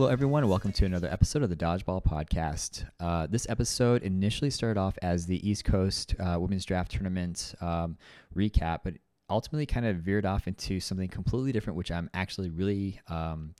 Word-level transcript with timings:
Hello, 0.00 0.10
everyone, 0.10 0.42
and 0.42 0.48
welcome 0.48 0.72
to 0.72 0.86
another 0.86 1.08
episode 1.12 1.42
of 1.42 1.50
the 1.50 1.56
Dodgeball 1.56 2.02
Podcast. 2.02 2.86
Uh, 3.00 3.26
this 3.26 3.46
episode 3.50 4.02
initially 4.02 4.48
started 4.48 4.80
off 4.80 4.96
as 5.02 5.26
the 5.26 5.46
East 5.46 5.66
Coast 5.66 6.14
uh, 6.18 6.38
Women's 6.40 6.64
Draft 6.64 6.92
Tournament 6.92 7.54
um, 7.60 7.98
recap, 8.34 8.78
but 8.82 8.94
ultimately 9.28 9.66
kind 9.66 9.84
of 9.84 9.96
veered 9.96 10.24
off 10.24 10.48
into 10.48 10.80
something 10.80 11.06
completely 11.06 11.52
different, 11.52 11.76
which 11.76 11.90
I'm 11.90 12.08
actually 12.14 12.48
really, 12.48 12.98
um, 13.08 13.54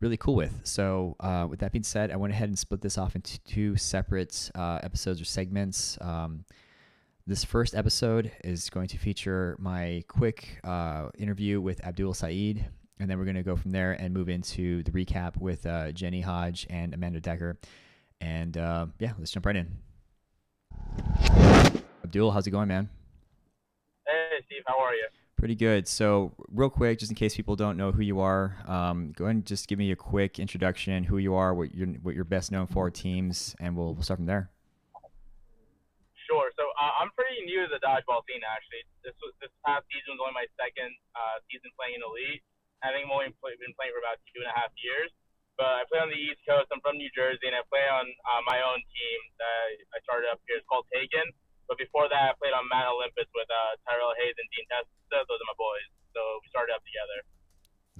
really 0.00 0.16
cool 0.16 0.34
with. 0.34 0.60
So, 0.64 1.14
uh, 1.20 1.46
with 1.48 1.60
that 1.60 1.70
being 1.70 1.84
said, 1.84 2.10
I 2.10 2.16
went 2.16 2.32
ahead 2.32 2.48
and 2.48 2.58
split 2.58 2.80
this 2.80 2.98
off 2.98 3.14
into 3.14 3.38
two 3.44 3.76
separate 3.76 4.50
uh, 4.56 4.80
episodes 4.82 5.20
or 5.20 5.24
segments. 5.24 5.96
Um, 6.00 6.46
this 7.28 7.44
first 7.44 7.76
episode 7.76 8.32
is 8.42 8.70
going 8.70 8.88
to 8.88 8.98
feature 8.98 9.56
my 9.60 10.02
quick 10.08 10.58
uh, 10.64 11.10
interview 11.16 11.60
with 11.60 11.80
Abdul 11.86 12.14
Saeed, 12.14 12.66
and 13.00 13.10
then 13.10 13.18
we're 13.18 13.24
going 13.24 13.36
to 13.36 13.42
go 13.42 13.56
from 13.56 13.70
there 13.70 13.92
and 13.92 14.12
move 14.12 14.28
into 14.28 14.82
the 14.82 14.90
recap 14.90 15.36
with 15.38 15.64
uh, 15.66 15.90
Jenny 15.92 16.20
Hodge 16.20 16.66
and 16.68 16.92
Amanda 16.92 17.20
Decker. 17.20 17.58
And 18.20 18.56
uh, 18.56 18.86
yeah, 18.98 19.12
let's 19.18 19.30
jump 19.30 19.46
right 19.46 19.56
in. 19.56 19.78
Abdul, 22.04 22.30
how's 22.30 22.46
it 22.46 22.50
going, 22.50 22.68
man? 22.68 22.90
Hey, 24.06 24.44
Steve, 24.46 24.62
how 24.66 24.78
are 24.78 24.94
you? 24.94 25.08
Pretty 25.36 25.54
good. 25.54 25.88
So, 25.88 26.32
real 26.52 26.68
quick, 26.68 26.98
just 26.98 27.10
in 27.10 27.16
case 27.16 27.34
people 27.34 27.56
don't 27.56 27.78
know 27.78 27.92
who 27.92 28.02
you 28.02 28.20
are, 28.20 28.56
um, 28.68 29.12
go 29.16 29.24
ahead 29.24 29.36
and 29.36 29.46
just 29.46 29.68
give 29.68 29.78
me 29.78 29.90
a 29.90 29.96
quick 29.96 30.38
introduction, 30.38 31.04
who 31.04 31.16
you 31.16 31.34
are, 31.34 31.54
what 31.54 31.74
you're 31.74 31.88
what 32.04 32.14
you're 32.14 32.28
best 32.28 32.52
known 32.52 32.66
for, 32.66 32.90
teams, 32.90 33.56
and 33.58 33.74
we'll 33.74 33.94
we'll 33.94 34.02
start 34.02 34.18
from 34.18 34.26
there. 34.26 34.50
Sure. 36.28 36.52
So 36.60 36.68
uh, 36.76 36.92
I'm 37.00 37.08
pretty 37.16 37.40
new 37.48 37.64
to 37.64 37.68
the 37.72 37.80
dodgeball 37.80 38.20
scene. 38.28 38.44
Actually, 38.44 38.84
this 39.00 39.16
was 39.24 39.32
this 39.40 39.48
past 39.64 39.88
season 39.88 40.12
was 40.12 40.20
only 40.20 40.36
my 40.36 40.48
second 40.60 40.92
uh, 41.16 41.40
season 41.48 41.72
playing 41.72 41.96
in 41.96 42.02
elite. 42.04 42.44
I 42.80 42.92
think 42.92 43.08
I've 43.08 43.12
only 43.12 43.32
play, 43.38 43.56
been 43.60 43.76
playing 43.76 43.92
for 43.92 44.00
about 44.00 44.20
two 44.32 44.40
and 44.40 44.50
a 44.50 44.56
half 44.56 44.72
years. 44.80 45.12
But 45.60 45.76
I 45.76 45.84
play 45.92 46.00
on 46.00 46.08
the 46.08 46.16
East 46.16 46.40
Coast. 46.48 46.72
I'm 46.72 46.80
from 46.80 46.96
New 46.96 47.12
Jersey, 47.12 47.44
and 47.44 47.52
I 47.52 47.60
play 47.68 47.84
on 47.84 48.08
uh, 48.08 48.42
my 48.48 48.64
own 48.64 48.80
team 48.80 49.18
that 49.36 49.76
I 49.92 49.98
started 50.08 50.32
up 50.32 50.40
here. 50.48 50.56
It's 50.56 50.64
called 50.64 50.88
Taken. 50.88 51.28
But 51.68 51.76
before 51.76 52.08
that, 52.08 52.32
I 52.32 52.34
played 52.40 52.56
on 52.56 52.64
Mount 52.72 52.96
Olympus 52.96 53.28
with 53.36 53.46
uh, 53.46 53.76
Tyrell 53.84 54.16
Hayes 54.24 54.34
and 54.40 54.48
Dean 54.56 54.64
Testa. 54.72 55.20
Those 55.28 55.38
are 55.38 55.50
my 55.52 55.58
boys. 55.60 55.86
So 56.16 56.20
we 56.40 56.48
started 56.48 56.72
up 56.72 56.82
together. 56.82 57.18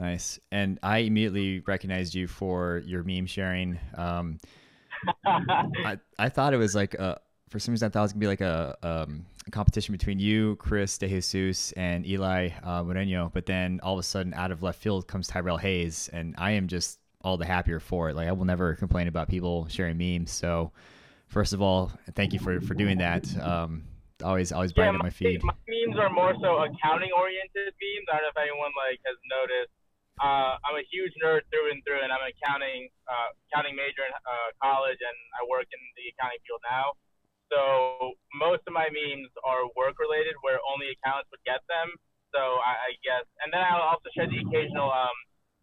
Nice. 0.00 0.40
And 0.50 0.80
I 0.82 0.98
immediately 1.04 1.60
recognized 1.60 2.14
you 2.14 2.26
for 2.26 2.82
your 2.86 3.04
meme 3.04 3.26
sharing. 3.26 3.78
Um, 3.94 4.38
I, 5.26 5.98
I 6.18 6.28
thought 6.30 6.54
it 6.54 6.56
was 6.56 6.74
like 6.74 6.94
a, 6.94 7.20
for 7.48 7.58
some 7.58 7.72
reason 7.72 7.86
I 7.86 7.90
thought 7.90 8.00
it 8.00 8.02
was 8.02 8.12
gonna 8.12 8.20
be 8.20 8.26
like 8.26 8.40
a, 8.40 8.76
um, 8.82 9.26
a 9.39 9.39
competition 9.50 9.92
between 9.92 10.18
you, 10.18 10.56
Chris 10.56 10.98
DeJesus, 10.98 11.72
and 11.76 12.06
Eli 12.06 12.50
uh, 12.62 12.82
Moreno. 12.82 13.30
But 13.32 13.46
then 13.46 13.80
all 13.82 13.94
of 13.94 14.00
a 14.00 14.02
sudden, 14.02 14.34
out 14.34 14.50
of 14.50 14.62
left 14.62 14.80
field 14.80 15.06
comes 15.06 15.26
Tyrell 15.28 15.56
Hayes, 15.56 16.10
and 16.12 16.34
I 16.38 16.52
am 16.52 16.68
just 16.68 16.98
all 17.22 17.36
the 17.36 17.46
happier 17.46 17.80
for 17.80 18.10
it. 18.10 18.16
Like 18.16 18.28
I 18.28 18.32
will 18.32 18.44
never 18.44 18.74
complain 18.74 19.08
about 19.08 19.28
people 19.28 19.66
sharing 19.68 19.98
memes. 19.98 20.30
So 20.30 20.72
first 21.28 21.52
of 21.52 21.62
all, 21.62 21.92
thank 22.14 22.32
you 22.32 22.38
for 22.38 22.60
for 22.60 22.74
doing 22.74 22.98
that. 22.98 23.24
Um, 23.40 23.84
always 24.22 24.52
always 24.52 24.72
brighten 24.72 24.94
yeah, 24.94 25.00
up 25.00 25.04
my 25.04 25.10
feed. 25.10 25.42
My 25.42 25.54
memes 25.68 25.98
are 25.98 26.10
more 26.10 26.34
so 26.40 26.60
accounting 26.64 27.10
oriented 27.16 27.72
memes. 27.76 28.06
I 28.12 28.20
don't 28.20 28.28
know 28.28 28.34
if 28.34 28.40
anyone 28.40 28.72
like 28.76 29.00
has 29.04 29.16
noticed. 29.28 29.72
Uh, 30.20 30.60
I'm 30.68 30.76
a 30.76 30.84
huge 30.92 31.16
nerd 31.24 31.48
through 31.48 31.72
and 31.72 31.80
through, 31.80 32.04
and 32.04 32.12
I'm 32.12 32.20
an 32.20 32.32
accounting 32.36 32.88
uh, 33.08 33.32
accounting 33.48 33.76
major 33.76 34.04
in 34.04 34.12
uh, 34.12 34.48
college, 34.60 35.00
and 35.00 35.18
I 35.36 35.48
work 35.48 35.68
in 35.72 35.80
the 35.96 36.12
accounting 36.12 36.40
field 36.44 36.60
now. 36.68 36.92
So 37.48 38.19
most 38.34 38.62
of 38.66 38.72
my 38.72 38.86
memes 38.90 39.30
are 39.42 39.66
work 39.74 39.98
related, 39.98 40.38
where 40.42 40.62
only 40.62 40.94
accounts 40.94 41.26
would 41.30 41.42
get 41.42 41.62
them. 41.66 41.94
So 42.30 42.38
I, 42.62 42.72
I 42.78 42.90
guess, 43.02 43.26
and 43.42 43.50
then 43.50 43.58
I'll 43.58 43.98
also 43.98 44.06
share 44.14 44.30
the 44.30 44.38
occasional 44.38 44.86
um, 44.90 45.16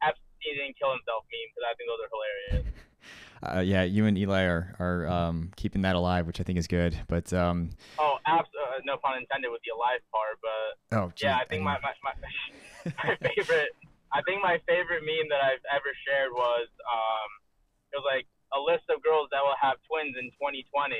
Epstein 0.03 0.55
didn't 0.59 0.75
kill 0.75 0.91
himself 0.91 1.23
meme 1.31 1.47
because 1.55 1.65
I 1.67 1.73
think 1.79 1.87
those 1.87 2.01
are 2.03 2.11
hilarious. 2.11 2.65
Uh, 3.37 3.61
yeah, 3.61 3.85
you 3.85 4.09
and 4.09 4.17
Eli 4.17 4.49
are 4.49 4.73
are 4.79 5.05
um, 5.05 5.53
keeping 5.55 5.83
that 5.83 5.93
alive, 5.95 6.25
which 6.25 6.41
I 6.41 6.43
think 6.43 6.57
is 6.57 6.65
good. 6.65 6.97
But 7.07 7.31
um, 7.33 7.69
oh, 7.99 8.17
abs- 8.25 8.49
uh, 8.49 8.81
no 8.83 8.97
pun 8.97 9.13
intended 9.13 9.53
with 9.53 9.61
the 9.61 9.77
alive 9.77 10.01
part. 10.09 10.41
But 10.41 10.97
oh, 10.97 11.13
geez, 11.13 11.29
yeah, 11.29 11.37
I 11.37 11.45
think 11.45 11.61
my 11.61 11.77
my, 11.85 11.93
my, 12.01 12.17
my 12.97 13.13
favorite. 13.29 13.77
I 14.09 14.25
think 14.25 14.41
my 14.41 14.57
favorite 14.65 15.05
meme 15.05 15.29
that 15.29 15.45
I've 15.45 15.61
ever 15.69 15.93
shared 16.01 16.33
was 16.33 16.65
um, 16.89 17.29
it 17.93 18.01
was 18.01 18.09
like 18.09 18.25
a 18.57 18.59
list 18.59 18.89
of 18.89 19.05
girls 19.05 19.29
that 19.29 19.45
will 19.45 19.59
have 19.61 19.77
twins 19.85 20.17
in 20.17 20.33
2020 20.41 20.97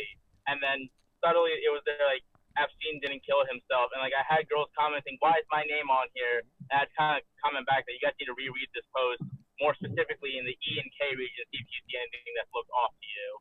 and 0.48 0.62
then 0.64 0.88
subtly 1.24 1.54
it 1.58 1.72
was 1.74 1.84
there 1.86 2.02
like 2.08 2.24
Epstein 2.58 2.98
didn't 3.00 3.22
kill 3.22 3.46
himself, 3.46 3.94
and 3.94 4.02
like 4.02 4.18
I 4.18 4.26
had 4.26 4.50
girls 4.50 4.70
commenting, 4.74 5.18
"Why 5.22 5.38
is 5.38 5.46
my 5.54 5.62
name 5.70 5.94
on 5.94 6.10
here?" 6.18 6.42
And 6.74 6.82
I'd 6.82 6.92
kind 6.98 7.22
of 7.22 7.26
comment 7.40 7.70
back 7.70 7.86
that 7.86 7.94
you 7.94 8.02
guys 8.02 8.18
need 8.18 8.30
to 8.30 8.38
reread 8.38 8.70
this 8.74 8.86
post 8.90 9.22
more 9.62 9.74
specifically 9.78 10.38
in 10.38 10.46
the 10.46 10.54
E 10.54 10.72
and 10.82 10.90
K 10.94 11.14
region, 11.14 11.42
see 11.54 11.62
if 11.62 11.68
you 11.70 11.80
see 11.86 11.98
anything 11.98 12.34
that 12.38 12.48
looks 12.54 12.70
off 12.74 12.94
to 12.98 13.08
you. 13.08 13.30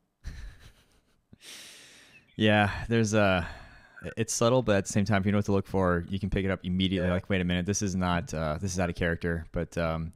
Yeah, 2.39 2.71
there's 2.91 3.15
a. 3.15 3.49
It's 4.19 4.35
subtle, 4.35 4.63
but 4.63 4.77
at 4.77 4.85
the 4.85 4.93
same 4.93 5.07
time, 5.07 5.23
if 5.23 5.27
you 5.27 5.33
know 5.33 5.39
what 5.39 5.47
to 5.47 5.53
look 5.53 5.67
for, 5.67 6.05
you 6.11 6.21
can 6.21 6.29
pick 6.29 6.45
it 6.45 6.51
up 6.51 6.61
immediately. 6.65 7.09
Yeah. 7.09 7.15
Like, 7.15 7.31
wait 7.31 7.41
a 7.41 7.45
minute, 7.45 7.65
this 7.65 7.81
is 7.81 7.97
not. 7.97 8.33
Uh, 8.35 8.59
this 8.61 8.75
is 8.75 8.79
out 8.79 8.91
of 8.91 8.95
character. 8.95 9.47
But 9.53 9.77
um, 9.79 10.13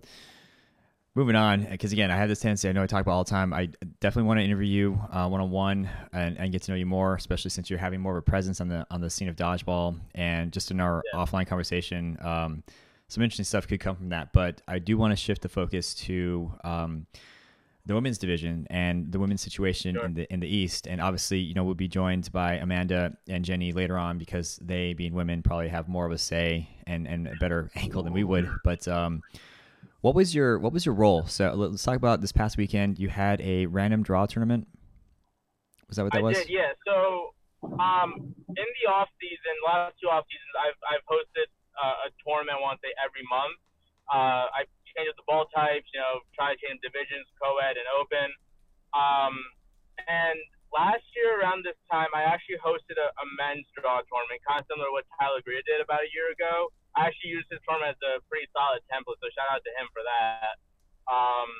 moving 1.14 1.36
on, 1.36 1.64
because 1.64 1.92
again, 1.92 2.10
I 2.10 2.16
have 2.16 2.28
this 2.28 2.40
tendency. 2.40 2.68
I 2.68 2.72
know 2.72 2.82
I 2.82 2.86
talk 2.86 3.02
about 3.02 3.12
all 3.12 3.24
the 3.24 3.30
time. 3.30 3.52
I 3.52 3.68
definitely 4.00 4.28
want 4.28 4.40
to 4.40 4.44
interview 4.44 4.68
you 4.68 4.92
one 4.92 5.40
on 5.40 5.50
one 5.50 5.88
and 6.12 6.52
get 6.52 6.62
to 6.62 6.72
know 6.72 6.76
you 6.76 6.86
more, 6.86 7.14
especially 7.14 7.50
since 7.50 7.70
you're 7.70 7.78
having 7.78 8.00
more 8.00 8.16
of 8.16 8.18
a 8.18 8.22
presence 8.22 8.60
on 8.60 8.68
the 8.68 8.86
on 8.90 9.00
the 9.00 9.10
scene 9.10 9.28
of 9.28 9.36
dodgeball 9.36 9.98
and 10.14 10.52
just 10.52 10.70
in 10.70 10.80
our 10.80 11.02
yeah. 11.12 11.18
offline 11.18 11.46
conversation. 11.46 12.18
Um, 12.20 12.62
some 13.10 13.24
interesting 13.24 13.44
stuff 13.44 13.66
could 13.66 13.80
come 13.80 13.96
from 13.96 14.10
that, 14.10 14.32
but 14.32 14.62
I 14.68 14.78
do 14.78 14.96
want 14.96 15.10
to 15.10 15.16
shift 15.16 15.42
the 15.42 15.48
focus 15.48 15.94
to 15.94 16.52
um, 16.62 17.06
the 17.84 17.94
women's 17.94 18.18
division 18.18 18.68
and 18.70 19.10
the 19.10 19.18
women's 19.18 19.40
situation 19.40 19.96
sure. 19.96 20.04
in 20.04 20.14
the 20.14 20.32
in 20.32 20.38
the 20.38 20.46
East. 20.46 20.86
And 20.86 21.00
obviously, 21.00 21.40
you 21.40 21.54
know, 21.54 21.64
we'll 21.64 21.74
be 21.74 21.88
joined 21.88 22.30
by 22.30 22.54
Amanda 22.54 23.16
and 23.28 23.44
Jenny 23.44 23.72
later 23.72 23.98
on 23.98 24.16
because 24.16 24.60
they, 24.62 24.92
being 24.92 25.12
women, 25.12 25.42
probably 25.42 25.68
have 25.68 25.88
more 25.88 26.06
of 26.06 26.12
a 26.12 26.18
say 26.18 26.68
and 26.86 27.08
and 27.08 27.26
a 27.26 27.34
better 27.40 27.68
angle 27.76 28.04
than 28.04 28.12
we 28.12 28.22
would. 28.22 28.48
But 28.62 28.86
um, 28.86 29.22
what 30.00 30.14
was 30.14 30.34
your 30.34 30.58
What 30.58 30.72
was 30.72 30.86
your 30.86 30.94
role? 30.94 31.26
So 31.26 31.52
let's 31.54 31.82
talk 31.82 31.96
about 31.96 32.20
this 32.20 32.32
past 32.32 32.56
weekend. 32.56 32.98
You 32.98 33.08
had 33.08 33.40
a 33.40 33.66
random 33.66 34.02
draw 34.02 34.26
tournament. 34.26 34.66
Was 35.88 35.96
that 35.96 36.04
what 36.04 36.12
that 36.12 36.20
I 36.20 36.22
was? 36.22 36.38
Did, 36.38 36.48
yeah. 36.48 36.72
So 36.86 37.34
um, 37.62 38.34
in 38.48 38.68
the 38.80 38.84
off 38.88 39.08
season, 39.20 39.54
last 39.66 39.94
two 40.00 40.08
off 40.08 40.24
seasons, 40.30 40.54
I've 40.56 40.80
I've 40.88 41.04
hosted 41.04 41.48
uh, 41.76 42.08
a 42.08 42.10
tournament 42.24 42.62
once 42.62 42.80
every 42.96 43.24
month. 43.28 43.58
Uh, 44.08 44.48
I 44.50 44.64
changed 44.96 45.14
the 45.14 45.26
ball 45.28 45.46
types, 45.54 45.86
you 45.94 46.00
know, 46.00 46.24
try 46.34 46.50
to 46.54 46.58
change 46.58 46.82
divisions, 46.82 47.28
co-ed 47.38 47.78
and 47.78 47.86
open. 47.94 48.28
Um, 48.90 49.38
and 50.10 50.38
last 50.74 51.06
year 51.14 51.38
around 51.38 51.62
this 51.62 51.78
time, 51.86 52.10
I 52.10 52.26
actually 52.26 52.58
hosted 52.58 52.98
a, 52.98 53.14
a 53.14 53.24
men's 53.38 53.70
draw 53.78 54.02
tournament, 54.10 54.42
kind 54.42 54.58
of 54.58 54.66
similar 54.66 54.90
to 54.90 54.94
what 54.94 55.06
Tyler 55.14 55.38
Greer 55.46 55.62
did 55.62 55.78
about 55.78 56.02
a 56.02 56.10
year 56.10 56.34
ago. 56.34 56.74
I 56.98 57.06
actually 57.06 57.34
used 57.34 57.46
his 57.50 57.62
form 57.62 57.86
as 57.86 57.98
a 58.02 58.18
pretty 58.26 58.50
solid 58.50 58.82
template, 58.90 59.18
so 59.22 59.30
shout 59.30 59.50
out 59.50 59.62
to 59.62 59.72
him 59.78 59.86
for 59.94 60.02
that. 60.02 60.54
Um, 61.06 61.50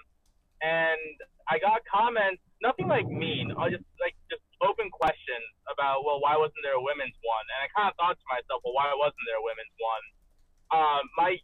and 0.61 1.15
I 1.49 1.57
got 1.59 1.81
comments, 1.89 2.43
nothing 2.61 2.91
like 2.91 3.09
mean, 3.09 3.55
I 3.55 3.71
just 3.73 3.87
like 4.03 4.15
just 4.29 4.45
open 4.61 4.93
questions 4.93 5.49
about, 5.73 6.05
well, 6.05 6.21
why 6.21 6.37
wasn't 6.37 6.61
there 6.61 6.77
a 6.77 6.85
women's 6.85 7.17
one? 7.25 7.47
And 7.49 7.59
I 7.65 7.69
kind 7.73 7.89
of 7.89 7.97
thought 7.97 8.19
to 8.19 8.27
myself, 8.29 8.61
well, 8.67 8.77
why 8.77 8.93
wasn't 8.93 9.25
there 9.25 9.41
a 9.41 9.47
women's 9.47 9.77
one? 9.81 10.05
Um, 10.71 11.03
my 11.17 11.39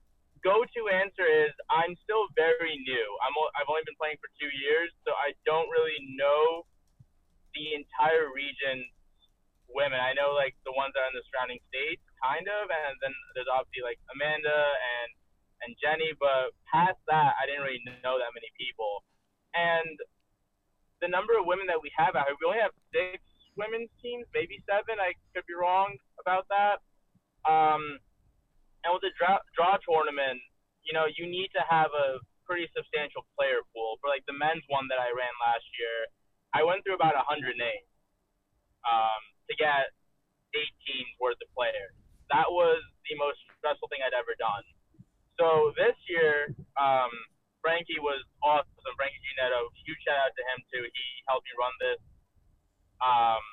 go-to 0.44 0.82
answer 0.92 1.24
is 1.24 1.50
I'm 1.70 1.96
still 2.04 2.28
very 2.36 2.76
new. 2.84 3.06
I'm 3.24 3.34
I've 3.56 3.70
only 3.70 3.86
been 3.86 3.98
playing 3.98 4.20
for 4.20 4.28
two 4.36 4.52
years, 4.52 4.92
so 5.06 5.14
I 5.16 5.32
don't 5.46 5.70
really 5.70 5.98
know 6.18 6.66
the 7.56 7.72
entire 7.72 8.28
region 8.34 8.84
women. 9.70 9.98
I 9.98 10.12
know 10.12 10.36
like 10.36 10.55
are 10.94 11.08
in 11.10 11.16
the 11.18 11.24
surrounding 11.26 11.58
states, 11.72 12.04
kind 12.22 12.46
of, 12.46 12.70
and 12.70 12.94
then 13.02 13.10
there's 13.34 13.50
obviously 13.50 13.82
like 13.82 13.98
Amanda 14.14 14.54
and 14.54 15.10
and 15.64 15.72
Jenny, 15.80 16.12
but 16.20 16.52
past 16.68 17.00
that, 17.08 17.32
I 17.40 17.48
didn't 17.48 17.64
really 17.64 17.80
know 18.04 18.20
that 18.20 18.36
many 18.36 18.52
people. 18.60 19.00
And 19.56 19.96
the 21.00 21.08
number 21.08 21.32
of 21.40 21.48
women 21.48 21.64
that 21.72 21.80
we 21.80 21.88
have 21.96 22.12
out 22.12 22.28
here, 22.28 22.36
we 22.36 22.44
only 22.44 22.60
have 22.60 22.76
six 22.92 23.24
women's 23.56 23.88
teams, 24.04 24.28
maybe 24.36 24.60
seven. 24.68 25.00
I 25.00 25.16
could 25.32 25.48
be 25.48 25.56
wrong 25.56 25.96
about 26.20 26.44
that. 26.52 26.84
Um, 27.48 27.96
and 28.84 28.92
with 28.92 29.00
the 29.00 29.16
draw, 29.16 29.40
draw 29.56 29.80
tournament, 29.80 30.38
you 30.84 30.92
know, 30.92 31.08
you 31.08 31.24
need 31.24 31.48
to 31.56 31.64
have 31.64 31.88
a 31.96 32.20
pretty 32.44 32.68
substantial 32.76 33.24
player 33.34 33.64
pool. 33.72 33.96
For 34.04 34.12
like 34.12 34.28
the 34.28 34.36
men's 34.36 34.62
one 34.68 34.86
that 34.92 35.00
I 35.00 35.08
ran 35.10 35.32
last 35.40 35.66
year, 35.80 35.98
I 36.52 36.62
went 36.68 36.84
through 36.84 37.00
about 37.00 37.16
100 37.16 37.56
names. 37.56 37.88
Um, 38.86 39.22
to 39.50 39.54
get 39.58 39.90
eight 40.56 40.74
teams 40.88 41.12
worth 41.20 41.38
of 41.38 41.48
players. 41.52 41.92
That 42.32 42.48
was 42.48 42.80
the 43.06 43.14
most 43.20 43.38
stressful 43.60 43.86
thing 43.92 44.02
I'd 44.02 44.16
ever 44.16 44.34
done. 44.40 44.64
So 45.36 45.70
this 45.76 45.94
year, 46.08 46.50
um, 46.80 47.12
Frankie 47.60 48.00
was 48.00 48.24
awesome. 48.40 48.94
Frankie 48.96 49.20
Ginetto, 49.20 49.68
huge 49.84 50.00
shout 50.02 50.16
out 50.16 50.32
to 50.32 50.42
him 50.54 50.58
too. 50.72 50.82
He 50.82 51.06
helped 51.28 51.44
me 51.44 51.54
run 51.60 51.74
this 51.78 52.00
um, 53.04 53.44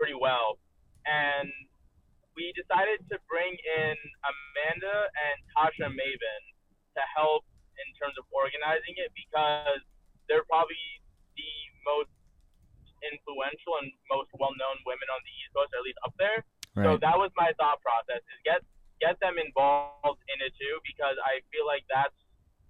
pretty 0.00 0.16
well. 0.16 0.56
And 1.04 1.50
we 2.38 2.54
decided 2.54 3.02
to 3.10 3.18
bring 3.26 3.50
in 3.50 3.96
Amanda 4.22 4.96
and 5.10 5.36
Tasha 5.54 5.90
Maven 5.90 6.42
to 6.96 7.02
help 7.14 7.42
in 7.78 7.88
terms 7.98 8.14
of 8.18 8.24
organizing 8.30 8.94
it 8.98 9.10
because 9.14 9.82
they're 10.30 10.46
probably 10.46 10.78
the 11.34 11.52
most 11.86 12.12
influential 13.06 13.78
and 13.82 13.90
most 14.10 14.30
well-known 14.36 14.76
women 14.86 15.08
on 15.12 15.20
the 15.22 15.32
East 15.38 15.50
Coast, 15.54 15.70
or 15.74 15.80
at 15.80 15.86
least 15.86 16.00
up 16.02 16.14
there. 16.18 16.42
Right. 16.74 16.86
So 16.86 16.90
that 17.00 17.16
was 17.16 17.30
my 17.38 17.50
thought 17.56 17.80
process: 17.82 18.22
is 18.22 18.40
get 18.44 18.60
get 19.00 19.18
them 19.22 19.38
involved 19.38 20.22
in 20.30 20.38
it 20.42 20.52
too, 20.58 20.78
because 20.82 21.16
I 21.22 21.40
feel 21.50 21.66
like 21.66 21.86
that's 21.86 22.14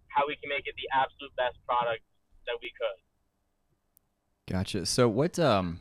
how 0.08 0.28
we 0.28 0.36
can 0.36 0.48
make 0.48 0.68
it 0.68 0.76
the 0.76 0.88
absolute 0.92 1.32
best 1.36 1.56
product 1.64 2.04
that 2.46 2.56
we 2.60 2.72
could. 2.76 2.98
Gotcha. 4.48 4.86
So 4.86 5.08
what 5.08 5.38
um 5.38 5.80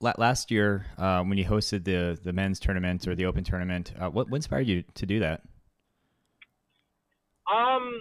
la- 0.00 0.18
last 0.18 0.50
year 0.50 0.86
uh, 0.98 1.22
when 1.22 1.38
you 1.38 1.44
hosted 1.44 1.84
the 1.84 2.18
the 2.22 2.32
men's 2.32 2.60
tournament 2.60 3.06
or 3.06 3.14
the 3.14 3.26
open 3.26 3.44
tournament, 3.44 3.92
uh, 3.98 4.10
what, 4.10 4.30
what 4.30 4.36
inspired 4.36 4.66
you 4.66 4.82
to 4.94 5.06
do 5.06 5.20
that? 5.20 5.42
Um, 7.50 8.00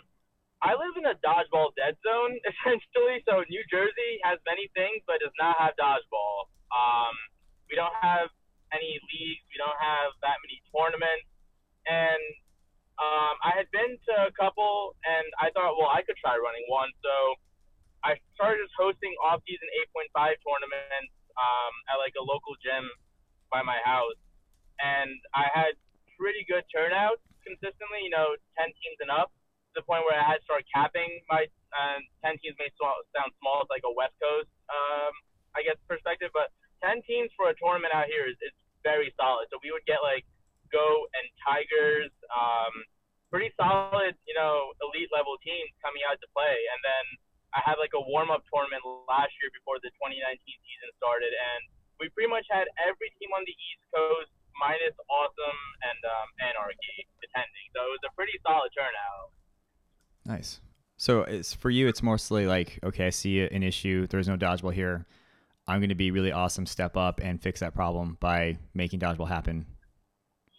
I 0.59 0.75
live 0.75 0.95
in 0.99 1.07
a 1.07 1.15
dodgeball 1.23 1.71
dead 1.79 1.95
zone 2.03 2.35
essentially. 2.51 3.23
So 3.23 3.47
New 3.47 3.63
Jersey 3.71 4.19
has 4.27 4.39
many 4.43 4.67
things, 4.75 5.03
but 5.07 5.23
does 5.23 5.35
not 5.39 5.55
have 5.59 5.75
dodgeball. 5.79 6.51
Um, 6.71 7.15
we 7.71 7.79
don't 7.79 7.95
have 8.03 8.27
any 8.75 8.99
leagues. 9.09 9.43
We 9.49 9.57
don't 9.57 9.79
have 9.79 10.11
that 10.21 10.37
many 10.43 10.59
tournaments. 10.69 11.27
And 11.87 12.21
um, 12.99 13.39
I 13.39 13.55
had 13.55 13.71
been 13.71 13.95
to 13.95 14.13
a 14.27 14.33
couple, 14.35 14.99
and 15.07 15.25
I 15.39 15.49
thought, 15.55 15.79
well, 15.79 15.89
I 15.89 16.03
could 16.03 16.19
try 16.19 16.35
running 16.35 16.67
one. 16.67 16.91
So 16.99 17.13
I 18.03 18.19
started 18.35 18.67
just 18.67 18.75
hosting 18.75 19.15
off-season 19.23 19.67
8.5 19.95 20.35
tournaments 20.43 21.13
um, 21.39 21.73
at 21.87 21.97
like 22.03 22.13
a 22.19 22.23
local 22.23 22.59
gym 22.59 22.83
by 23.47 23.63
my 23.63 23.79
house, 23.87 24.19
and 24.83 25.15
I 25.31 25.47
had 25.55 25.73
pretty 26.19 26.43
good 26.45 26.67
turnouts 26.69 27.23
consistently. 27.47 28.03
You 28.03 28.11
know, 28.11 28.35
10 28.59 28.67
teams 28.67 28.99
and 28.99 29.09
up 29.09 29.31
the 29.77 29.83
point 29.85 30.05
where 30.05 30.17
I 30.17 30.25
had 30.25 30.41
to 30.41 30.45
start 30.45 30.65
capping 30.69 31.21
my 31.29 31.45
uh, 31.73 32.01
10 32.25 32.41
teams 32.41 32.57
may 32.57 32.69
sound 32.79 33.31
small. 33.41 33.61
It's 33.61 33.73
like 33.73 33.85
a 33.85 33.93
West 33.93 34.17
Coast, 34.17 34.49
um, 34.69 35.13
I 35.53 35.61
guess, 35.61 35.77
perspective, 35.85 36.33
but 36.33 36.49
10 36.81 37.05
teams 37.05 37.29
for 37.37 37.51
a 37.51 37.55
tournament 37.59 37.93
out 37.93 38.09
here 38.09 38.25
is, 38.25 38.37
is 38.41 38.55
very 38.81 39.13
solid. 39.19 39.45
So 39.53 39.61
we 39.61 39.69
would 39.69 39.85
get 39.85 40.01
like 40.01 40.25
Go 40.73 41.05
and 41.13 41.25
Tigers, 41.41 42.13
um, 42.33 42.73
pretty 43.29 43.53
solid, 43.57 44.17
you 44.25 44.33
know, 44.33 44.73
elite 44.81 45.09
level 45.13 45.37
teams 45.45 45.69
coming 45.85 46.01
out 46.05 46.17
to 46.17 46.27
play. 46.33 46.57
And 46.73 46.79
then 46.81 47.05
I 47.53 47.61
had 47.65 47.81
like 47.81 47.93
a 47.97 48.01
warm 48.01 48.29
up 48.29 48.45
tournament 48.49 48.81
last 49.09 49.33
year 49.41 49.49
before 49.53 49.81
the 49.81 49.89
2019 49.97 50.21
season 50.37 50.89
started, 51.01 51.33
and 51.33 51.61
we 51.97 52.09
pretty 52.13 52.29
much 52.29 52.45
had 52.49 52.69
every 52.85 53.09
team 53.17 53.33
on 53.33 53.41
the 53.45 53.53
East 53.53 53.83
Coast 53.89 54.29
minus 54.57 54.93
Awesome 55.09 55.61
and 55.89 55.99
um, 56.05 56.27
Anarchy 56.45 57.09
attending. 57.25 57.65
So 57.73 57.79
it 57.89 57.91
was 57.97 58.05
a 58.05 58.13
pretty 58.13 58.37
solid 58.45 58.69
turnout. 58.77 59.33
Nice. 60.29 60.61
So 60.97 61.25
it's 61.25 61.57
for 61.57 61.73
you. 61.73 61.87
It's 61.89 62.03
mostly 62.03 62.45
like, 62.45 62.77
okay, 62.85 63.07
I 63.07 63.09
see 63.09 63.41
an 63.41 63.63
issue. 63.63 64.05
There's 64.05 64.29
no 64.29 64.37
dodgeball 64.37 64.73
here. 64.77 65.09
I'm 65.65 65.81
going 65.81 65.89
to 65.89 65.97
be 65.97 66.11
really 66.11 66.31
awesome. 66.31 66.69
Step 66.69 66.95
up 66.95 67.19
and 67.19 67.41
fix 67.41 67.61
that 67.65 67.73
problem 67.73 68.17
by 68.21 68.61
making 68.77 69.01
dodgeball 69.01 69.27
happen. 69.27 69.65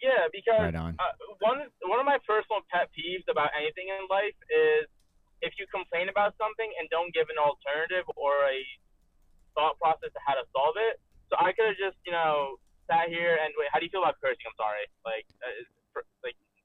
Yeah, 0.02 0.26
because 0.32 0.58
right 0.58 0.74
on. 0.74 0.96
Uh, 0.98 1.14
one 1.38 1.60
one 1.86 2.00
of 2.00 2.06
my 2.06 2.18
personal 2.26 2.66
pet 2.72 2.90
peeves 2.90 3.28
about 3.30 3.54
anything 3.54 3.92
in 3.92 4.10
life 4.10 4.34
is 4.50 4.88
if 5.38 5.54
you 5.54 5.70
complain 5.70 6.08
about 6.08 6.34
something 6.34 6.66
and 6.80 6.88
don't 6.90 7.12
give 7.14 7.28
an 7.30 7.38
alternative 7.38 8.08
or 8.16 8.32
a 8.50 8.58
thought 9.54 9.78
process 9.78 10.10
to 10.10 10.20
how 10.24 10.34
to 10.34 10.42
solve 10.50 10.74
it. 10.80 10.98
So 11.30 11.38
I 11.38 11.52
could 11.52 11.70
have 11.70 11.78
just, 11.78 12.00
you 12.02 12.10
know, 12.10 12.58
sat 12.90 13.06
here 13.06 13.38
and 13.38 13.54
wait. 13.54 13.70
How 13.70 13.78
do 13.78 13.86
you 13.86 13.92
feel 13.92 14.02
about 14.02 14.18
cursing? 14.18 14.50
I'm 14.50 14.56
sorry. 14.58 14.82
Like, 15.06 15.28
uh, 15.46 15.46
like 15.46 15.79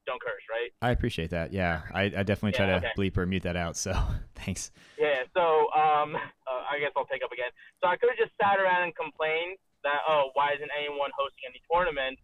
don't 0.05 0.21
curse, 0.21 0.43
right? 0.49 0.71
I 0.81 0.91
appreciate 0.91 1.31
that. 1.31 1.53
Yeah, 1.53 1.81
I, 1.93 2.03
I 2.03 2.23
definitely 2.23 2.53
try 2.53 2.67
Yeah, 2.67 2.79
to 2.79 2.87
okay. 2.87 2.93
bleep 2.97 3.17
or 3.17 3.25
mute 3.25 3.43
that 3.43 3.55
out. 3.55 3.77
So 3.77 3.93
thanks. 4.35 4.71
Yeah. 4.97 5.23
So 5.35 5.71
um, 5.73 6.15
uh, 6.47 6.63
I 6.69 6.79
guess 6.79 6.91
I'll 6.95 7.05
take 7.05 7.23
up 7.23 7.31
again. 7.31 7.49
So 7.81 7.89
I 7.89 7.97
could 7.97 8.09
have 8.09 8.19
just 8.19 8.33
sat 8.41 8.59
around 8.59 8.83
and 8.83 8.95
complained 8.95 9.57
that 9.83 10.01
oh, 10.09 10.31
why 10.33 10.53
isn't 10.53 10.69
anyone 10.77 11.11
hosting 11.17 11.45
any 11.49 11.61
tournaments? 11.69 12.21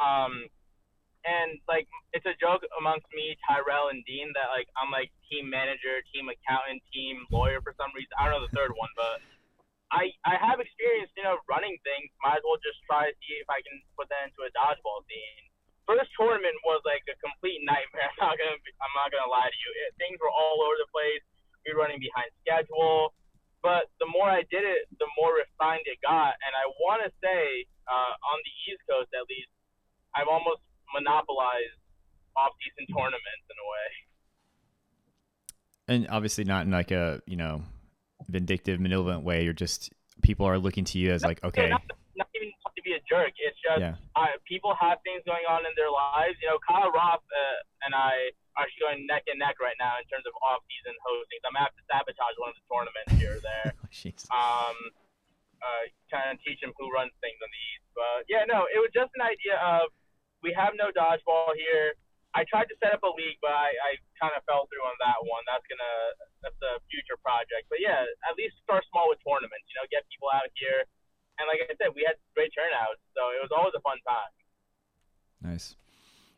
Um, 0.00 0.48
and 1.24 1.58
like 1.70 1.86
it's 2.12 2.26
a 2.26 2.34
joke 2.42 2.66
amongst 2.78 3.06
me, 3.14 3.38
Tyrell, 3.46 3.94
and 3.94 4.02
Dean 4.04 4.32
that 4.34 4.50
like 4.50 4.66
I'm 4.74 4.90
like 4.90 5.12
team 5.30 5.46
manager, 5.48 6.02
team 6.10 6.26
accountant, 6.26 6.82
team 6.90 7.22
lawyer 7.30 7.62
for 7.62 7.74
some 7.78 7.94
reason. 7.94 8.10
I 8.18 8.26
don't 8.26 8.40
know 8.40 8.44
the 8.44 8.54
third 8.56 8.74
one, 8.74 8.90
but 8.98 9.22
I 9.94 10.10
I 10.26 10.34
have 10.40 10.58
experience, 10.58 11.14
you 11.14 11.22
know, 11.22 11.38
running 11.46 11.78
things. 11.86 12.10
Might 12.24 12.42
as 12.42 12.44
well 12.44 12.58
just 12.58 12.82
try 12.88 13.06
to 13.06 13.14
see 13.22 13.38
if 13.38 13.46
I 13.46 13.62
can 13.62 13.76
put 13.94 14.10
that 14.10 14.26
into 14.26 14.42
a 14.42 14.50
dodgeball 14.50 15.06
scene. 15.06 15.51
First 15.86 16.10
tournament 16.14 16.54
was 16.62 16.80
like 16.86 17.02
a 17.10 17.16
complete 17.18 17.60
nightmare. 17.66 18.06
I'm 18.22 18.32
not 18.32 18.36
gonna 18.38 18.60
be, 18.62 18.70
I'm 18.78 18.94
not 18.94 19.10
gonna 19.10 19.30
lie 19.30 19.50
to 19.50 19.58
you. 19.58 19.70
It, 19.86 19.98
things 19.98 20.18
were 20.22 20.30
all 20.30 20.62
over 20.62 20.76
the 20.78 20.88
place. 20.94 21.22
We 21.66 21.74
were 21.74 21.82
running 21.82 21.98
behind 21.98 22.30
schedule. 22.42 23.14
But 23.62 23.86
the 24.02 24.10
more 24.10 24.26
I 24.26 24.42
did 24.50 24.66
it, 24.66 24.90
the 24.98 25.06
more 25.14 25.38
refined 25.38 25.86
it 25.86 26.02
got. 26.02 26.34
And 26.42 26.52
I 26.58 26.66
want 26.82 27.06
to 27.06 27.10
say, 27.22 27.62
uh, 27.86 28.12
on 28.18 28.38
the 28.42 28.52
East 28.66 28.82
Coast 28.90 29.06
at 29.14 29.22
least, 29.30 29.54
I've 30.18 30.26
almost 30.26 30.66
monopolized 30.90 31.78
off-season 32.34 32.90
tournaments 32.90 33.46
in 33.46 33.56
a 33.56 33.66
way. 33.70 33.88
And 35.88 36.00
obviously 36.10 36.42
not 36.44 36.66
in 36.66 36.70
like 36.70 36.90
a 36.90 37.22
you 37.26 37.36
know 37.36 37.62
vindictive, 38.28 38.80
malevolent 38.80 39.22
way. 39.22 39.44
You're 39.44 39.52
just 39.52 39.90
people 40.22 40.46
are 40.46 40.58
looking 40.58 40.84
to 40.86 40.98
you 40.98 41.12
as 41.12 41.22
like, 41.22 41.42
okay, 41.44 41.68
Not, 41.68 41.82
not 42.16 42.28
even 42.34 42.50
to 42.50 42.82
be 42.82 42.92
a 42.92 43.02
jerk. 43.08 43.32
It's 43.38 43.58
just 43.62 43.80
yeah, 43.80 43.94
I, 44.22 44.38
people 44.46 44.70
have 44.78 45.02
things 45.02 45.26
going 45.26 45.42
on 45.50 45.66
in 45.66 45.74
their 45.74 45.90
lives. 45.90 46.38
You 46.38 46.54
know, 46.54 46.62
Kyle 46.62 46.94
Roth 46.94 47.26
uh, 47.26 47.86
and 47.86 47.92
I 47.92 48.30
are 48.54 48.62
actually 48.62 48.84
going 48.86 49.00
neck 49.10 49.26
and 49.26 49.42
neck 49.42 49.58
right 49.58 49.74
now 49.82 49.98
in 49.98 50.06
terms 50.06 50.22
of 50.30 50.34
off-season 50.46 50.94
hosting. 51.02 51.42
So 51.42 51.50
I'm 51.50 51.58
gonna 51.58 51.66
have 51.66 51.74
to 51.74 51.84
sabotage 51.90 52.36
one 52.38 52.54
of 52.54 52.56
the 52.56 52.66
tournaments 52.70 53.10
here 53.18 53.34
or 53.36 53.42
there. 53.42 53.74
Jeez. 53.90 54.22
um, 54.30 54.76
uh, 55.62 55.84
kind 56.10 56.30
of 56.30 56.38
teach 56.42 56.58
him 56.62 56.74
who 56.78 56.90
runs 56.90 57.14
things 57.18 57.38
on 57.42 57.50
the 57.50 57.62
East. 57.74 57.86
But 57.94 58.18
yeah, 58.30 58.46
no, 58.46 58.70
it 58.70 58.78
was 58.78 58.90
just 58.94 59.10
an 59.18 59.22
idea 59.26 59.58
of 59.58 59.90
we 60.42 60.50
have 60.54 60.74
no 60.74 60.90
dodgeball 60.94 61.54
here. 61.54 61.94
I 62.32 62.48
tried 62.48 62.66
to 62.72 62.76
set 62.80 62.96
up 62.96 63.04
a 63.04 63.12
league, 63.12 63.36
but 63.44 63.52
I, 63.52 63.70
I 63.76 63.90
kind 64.16 64.32
of 64.32 64.40
fell 64.48 64.64
through 64.72 64.82
on 64.88 64.96
that 65.04 65.20
one. 65.20 65.44
That's 65.44 65.64
gonna 65.68 65.96
that's 66.40 66.60
a 66.64 66.80
future 66.88 67.16
project. 67.20 67.68
But 67.68 67.78
yeah, 67.84 68.02
at 68.26 68.34
least 68.40 68.58
start 68.64 68.82
small 68.88 69.12
with 69.12 69.20
tournaments. 69.22 69.68
You 69.68 69.76
know, 69.80 69.86
get 69.92 70.04
people 70.08 70.32
out 70.32 70.48
here. 70.56 70.88
And 71.38 71.48
like 71.48 71.60
I 71.62 71.74
said, 71.80 71.94
we 71.94 72.04
had 72.06 72.16
great 72.34 72.52
turnouts, 72.54 73.00
so 73.16 73.30
it 73.30 73.40
was 73.42 73.50
always 73.56 73.72
a 73.76 73.80
fun 73.80 73.96
time. 74.06 75.52
Nice. 75.52 75.76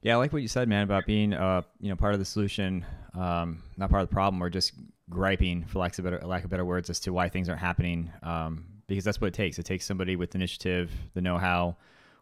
Yeah, 0.02 0.14
I 0.14 0.16
like 0.16 0.32
what 0.32 0.42
you 0.42 0.48
said, 0.48 0.68
man, 0.68 0.84
about 0.84 1.06
being 1.06 1.32
uh, 1.32 1.62
you 1.80 1.88
know, 1.88 1.96
part 1.96 2.12
of 2.12 2.18
the 2.18 2.26
solution, 2.26 2.84
um, 3.14 3.62
not 3.76 3.90
part 3.90 4.02
of 4.02 4.08
the 4.08 4.12
problem, 4.14 4.42
or 4.42 4.50
just 4.50 4.72
griping, 5.08 5.64
for 5.64 5.78
lack 5.78 5.98
of 5.98 6.04
better 6.04 6.20
lack 6.24 6.44
of 6.44 6.50
better 6.50 6.64
words, 6.64 6.90
as 6.90 7.00
to 7.00 7.12
why 7.12 7.28
things 7.28 7.48
aren't 7.48 7.60
happening. 7.60 8.10
Um, 8.22 8.66
because 8.86 9.04
that's 9.04 9.20
what 9.20 9.28
it 9.28 9.34
takes. 9.34 9.58
It 9.58 9.64
takes 9.64 9.86
somebody 9.86 10.14
with 10.16 10.34
initiative, 10.34 10.90
the 11.14 11.22
know-how, 11.22 11.76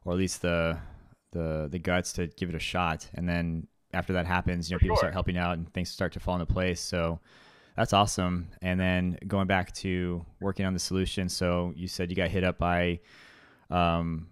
or 0.05 0.12
at 0.12 0.19
least 0.19 0.43
the 0.43 0.79
the 1.33 1.69
the 1.71 1.79
guts 1.79 2.12
to 2.14 2.29
give 2.29 2.49
it 2.49 2.55
a 2.55 2.61
shot. 2.61 3.09
And 3.14 3.29
then 3.29 3.67
after 3.93 4.12
that 4.12 4.26
happens, 4.26 4.71
you 4.71 4.75
know, 4.75 4.79
For 4.79 4.83
people 4.83 4.97
sure. 4.97 5.00
start 5.00 5.12
helping 5.12 5.37
out 5.37 5.59
and 5.59 5.73
things 5.73 5.91
start 5.91 6.12
to 6.12 6.21
fall 6.21 6.35
into 6.35 6.47
place. 6.47 6.81
So 6.81 7.21
that's 7.76 7.93
awesome. 7.93 8.49
And 8.61 8.79
then 8.79 9.19
going 9.26 9.47
back 9.47 9.73
to 9.76 10.25
working 10.41 10.67
on 10.67 10.73
the 10.73 10.79
solution. 10.79 11.29
So 11.29 11.73
you 11.76 11.88
said 11.88 12.11
you 12.11 12.17
got 12.17 12.31
hit 12.31 12.45
up 12.45 12.59
by 12.59 13.00
um, 13.71 14.29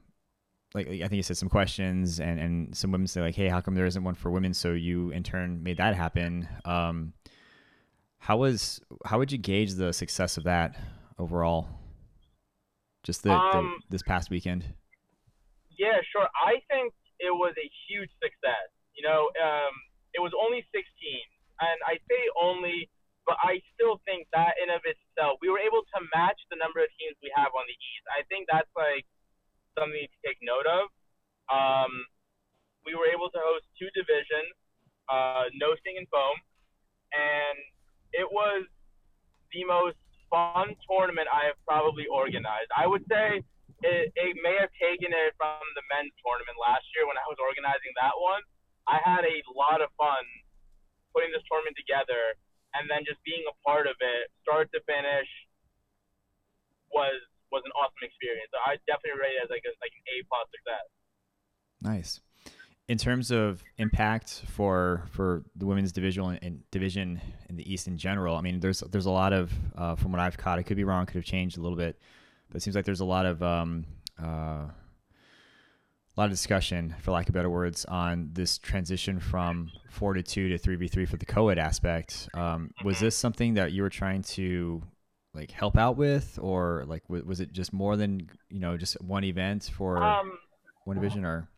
like 0.75 0.87
I 0.87 1.01
think 1.01 1.15
you 1.15 1.23
said 1.23 1.37
some 1.37 1.49
questions 1.49 2.21
and 2.21 2.39
and 2.39 2.77
some 2.77 2.93
women 2.93 3.07
say 3.07 3.21
like, 3.21 3.35
hey, 3.35 3.49
how 3.49 3.61
come 3.61 3.75
there 3.75 3.87
isn't 3.87 4.05
one 4.05 4.15
for 4.15 4.31
women? 4.31 4.55
So 4.55 4.73
you 4.73 5.11
in 5.11 5.23
turn 5.23 5.63
made 5.63 5.79
that 5.79 5.95
happen. 5.95 6.49
Um, 6.65 7.13
how 8.19 8.37
was 8.37 8.81
how 9.05 9.19
would 9.19 9.33
you 9.33 9.39
gauge 9.39 9.75
the 9.75 9.93
success 9.93 10.37
of 10.37 10.45
that 10.45 10.77
overall? 11.19 11.69
Just 13.03 13.23
the, 13.23 13.33
Um, 13.33 13.79
the 13.89 13.97
this 13.97 14.03
past 14.03 14.31
weekend. 14.31 14.65
Yeah, 15.79 15.97
sure. 16.13 16.29
I 16.37 16.61
think 16.69 16.93
it 17.19 17.33
was 17.33 17.55
a 17.57 17.69
huge 17.89 18.11
success. 18.23 18.69
You 18.95 19.09
know, 19.09 19.33
um, 19.41 19.73
it 20.13 20.21
was 20.21 20.33
only 20.37 20.61
16, 20.73 20.85
and 21.61 21.79
I 21.87 21.97
say 22.05 22.23
only, 22.37 22.91
but 23.31 23.39
I 23.47 23.63
still 23.79 24.03
think 24.03 24.27
that 24.35 24.59
in 24.59 24.75
of 24.75 24.83
itself, 24.83 25.39
we 25.39 25.47
were 25.47 25.63
able 25.63 25.87
to 25.87 25.99
match 26.11 26.43
the 26.51 26.59
number 26.59 26.83
of 26.83 26.91
teams 26.99 27.15
we 27.23 27.31
have 27.39 27.55
on 27.55 27.63
the 27.63 27.79
East. 27.79 28.03
I 28.11 28.27
think 28.27 28.51
that's 28.51 28.67
like 28.75 29.07
something 29.79 30.03
to 30.03 30.19
take 30.27 30.43
note 30.43 30.67
of. 30.67 30.91
Um, 31.47 31.95
we 32.83 32.99
were 32.99 33.07
able 33.07 33.31
to 33.31 33.39
host 33.39 33.71
two 33.79 33.87
divisions, 33.95 34.51
uh, 35.07 35.47
no 35.63 35.79
sting 35.79 35.95
and 35.95 36.11
foam, 36.11 36.35
and 37.15 37.55
it 38.11 38.27
was 38.27 38.67
the 39.55 39.63
most 39.63 40.03
fun 40.27 40.75
tournament 40.91 41.31
I 41.31 41.55
have 41.55 41.59
probably 41.63 42.11
organized. 42.11 42.75
I 42.75 42.91
would 42.91 43.07
say 43.07 43.47
it, 43.87 44.11
it 44.11 44.35
may 44.43 44.59
have 44.59 44.75
taken 44.75 45.15
it 45.15 45.39
from 45.39 45.63
the 45.79 45.87
men's 45.87 46.19
tournament 46.19 46.59
last 46.59 46.83
year 46.99 47.07
when 47.07 47.15
I 47.15 47.27
was 47.31 47.39
organizing 47.39 47.95
that 48.03 48.19
one. 48.19 48.43
I 48.91 48.99
had 49.07 49.23
a 49.23 49.39
lot 49.55 49.79
of 49.79 49.95
fun 49.95 50.27
putting 51.15 51.31
this 51.31 51.47
tournament 51.47 51.79
together 51.79 52.35
and 52.75 52.89
then 52.89 53.03
just 53.07 53.19
being 53.25 53.43
a 53.51 53.55
part 53.67 53.87
of 53.87 53.97
it, 54.01 54.31
start 54.43 54.71
to 54.73 54.81
finish, 54.87 55.29
was 56.93 57.19
was 57.51 57.63
an 57.65 57.73
awesome 57.75 58.03
experience. 58.03 58.51
So 58.55 58.59
I 58.63 58.79
definitely 58.87 59.19
rate 59.19 59.35
it 59.39 59.45
as 59.45 59.51
like 59.51 59.67
a, 59.67 59.75
like 59.83 59.91
an 59.95 60.05
A 60.11 60.17
plus 60.31 60.47
success. 60.55 60.87
Nice. 61.83 62.21
in 62.91 62.99
terms 62.99 63.31
of 63.31 63.63
impact 63.79 64.43
for 64.49 65.05
for 65.13 65.45
the 65.55 65.65
women's 65.65 65.93
division 65.93 66.37
and 66.43 66.69
division 66.73 67.21
in 67.49 67.57
the 67.57 67.73
East 67.73 67.87
in 67.87 67.97
general, 67.97 68.35
I 68.37 68.41
mean, 68.41 68.59
there's 68.59 68.81
there's 68.81 69.07
a 69.07 69.11
lot 69.11 69.33
of 69.33 69.53
uh, 69.77 69.95
from 69.95 70.11
what 70.11 70.21
I've 70.21 70.37
caught. 70.37 70.59
I 70.59 70.65
could 70.65 70.77
be 70.77 70.83
wrong, 70.83 71.07
could 71.07 71.15
have 71.15 71.25
changed 71.25 71.57
a 71.57 71.61
little 71.61 71.77
bit, 71.79 72.01
but 72.49 72.57
it 72.57 72.63
seems 72.63 72.75
like 72.75 72.85
there's 72.85 72.99
a 72.99 73.05
lot 73.05 73.27
of 73.27 73.43
um, 73.45 73.85
uh, 74.21 74.65
a 76.17 76.21
lot 76.21 76.27
of 76.27 76.31
discussion, 76.33 76.95
for 77.01 77.13
lack 77.13 77.29
of 77.29 77.35
better 77.35 77.51
words, 77.51 77.85
on 77.85 78.31
this 78.33 78.59
transition 78.59 79.21
from 79.21 79.71
four 79.91 80.15
to 80.15 80.23
two 80.23 80.49
to 80.49 80.59
three 80.59 80.77
v 80.77 80.89
three 80.89 81.07
for 81.07 81.17
the 81.17 81.27
co-ed 81.27 81.59
aspect. 81.59 82.29
Um, 82.35 82.71
was 82.85 82.99
this 82.99 83.17
something 83.17 83.55
that 83.55 83.73
you 83.73 83.83
were 83.83 83.91
trying 83.91 84.23
to 84.35 84.83
like 85.35 85.51
help 85.53 85.79
out 85.79 85.97
with, 85.97 86.39
or 86.43 86.85
like 86.87 87.05
w- 87.05 87.25
was 87.25 87.41
it 87.41 87.53
just 87.53 87.73
more 87.73 87.97
than 87.97 88.29
you 88.49 88.59
know 88.59 88.77
just 88.77 89.01
one 89.01 89.25
event 89.25 89.71
for 89.73 90.03
Um, 90.03 90.39
one 90.85 90.97
division, 90.97 91.25
or 91.25 91.49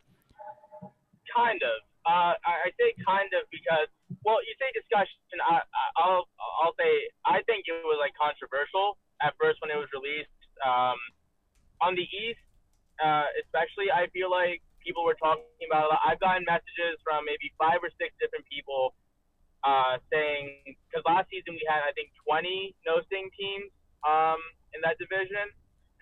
kind 1.35 1.61
of. 1.63 1.81
Uh, 2.05 2.35
I, 2.43 2.67
say 2.75 2.91
kind 3.07 3.31
of 3.31 3.47
because, 3.47 3.87
well, 4.27 4.43
you 4.43 4.51
say 4.59 4.67
discussion. 4.75 5.15
I, 5.39 5.63
I, 5.63 5.83
I'll 6.03 6.27
I'll 6.61 6.75
say 6.75 7.07
I 7.25 7.39
think 7.47 7.63
it 7.65 7.79
was 7.87 7.95
like 7.95 8.11
controversial 8.19 8.99
at 9.23 9.33
first 9.39 9.63
when 9.63 9.71
it 9.71 9.79
was 9.79 9.87
released. 9.95 10.29
Um, 10.67 10.99
on 11.81 11.95
the 11.95 12.03
East, 12.03 12.42
uh, 13.01 13.27
especially, 13.41 13.89
I 13.89 14.11
feel 14.13 14.29
like 14.29 14.61
people 14.83 15.07
were 15.07 15.17
talking 15.17 15.47
about. 15.65 15.89
I've 16.03 16.19
gotten 16.19 16.43
messages 16.45 16.99
from 17.01 17.25
maybe 17.25 17.49
five 17.55 17.79
or 17.81 17.89
six 17.97 18.13
different 18.19 18.45
people 18.51 18.93
uh, 19.63 19.97
saying 20.11 20.75
because 20.91 21.01
last 21.07 21.31
season 21.31 21.55
we 21.55 21.63
had 21.65 21.81
I 21.87 21.95
think 21.95 22.11
20 22.27 22.75
no 22.83 22.99
sting 23.07 23.31
teams 23.33 23.71
um, 24.03 24.39
in 24.75 24.83
that 24.83 24.99
division, 24.99 25.47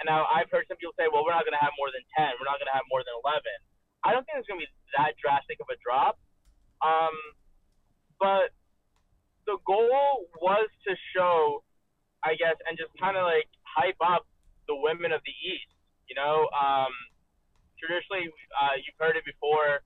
and 0.01 0.05
now 0.09 0.25
I've 0.27 0.49
heard 0.49 0.65
some 0.65 0.81
people 0.81 0.97
say, 0.97 1.05
well, 1.07 1.21
we're 1.21 1.37
not 1.37 1.45
going 1.45 1.55
to 1.55 1.61
have 1.61 1.77
more 1.77 1.93
than 1.93 2.01
10. 2.17 2.41
We're 2.41 2.49
not 2.49 2.57
going 2.57 2.71
to 2.73 2.75
have 2.75 2.89
more 2.89 3.05
than 3.05 3.13
11. 3.21 3.45
I 4.01 4.09
don't 4.09 4.25
think 4.25 4.41
it's 4.41 4.49
going 4.49 4.57
to 4.57 4.65
be 4.65 4.73
that 4.97 5.13
drastic 5.21 5.61
of 5.61 5.69
a 5.69 5.77
drop. 5.77 6.17
Um, 6.81 7.13
but 8.17 8.49
the 9.45 9.61
goal 9.65 10.25
was 10.41 10.65
to 10.89 10.97
show, 11.13 11.61
I 12.25 12.33
guess, 12.33 12.57
and 12.65 12.73
just 12.77 12.89
kind 12.97 13.13
of 13.13 13.29
like 13.29 13.45
hype 13.61 14.01
up 14.01 14.25
the 14.65 14.73
women 14.73 15.13
of 15.13 15.21
the 15.21 15.35
East. 15.37 15.69
You 16.09 16.15
know, 16.15 16.49
um, 16.53 16.91
traditionally, 17.79 18.29
uh, 18.57 18.75
you've 18.77 18.97
heard 18.99 19.15
it 19.17 19.25
before, 19.25 19.81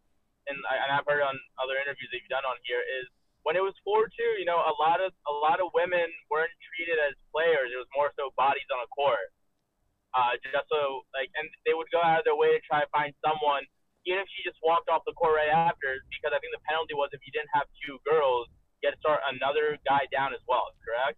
and, 0.48 0.58
I- 0.70 0.80
and 0.84 0.90
I've 0.94 1.06
heard 1.08 1.22
it 1.22 1.28
on 1.28 1.38
other 1.62 1.78
interviews 1.80 2.10
that 2.12 2.18
you've 2.20 2.34
done 2.34 2.46
on 2.46 2.58
here, 2.66 2.82
is 2.82 3.06
when 3.46 3.54
it 3.54 3.62
was 3.62 3.78
4 3.86 4.10
2, 4.10 4.42
you 4.42 4.48
know, 4.50 4.58
a 4.58 4.74
lot 4.82 5.00
of 5.02 5.14
a 5.30 5.36
lot 5.38 5.62
of 5.62 5.70
women 5.78 6.10
weren't 6.34 6.54
treated 6.66 6.98
as 6.98 7.14
players. 7.30 7.70
It 7.70 7.78
was 7.78 7.90
more 7.94 8.10
so 8.18 8.34
bodies 8.34 8.66
on 8.74 8.82
a 8.82 8.90
court. 8.90 9.30
Uh, 10.18 10.34
just 10.42 10.66
so 10.72 11.04
like, 11.14 11.30
and 11.36 11.46
they 11.68 11.76
would 11.76 11.92
go 11.92 12.00
out 12.02 12.24
of 12.24 12.26
their 12.26 12.40
way 12.40 12.56
to 12.56 12.62
try 12.66 12.80
to 12.82 12.90
find 12.90 13.12
someone 13.22 13.68
even 14.06 14.22
if 14.22 14.30
she 14.38 14.46
just 14.46 14.58
walked 14.62 14.86
off 14.88 15.02
the 15.10 15.14
court 15.18 15.34
right 15.34 15.50
after, 15.50 15.98
because 16.14 16.30
I 16.30 16.38
think 16.38 16.54
the 16.54 16.62
penalty 16.70 16.94
was 16.94 17.10
if 17.12 17.22
you 17.26 17.34
didn't 17.34 17.50
have 17.58 17.66
two 17.82 17.98
girls, 18.06 18.46
you 18.82 18.88
had 18.90 18.94
to 18.94 19.02
start 19.02 19.18
another 19.26 19.82
guy 19.82 20.06
down 20.14 20.30
as 20.34 20.40
well. 20.46 20.70
Correct? 20.86 21.18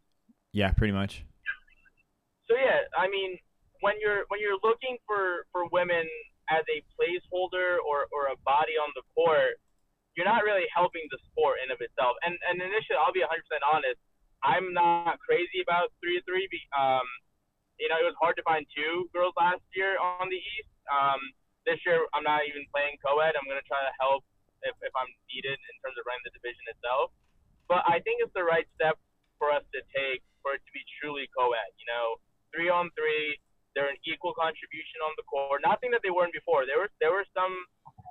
yeah, 1.44 1.52
pretty 1.60 1.76
much. 1.84 2.00
So 2.48 2.56
yeah, 2.56 2.88
I 2.96 3.12
mean, 3.12 3.36
when 3.82 3.96
you're 4.02 4.26
when 4.30 4.40
you're 4.40 4.60
looking 4.64 4.98
for 5.06 5.46
for 5.52 5.70
women 5.70 6.06
as 6.50 6.64
a 6.72 6.84
placeholder 6.96 7.78
or 7.84 8.08
or 8.12 8.32
a 8.32 8.38
body 8.48 8.76
on 8.80 8.90
the 8.96 9.04
court, 9.14 9.60
you're 10.16 10.28
not 10.28 10.44
really 10.44 10.66
helping 10.74 11.06
the 11.14 11.20
sport 11.32 11.62
in 11.64 11.70
of 11.70 11.80
itself. 11.82 12.18
And 12.26 12.36
and 12.50 12.62
initially, 12.62 12.98
I'll 12.98 13.14
be 13.14 13.26
100% 13.26 13.30
honest, 13.66 14.00
I'm 14.44 14.74
not 14.74 15.20
crazy 15.22 15.62
about 15.62 15.94
three 16.02 16.22
three. 16.26 16.48
Um, 16.74 17.06
you 17.78 17.90
know, 17.90 18.02
it 18.02 18.08
was 18.10 18.18
hard 18.18 18.34
to 18.42 18.46
find 18.46 18.66
two 18.74 19.06
girls 19.14 19.38
last 19.38 19.62
year 19.78 20.02
on 20.02 20.30
the 20.34 20.42
East. 20.42 20.74
Um, 20.90 21.22
this 21.70 21.78
year, 21.86 22.02
I'm 22.18 22.26
not 22.26 22.48
even 22.50 22.66
playing 22.74 22.98
co-ed. 23.06 23.38
I'm 23.38 23.46
going 23.46 23.62
to 23.62 23.70
try 23.70 23.84
to 23.86 23.94
help 24.02 24.26
if, 24.66 24.74
if 24.82 24.94
I'm 24.98 25.12
needed 25.30 25.54
in 25.54 25.74
terms 25.86 25.94
of 26.00 26.08
running 26.10 26.26
the 26.26 26.34
division 26.34 26.66
itself. 26.74 27.14
But 27.70 27.86
I 27.86 28.02
think 28.02 28.24
it's 28.24 28.34
the 28.34 28.48
right 28.48 28.66
step 28.80 28.98
for 29.38 29.54
us 29.54 29.62
to 29.76 29.80
take 29.94 30.26
for 30.42 30.58
it 30.58 30.64
to 30.64 30.72
be 30.74 30.82
truly 30.98 31.30
co-ed. 31.36 31.72
You 31.78 31.86
know, 31.92 32.18
three 32.50 32.72
on 32.72 32.90
three, 32.98 33.38
they're 33.78 33.94
an 33.94 34.02
equal 34.10 34.34
contribution 34.34 35.06
on 35.06 35.14
the 35.22 35.26
court. 35.30 35.62
Nothing 35.62 35.94
that 35.94 36.02
they 36.02 36.10
weren't 36.10 36.34
before. 36.34 36.66
There 36.66 36.82
were 36.82 36.90
there 36.98 37.14
were 37.14 37.30
some 37.38 37.54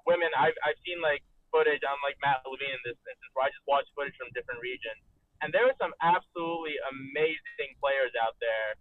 women 0.07 0.31
I've 0.39 0.55
I've 0.63 0.79
seen 0.87 1.03
like 1.03 1.27
footage 1.51 1.83
on 1.83 1.99
like 2.07 2.15
Matt 2.23 2.47
Levine 2.47 2.71
in 2.71 2.83
this 2.87 2.95
instance 2.95 3.33
where 3.35 3.51
I 3.51 3.51
just 3.51 3.67
watched 3.67 3.91
footage 3.99 4.15
from 4.15 4.31
different 4.31 4.63
regions, 4.63 5.03
and 5.43 5.51
there 5.51 5.67
were 5.67 5.75
some 5.83 5.91
absolutely 6.07 6.79
amazing 6.87 7.75
players 7.83 8.15
out 8.15 8.39
there, 8.39 8.79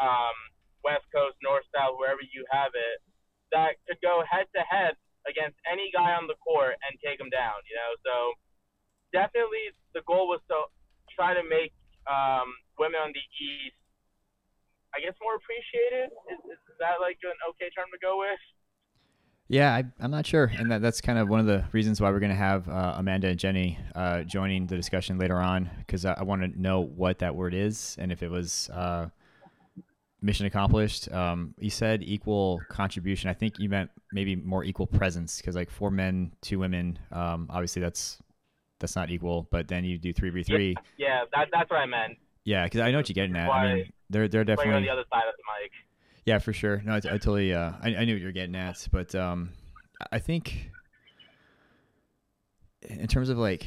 um, 0.00 0.32
West 0.80 1.04
Coast, 1.12 1.36
North, 1.44 1.68
South, 1.68 2.00
wherever 2.00 2.24
you 2.24 2.48
have 2.48 2.72
it, 2.72 3.04
that 3.52 3.76
could 3.84 4.00
go 4.00 4.24
head 4.24 4.48
to 4.56 4.64
head 4.64 4.96
against 5.28 5.60
any 5.68 5.92
guy 5.92 6.16
on 6.16 6.24
the 6.24 6.38
court 6.40 6.80
and 6.88 6.96
take 7.04 7.20
him 7.20 7.28
down. 7.28 7.60
You 7.68 7.76
know, 7.76 7.92
so 8.08 8.14
definitely 9.12 9.76
the 9.92 10.00
goal 10.08 10.32
was 10.32 10.40
to 10.48 10.72
try 11.12 11.36
to 11.36 11.44
make 11.44 11.76
um, 12.08 12.48
women 12.80 12.98
on 13.04 13.12
the 13.12 13.24
East, 13.36 13.76
I 14.94 15.00
guess, 15.00 15.14
more 15.22 15.36
appreciated. 15.36 16.10
Is, 16.30 16.38
is 16.52 16.76
that 16.80 17.00
like 17.00 17.18
an 17.24 17.38
okay 17.50 17.70
term 17.76 17.86
to 17.92 17.98
go 18.00 18.18
with? 18.18 18.40
Yeah, 19.48 19.74
I, 19.74 19.84
I'm 20.00 20.10
not 20.10 20.24
sure, 20.24 20.50
and 20.56 20.70
that, 20.70 20.80
that's 20.80 21.00
kind 21.02 21.18
of 21.18 21.28
one 21.28 21.40
of 21.40 21.46
the 21.46 21.64
reasons 21.72 22.00
why 22.00 22.10
we're 22.10 22.20
going 22.20 22.30
to 22.30 22.36
have 22.36 22.68
uh, 22.68 22.94
Amanda 22.96 23.28
and 23.28 23.38
Jenny 23.38 23.78
uh, 23.94 24.22
joining 24.22 24.66
the 24.66 24.76
discussion 24.76 25.18
later 25.18 25.36
on, 25.36 25.68
because 25.78 26.06
I, 26.06 26.14
I 26.14 26.22
want 26.22 26.42
to 26.42 26.60
know 26.60 26.80
what 26.80 27.18
that 27.18 27.34
word 27.34 27.52
is 27.52 27.96
and 27.98 28.10
if 28.10 28.22
it 28.22 28.30
was 28.30 28.70
uh, 28.70 29.08
mission 30.22 30.46
accomplished. 30.46 31.12
Um, 31.12 31.54
you 31.58 31.68
said 31.68 32.02
equal 32.02 32.62
contribution. 32.70 33.28
I 33.28 33.34
think 33.34 33.58
you 33.58 33.68
meant 33.68 33.90
maybe 34.12 34.36
more 34.36 34.64
equal 34.64 34.86
presence, 34.86 35.38
because 35.38 35.54
like 35.54 35.70
four 35.70 35.90
men, 35.90 36.32
two 36.40 36.58
women. 36.58 36.98
Um, 37.10 37.48
obviously, 37.50 37.82
that's 37.82 38.18
that's 38.78 38.96
not 38.96 39.10
equal. 39.10 39.48
But 39.50 39.68
then 39.68 39.84
you 39.84 39.98
do 39.98 40.14
three 40.14 40.30
v 40.30 40.44
three. 40.44 40.76
Yeah, 40.96 41.24
that, 41.34 41.48
that's 41.52 41.68
what 41.68 41.80
I 41.80 41.86
meant. 41.86 42.16
Yeah, 42.44 42.64
because 42.64 42.80
I 42.80 42.90
know 42.90 42.98
what 42.98 43.08
you're 43.08 43.14
getting 43.14 43.36
at. 43.36 43.50
I 43.50 43.74
mean, 43.74 43.92
they're 44.28 44.44
they're 44.44 44.56
Playing 44.56 44.72
on 44.72 44.82
the 44.82 44.90
other 44.90 45.04
side 45.12 45.24
of 45.28 45.34
the 45.36 45.42
mic. 45.62 45.72
yeah, 46.24 46.38
for 46.38 46.52
sure. 46.52 46.80
No, 46.84 46.92
I, 46.92 46.96
I 46.96 47.00
totally. 47.00 47.52
Uh, 47.54 47.72
I, 47.82 47.96
I 47.96 48.04
knew 48.04 48.14
what 48.14 48.22
you're 48.22 48.32
getting 48.32 48.54
at, 48.56 48.86
but 48.92 49.14
um, 49.14 49.50
I 50.10 50.18
think 50.18 50.70
in 52.82 53.06
terms 53.06 53.28
of 53.28 53.38
like 53.38 53.66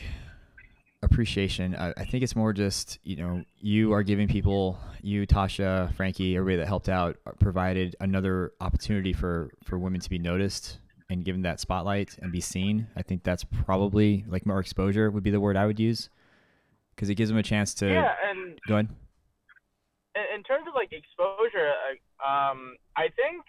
appreciation, 1.02 1.76
I, 1.76 1.94
I 1.98 2.06
think 2.06 2.24
it's 2.24 2.36
more 2.36 2.54
just 2.54 3.00
you 3.04 3.16
know 3.16 3.44
you 3.60 3.94
are 3.94 4.04
giving 4.04 4.28
people, 4.28 4.78
you, 5.02 5.26
Tasha, 5.28 5.94
Frankie, 5.96 6.36
everybody 6.36 6.58
that 6.58 6.68
helped 6.68 6.90
out, 6.90 7.18
uh, 7.26 7.32
provided 7.40 7.96
another 8.00 8.54
opportunity 8.62 9.14
for 9.14 9.50
for 9.64 9.78
women 9.78 10.00
to 10.02 10.10
be 10.10 10.20
noticed 10.20 10.80
and 11.10 11.24
given 11.24 11.44
that 11.44 11.60
spotlight 11.60 12.18
and 12.22 12.32
be 12.32 12.42
seen. 12.42 12.88
I 12.96 13.04
think 13.04 13.24
that's 13.24 13.44
probably 13.44 14.26
like 14.28 14.46
more 14.46 14.60
exposure 14.60 15.12
would 15.12 15.24
be 15.24 15.30
the 15.32 15.40
word 15.40 15.56
I 15.56 15.66
would 15.68 15.80
use 15.80 16.10
because 16.96 17.10
it 17.10 17.16
gives 17.16 17.30
them 17.30 17.38
a 17.38 17.44
chance 17.44 17.74
to 17.76 17.88
Yeah, 17.88 18.14
and 18.30 18.60
go 18.68 18.76
ahead. 18.76 18.90
In, 20.16 20.44
terms 20.44 20.66
of 20.68 20.74
like 20.74 20.92
exposure, 20.96 21.76
uh, 21.76 21.96
um, 22.24 22.80
I 22.96 23.12
think, 23.20 23.44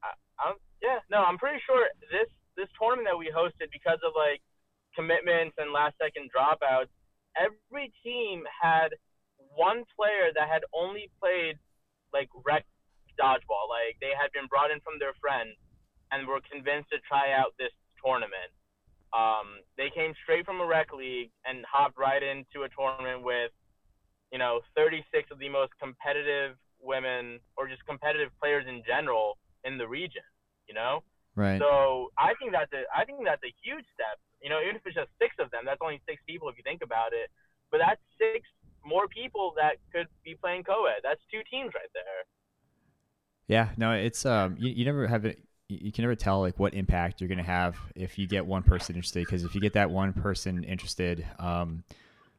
uh, 0.00 0.16
I'm, 0.40 0.56
yeah, 0.80 1.04
no, 1.10 1.22
I'm 1.22 1.36
pretty 1.36 1.60
sure 1.64 1.86
this 2.10 2.28
this 2.56 2.68
tournament 2.80 3.08
that 3.12 3.20
we 3.20 3.28
hosted 3.28 3.68
because 3.68 4.00
of 4.00 4.16
like 4.16 4.40
commitments 4.96 5.54
and 5.60 5.76
last 5.76 5.94
second 6.00 6.32
dropouts, 6.32 6.88
every 7.36 7.92
team 8.00 8.48
had 8.48 8.96
one 9.52 9.84
player 9.92 10.32
that 10.32 10.48
had 10.48 10.64
only 10.72 11.12
played 11.20 11.60
like 12.12 12.32
rec 12.48 12.64
dodgeball, 13.20 13.68
like 13.68 14.00
they 14.00 14.16
had 14.16 14.32
been 14.32 14.48
brought 14.48 14.72
in 14.72 14.80
from 14.80 14.96
their 14.98 15.12
friends 15.20 15.56
and 16.12 16.26
were 16.26 16.40
convinced 16.48 16.88
to 16.92 16.98
try 17.04 17.32
out 17.36 17.52
this 17.60 17.72
tournament. 18.00 18.48
Um, 19.12 19.64
they 19.76 19.92
came 19.92 20.12
straight 20.24 20.44
from 20.44 20.60
a 20.60 20.66
rec 20.66 20.92
league 20.92 21.30
and 21.44 21.64
hopped 21.68 21.98
right 22.00 22.22
into 22.22 22.64
a 22.64 22.72
tournament 22.72 23.24
with 23.24 23.52
you 24.32 24.38
know, 24.38 24.60
36 24.76 25.30
of 25.30 25.38
the 25.38 25.48
most 25.48 25.72
competitive 25.80 26.56
women 26.80 27.40
or 27.56 27.68
just 27.68 27.84
competitive 27.86 28.30
players 28.40 28.64
in 28.68 28.82
general 28.86 29.38
in 29.64 29.78
the 29.78 29.86
region, 29.86 30.22
you 30.68 30.74
know? 30.74 31.02
Right. 31.34 31.60
So 31.60 32.10
I 32.18 32.32
think 32.40 32.52
that's 32.52 32.72
a 32.72 32.88
I 32.88 33.04
think 33.04 33.20
that's 33.24 33.44
a 33.44 33.52
huge 33.62 33.84
step. 33.92 34.16
You 34.40 34.48
know, 34.48 34.60
even 34.62 34.76
if 34.76 34.82
it's 34.86 34.96
just 34.96 35.12
six 35.20 35.36
of 35.38 35.50
them, 35.50 35.62
that's 35.64 35.80
only 35.82 36.00
six 36.08 36.22
people 36.26 36.48
if 36.48 36.56
you 36.56 36.64
think 36.64 36.80
about 36.82 37.12
it. 37.12 37.28
But 37.70 37.80
that's 37.84 38.00
six 38.16 38.48
more 38.84 39.06
people 39.08 39.52
that 39.56 39.76
could 39.92 40.06
be 40.24 40.34
playing 40.34 40.64
co-ed. 40.64 41.00
That's 41.02 41.20
two 41.30 41.40
teams 41.50 41.74
right 41.74 41.92
there. 41.92 42.24
Yeah, 43.48 43.68
no, 43.76 43.92
it's 43.92 44.24
um, 44.24 44.56
you, 44.58 44.70
you 44.70 44.84
never 44.84 45.06
have 45.06 45.26
it. 45.26 45.42
You 45.68 45.78
you 45.82 45.92
can 45.92 46.02
never 46.02 46.14
tell 46.14 46.40
like 46.40 46.58
what 46.58 46.72
impact 46.72 47.20
you're 47.20 47.28
gonna 47.28 47.42
have 47.42 47.76
if 47.94 48.18
you 48.18 48.26
get 48.26 48.46
one 48.46 48.62
person 48.62 48.94
interested. 48.94 49.26
Because 49.26 49.44
if 49.44 49.54
you 49.54 49.60
get 49.60 49.74
that 49.74 49.90
one 49.90 50.14
person 50.14 50.64
interested, 50.64 51.26
um, 51.38 51.84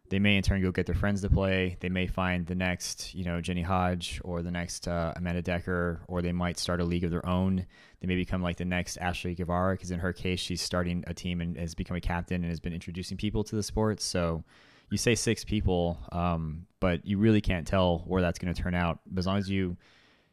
they 0.09 0.19
may 0.19 0.37
in 0.37 0.43
turn 0.43 0.61
go 0.61 0.71
get 0.71 0.85
their 0.85 0.95
friends 0.95 1.21
to 1.21 1.29
play. 1.29 1.77
They 1.79 1.89
may 1.89 2.07
find 2.07 2.45
the 2.45 2.55
next, 2.55 3.13
you 3.13 3.25
know, 3.25 3.41
Jenny 3.41 3.61
Hodge 3.61 4.21
or 4.23 4.41
the 4.41 4.51
next 4.51 4.87
uh, 4.87 5.13
Amanda 5.15 5.41
Decker, 5.41 6.01
or 6.07 6.21
they 6.21 6.31
might 6.31 6.57
start 6.57 6.79
a 6.79 6.85
league 6.85 7.03
of 7.03 7.11
their 7.11 7.25
own. 7.25 7.65
They 7.99 8.07
may 8.07 8.15
become 8.15 8.41
like 8.41 8.57
the 8.57 8.65
next 8.65 8.97
Ashley 8.97 9.35
Guevara, 9.35 9.73
because 9.73 9.91
in 9.91 9.99
her 9.99 10.13
case, 10.13 10.39
she's 10.39 10.61
starting 10.61 11.03
a 11.07 11.13
team 11.13 11.41
and 11.41 11.57
has 11.57 11.75
become 11.75 11.97
a 11.97 12.01
captain 12.01 12.43
and 12.43 12.49
has 12.49 12.59
been 12.59 12.73
introducing 12.73 13.17
people 13.17 13.43
to 13.43 13.55
the 13.55 13.63
sport. 13.63 13.99
So 13.99 14.43
you 14.89 14.97
say 14.97 15.15
six 15.15 15.43
people, 15.43 15.99
um, 16.11 16.65
but 16.79 17.05
you 17.05 17.17
really 17.17 17.41
can't 17.41 17.67
tell 17.67 18.03
where 18.07 18.21
that's 18.21 18.39
going 18.39 18.53
to 18.53 18.61
turn 18.61 18.75
out. 18.75 18.99
But 19.05 19.19
as 19.19 19.27
long 19.27 19.37
as 19.37 19.49
you, 19.49 19.75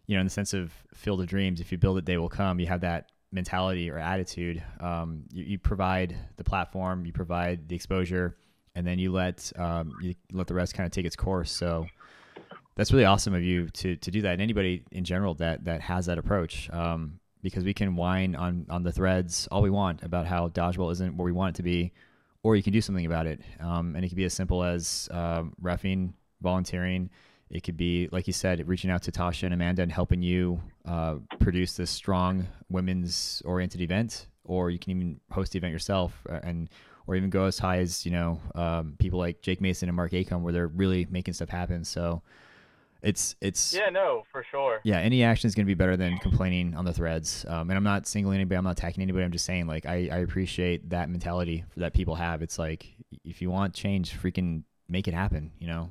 you 0.06 0.14
know, 0.14 0.20
in 0.20 0.26
the 0.26 0.30
sense 0.30 0.54
of 0.54 0.72
field 0.94 1.20
of 1.20 1.26
dreams, 1.26 1.60
if 1.60 1.72
you 1.72 1.78
build 1.78 1.98
it, 1.98 2.06
they 2.06 2.16
will 2.16 2.28
come. 2.28 2.60
You 2.60 2.66
have 2.66 2.82
that 2.82 3.10
mentality 3.32 3.90
or 3.90 3.98
attitude. 3.98 4.62
Um, 4.78 5.24
you, 5.32 5.44
you, 5.44 5.58
provide 5.58 6.16
the 6.36 6.44
platform, 6.44 7.04
you 7.04 7.12
provide 7.12 7.68
the 7.68 7.74
exposure, 7.74 8.36
and 8.74 8.86
then 8.86 8.98
you 8.98 9.12
let 9.12 9.52
um, 9.56 9.92
you 10.00 10.14
let 10.32 10.46
the 10.46 10.54
rest 10.54 10.74
kind 10.74 10.86
of 10.86 10.92
take 10.92 11.06
its 11.06 11.16
course. 11.16 11.50
So 11.50 11.86
that's 12.76 12.92
really 12.92 13.04
awesome 13.04 13.34
of 13.34 13.42
you 13.42 13.68
to 13.70 13.96
to 13.96 14.10
do 14.10 14.22
that. 14.22 14.32
And 14.32 14.42
anybody 14.42 14.82
in 14.90 15.04
general 15.04 15.34
that 15.34 15.64
that 15.64 15.80
has 15.80 16.06
that 16.06 16.18
approach, 16.18 16.70
um, 16.70 17.18
because 17.42 17.64
we 17.64 17.74
can 17.74 17.96
whine 17.96 18.34
on 18.34 18.66
on 18.70 18.82
the 18.82 18.92
threads 18.92 19.48
all 19.50 19.62
we 19.62 19.70
want 19.70 20.02
about 20.02 20.26
how 20.26 20.48
dodgeball 20.48 20.92
isn't 20.92 21.16
where 21.16 21.24
we 21.24 21.32
want 21.32 21.54
it 21.54 21.58
to 21.58 21.62
be, 21.62 21.92
or 22.42 22.56
you 22.56 22.62
can 22.62 22.72
do 22.72 22.80
something 22.80 23.06
about 23.06 23.26
it. 23.26 23.40
Um, 23.60 23.94
and 23.94 24.04
it 24.04 24.08
can 24.08 24.16
be 24.16 24.24
as 24.24 24.34
simple 24.34 24.62
as 24.64 25.08
uh, 25.12 25.44
refing, 25.62 26.14
volunteering 26.42 27.10
it 27.50 27.62
could 27.62 27.76
be, 27.76 28.08
like 28.10 28.26
you 28.26 28.32
said, 28.32 28.66
reaching 28.66 28.90
out 28.90 29.02
to 29.02 29.12
Tasha 29.12 29.44
and 29.44 29.54
Amanda 29.54 29.82
and 29.82 29.92
helping 29.92 30.22
you 30.22 30.60
uh, 30.84 31.16
produce 31.38 31.76
this 31.76 31.90
strong 31.90 32.48
women's 32.68 33.42
oriented 33.44 33.80
event, 33.80 34.26
or 34.44 34.70
you 34.70 34.78
can 34.78 34.90
even 34.90 35.20
host 35.30 35.52
the 35.52 35.58
event 35.58 35.72
yourself, 35.72 36.26
and 36.42 36.68
or 37.06 37.14
even 37.16 37.30
go 37.30 37.44
as 37.44 37.58
high 37.58 37.78
as 37.78 38.04
you 38.06 38.12
know 38.12 38.40
um, 38.54 38.96
people 38.98 39.18
like 39.18 39.42
Jake 39.42 39.60
Mason 39.60 39.88
and 39.88 39.96
Mark 39.96 40.12
Acom, 40.12 40.42
where 40.42 40.52
they're 40.52 40.68
really 40.68 41.06
making 41.10 41.34
stuff 41.34 41.48
happen. 41.48 41.84
So 41.84 42.22
it's 43.04 43.36
it's 43.40 43.74
yeah, 43.74 43.90
no, 43.90 44.24
for 44.32 44.44
sure. 44.50 44.80
Yeah, 44.82 44.98
any 44.98 45.22
action 45.22 45.46
is 45.46 45.54
going 45.54 45.66
to 45.66 45.70
be 45.70 45.74
better 45.74 45.96
than 45.96 46.16
complaining 46.18 46.74
on 46.74 46.86
the 46.86 46.92
threads. 46.92 47.44
Um, 47.46 47.68
and 47.70 47.76
I'm 47.76 47.84
not 47.84 48.06
singling 48.06 48.36
anybody, 48.36 48.56
I'm 48.56 48.64
not 48.64 48.78
attacking 48.78 49.02
anybody. 49.02 49.24
I'm 49.24 49.32
just 49.32 49.44
saying 49.44 49.66
like 49.66 49.84
I, 49.84 50.08
I 50.10 50.18
appreciate 50.18 50.88
that 50.90 51.10
mentality 51.10 51.64
that 51.76 51.92
people 51.92 52.14
have. 52.14 52.42
It's 52.42 52.58
like 52.58 52.86
if 53.24 53.42
you 53.42 53.50
want 53.50 53.74
change, 53.74 54.18
freaking 54.18 54.62
make 54.88 55.06
it 55.06 55.14
happen. 55.14 55.52
You 55.58 55.68
know. 55.68 55.90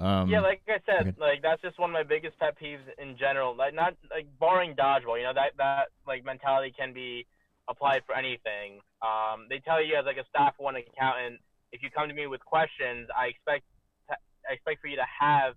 Um, 0.00 0.30
yeah, 0.30 0.40
like 0.40 0.62
I 0.66 0.78
said, 0.86 1.08
okay. 1.08 1.20
like 1.20 1.42
that's 1.42 1.60
just 1.60 1.78
one 1.78 1.90
of 1.90 1.94
my 1.94 2.02
biggest 2.02 2.38
pet 2.38 2.56
peeves 2.58 2.80
in 2.96 3.18
general. 3.18 3.54
Like 3.54 3.74
not 3.74 3.94
like 4.10 4.26
barring 4.40 4.74
dodgeball, 4.74 5.18
you 5.18 5.24
know 5.24 5.34
that 5.34 5.52
that 5.58 5.88
like 6.06 6.24
mentality 6.24 6.74
can 6.76 6.94
be 6.94 7.26
applied 7.68 8.02
for 8.06 8.14
anything. 8.14 8.80
Um, 9.02 9.46
they 9.48 9.58
tell 9.58 9.82
you 9.82 9.96
as 9.96 10.04
like 10.04 10.16
a 10.16 10.26
staff 10.28 10.54
one 10.58 10.76
accountant, 10.76 11.40
if 11.72 11.82
you 11.82 11.90
come 11.90 12.08
to 12.08 12.14
me 12.14 12.26
with 12.26 12.44
questions, 12.44 13.08
I 13.16 13.26
expect 13.26 13.64
to, 14.08 14.16
I 14.48 14.54
expect 14.54 14.80
for 14.80 14.88
you 14.88 14.96
to 14.96 15.06
have 15.20 15.54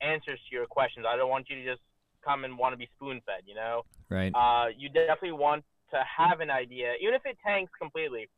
answers 0.00 0.38
to 0.48 0.54
your 0.54 0.66
questions. 0.66 1.06
I 1.08 1.16
don't 1.16 1.30
want 1.30 1.48
you 1.48 1.56
to 1.56 1.64
just 1.64 1.82
come 2.24 2.44
and 2.44 2.58
want 2.58 2.72
to 2.72 2.76
be 2.76 2.88
spoon 2.96 3.20
fed. 3.26 3.42
You 3.46 3.54
know, 3.54 3.82
right? 4.10 4.32
Uh, 4.34 4.68
you 4.76 4.88
definitely 4.88 5.32
want 5.32 5.64
to 5.92 6.02
have 6.04 6.40
an 6.40 6.50
idea, 6.50 6.94
even 7.00 7.14
if 7.14 7.22
it 7.24 7.36
tanks 7.44 7.72
completely 7.80 8.28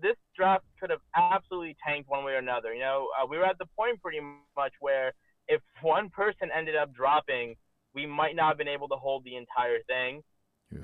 this 0.00 0.16
draft 0.36 0.64
could 0.80 0.90
have 0.90 1.00
absolutely 1.16 1.76
tanked 1.84 2.08
one 2.08 2.24
way 2.24 2.32
or 2.32 2.38
another. 2.38 2.72
You 2.74 2.80
know, 2.80 3.08
uh, 3.20 3.26
we 3.26 3.38
were 3.38 3.44
at 3.44 3.58
the 3.58 3.66
point 3.76 4.00
pretty 4.02 4.20
much 4.56 4.72
where 4.80 5.12
if 5.48 5.60
one 5.82 6.10
person 6.10 6.50
ended 6.54 6.76
up 6.76 6.94
dropping, 6.94 7.56
we 7.94 8.06
might 8.06 8.36
not 8.36 8.48
have 8.48 8.58
been 8.58 8.68
able 8.68 8.88
to 8.88 8.96
hold 8.96 9.24
the 9.24 9.36
entire 9.36 9.78
thing. 9.86 10.22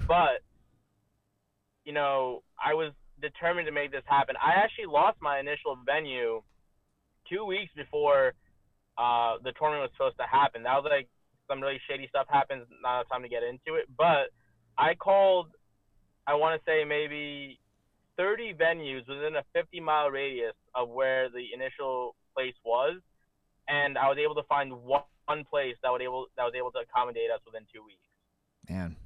But, 0.08 0.40
you 1.84 1.92
know, 1.92 2.42
I 2.62 2.74
was 2.74 2.92
determined 3.20 3.66
to 3.66 3.72
make 3.72 3.92
this 3.92 4.02
happen. 4.06 4.36
I 4.36 4.52
actually 4.58 4.86
lost 4.86 5.18
my 5.20 5.38
initial 5.38 5.76
venue 5.84 6.42
two 7.28 7.44
weeks 7.44 7.72
before 7.76 8.34
uh, 8.98 9.36
the 9.42 9.52
tournament 9.58 9.82
was 9.82 9.90
supposed 9.96 10.18
to 10.18 10.26
happen. 10.30 10.62
That 10.62 10.74
was 10.74 10.86
like 10.90 11.08
some 11.48 11.60
really 11.60 11.80
shady 11.88 12.08
stuff 12.08 12.26
happens. 12.28 12.66
Not 12.82 13.00
enough 13.00 13.08
time 13.10 13.22
to 13.22 13.28
get 13.28 13.42
into 13.42 13.78
it. 13.78 13.86
But 13.96 14.32
I 14.78 14.94
called, 14.94 15.48
I 16.26 16.34
want 16.34 16.60
to 16.60 16.70
say 16.70 16.84
maybe 16.84 17.58
30 18.16 18.54
venues 18.54 19.06
within 19.08 19.36
a 19.36 19.44
50 19.52 19.80
mile 19.80 20.10
radius 20.10 20.54
of 20.74 20.88
where 20.88 21.28
the 21.28 21.44
initial 21.54 22.14
place 22.34 22.54
was, 22.64 23.00
and 23.68 23.98
I 23.98 24.08
was 24.08 24.18
able 24.18 24.34
to 24.36 24.42
find 24.44 24.72
one, 24.72 25.02
one 25.26 25.44
place 25.44 25.76
that 25.82 25.90
was 25.90 26.00
able 26.02 26.26
that 26.36 26.44
was 26.44 26.52
able 26.56 26.70
to 26.72 26.78
accommodate 26.80 27.30
us 27.34 27.40
within 27.47 27.66
two 27.73 27.82
weeks. 27.84 28.04
Man. 28.68 28.97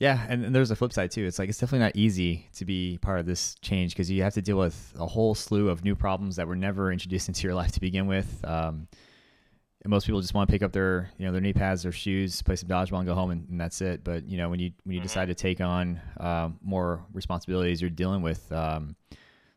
Yeah, 0.00 0.24
and, 0.30 0.46
and 0.46 0.54
there's 0.54 0.70
a 0.70 0.76
flip 0.76 0.94
side 0.94 1.10
too. 1.10 1.26
It's 1.26 1.38
like 1.38 1.50
it's 1.50 1.58
definitely 1.58 1.84
not 1.84 1.94
easy 1.94 2.48
to 2.54 2.64
be 2.64 2.98
part 3.02 3.20
of 3.20 3.26
this 3.26 3.54
change 3.60 3.92
because 3.92 4.10
you 4.10 4.22
have 4.22 4.32
to 4.32 4.42
deal 4.42 4.56
with 4.56 4.94
a 4.98 5.06
whole 5.06 5.34
slew 5.34 5.68
of 5.68 5.84
new 5.84 5.94
problems 5.94 6.36
that 6.36 6.48
were 6.48 6.56
never 6.56 6.90
introduced 6.90 7.28
into 7.28 7.46
your 7.46 7.54
life 7.54 7.72
to 7.72 7.80
begin 7.80 8.06
with. 8.06 8.42
Um, 8.42 8.88
most 9.86 10.06
people 10.06 10.20
just 10.20 10.34
want 10.34 10.48
to 10.48 10.52
pick 10.52 10.62
up 10.62 10.72
their 10.72 11.10
you 11.18 11.26
know 11.26 11.32
their 11.32 11.40
knee 11.42 11.52
pads, 11.52 11.82
their 11.82 11.92
shoes, 11.92 12.40
play 12.40 12.56
some 12.56 12.68
dodgeball, 12.68 12.98
and 12.98 13.06
go 13.06 13.14
home, 13.14 13.30
and, 13.30 13.46
and 13.50 13.60
that's 13.60 13.82
it. 13.82 14.02
But 14.02 14.26
you 14.26 14.38
know 14.38 14.48
when 14.48 14.58
you 14.58 14.72
when 14.84 14.94
you 14.94 15.00
mm-hmm. 15.00 15.06
decide 15.06 15.26
to 15.26 15.34
take 15.34 15.60
on 15.60 16.00
uh, 16.18 16.48
more 16.62 17.04
responsibilities, 17.12 17.82
you're 17.82 17.90
dealing 17.90 18.22
with 18.22 18.50
um, 18.52 18.96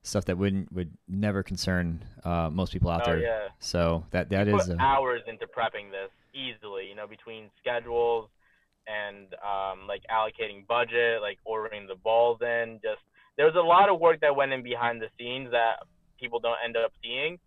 stuff 0.01 0.25
that 0.25 0.37
wouldn't 0.37 0.73
would 0.73 0.91
never 1.07 1.41
concern 1.41 2.03
uh, 2.25 2.49
most 2.51 2.73
people 2.73 2.89
out 2.89 3.03
oh, 3.03 3.11
there. 3.11 3.19
Yeah. 3.19 3.47
So 3.59 4.05
that 4.11 4.29
that 4.29 4.47
you 4.47 4.57
is 4.57 4.69
a, 4.69 4.77
hours 4.77 5.21
into 5.25 5.45
prepping 5.45 5.89
this 5.91 6.11
easily. 6.33 6.87
You 6.89 6.95
know 6.95 7.07
between 7.07 7.49
schedules 7.61 8.27
and 8.87 9.33
um, 9.43 9.87
like 9.87 10.03
allocating 10.11 10.65
budget, 10.67 11.21
like 11.21 11.39
ordering 11.45 11.87
the 11.87 11.95
balls 11.95 12.39
in. 12.41 12.79
Just 12.83 13.01
there 13.37 13.45
was 13.45 13.55
a 13.55 13.59
lot 13.59 13.89
of 13.89 13.99
work 13.99 14.21
that 14.21 14.35
went 14.35 14.53
in 14.53 14.63
behind 14.63 15.01
the 15.01 15.07
scenes 15.17 15.51
that 15.51 15.83
people 16.19 16.39
don't 16.39 16.57
end 16.63 16.77
up 16.77 16.91
seeing, 17.01 17.39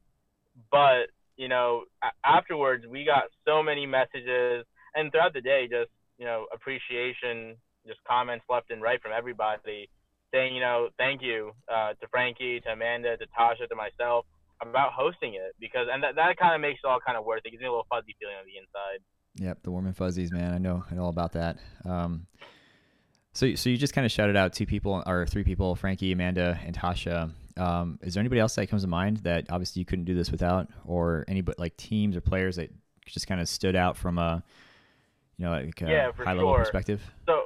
but 0.71 1.09
you 1.37 1.49
know, 1.49 1.85
afterwards 2.25 2.87
we 2.87 3.05
got 3.05 3.25
so 3.45 3.63
many 3.63 3.87
messages 3.87 4.65
and 4.97 5.13
throughout 5.13 5.35
the 5.35 5.45
day, 5.45 5.69
just, 5.71 5.93
you 6.19 6.25
know, 6.25 6.47
appreciation, 6.53 7.55
just 7.87 8.01
comments 8.09 8.45
left 8.49 8.73
and 8.73 8.81
right 8.81 9.01
from 9.01 9.13
everybody 9.13 9.89
saying, 10.33 10.57
you 10.57 10.61
know, 10.61 10.89
thank 10.97 11.23
you 11.23 11.53
uh, 11.69 11.93
to 12.01 12.09
Frankie, 12.11 12.59
to 12.61 12.71
Amanda, 12.73 13.17
to 13.17 13.27
Tasha, 13.39 13.69
to 13.69 13.77
myself 13.77 14.25
about 14.65 14.97
hosting 14.97 15.35
it 15.35 15.55
because, 15.61 15.87
and 15.93 16.03
that, 16.03 16.17
that 16.17 16.41
kind 16.41 16.57
of 16.57 16.61
makes 16.65 16.81
it 16.83 16.89
all 16.89 16.99
kind 16.99 17.17
of 17.17 17.25
worth 17.25 17.45
it. 17.45 17.49
It 17.49 17.51
gives 17.53 17.61
me 17.61 17.69
a 17.69 17.71
little 17.71 17.87
fuzzy 17.93 18.17
feeling 18.19 18.41
on 18.41 18.49
the 18.49 18.57
inside. 18.57 19.05
Yep. 19.39 19.63
The 19.63 19.71
warm 19.71 19.87
and 19.87 19.97
fuzzies, 19.97 20.33
man. 20.33 20.53
I 20.53 20.59
know, 20.59 20.85
I 20.91 20.95
know 20.95 21.05
all 21.05 21.11
about 21.11 21.33
that. 21.33 21.59
Um, 21.85 22.27
so, 23.33 23.55
so 23.55 23.69
you 23.69 23.77
just 23.77 23.93
kind 23.93 24.07
of 24.07 24.11
shouted 24.11 24.37
out 24.37 24.55
two 24.55 24.67
people 24.67 25.03
or 25.07 25.27
three 25.27 25.45
people, 25.45 25.77
Frankie, 25.77 26.13
Amanda, 26.13 26.59
and 26.65 26.75
Tasha. 26.75 27.31
Um, 27.59 27.99
is 28.03 28.15
there 28.15 28.21
anybody 28.21 28.41
else 28.41 28.55
that 28.55 28.67
comes 28.69 28.83
to 28.83 28.89
mind 28.89 29.19
that 29.19 29.47
obviously 29.51 29.81
you 29.81 29.87
couldn't 29.87 30.07
do 30.07 30.15
this 30.15 30.31
without, 30.31 30.69
or 30.87 31.25
any 31.29 31.43
but 31.43 31.59
like 31.59 31.77
teams 31.77 32.17
or 32.17 32.21
players 32.21 32.57
that 32.57 32.71
just 33.05 33.27
kind 33.27 33.41
of 33.41 33.49
stood 33.49 33.77
out 33.77 33.97
from 33.97 34.19
a 34.19 34.43
you 35.39 35.45
know 35.45 35.53
like 35.53 35.83
a 35.83 35.89
yeah, 35.89 36.11
high 36.13 36.33
level 36.33 36.55
perspective? 36.55 37.03
So, 37.27 37.43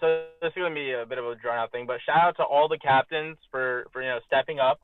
so 0.00 0.24
this 0.40 0.48
is 0.48 0.54
gonna 0.56 0.74
be 0.74 0.92
a 0.92 1.04
bit 1.06 1.18
of 1.18 1.26
a 1.26 1.34
drawn 1.34 1.58
out 1.58 1.70
thing, 1.70 1.86
but 1.86 1.98
shout 2.04 2.22
out 2.22 2.36
to 2.36 2.42
all 2.42 2.68
the 2.68 2.78
captains 2.78 3.36
for 3.50 3.86
for 3.92 4.02
you 4.02 4.08
know 4.08 4.20
stepping 4.26 4.58
up 4.58 4.80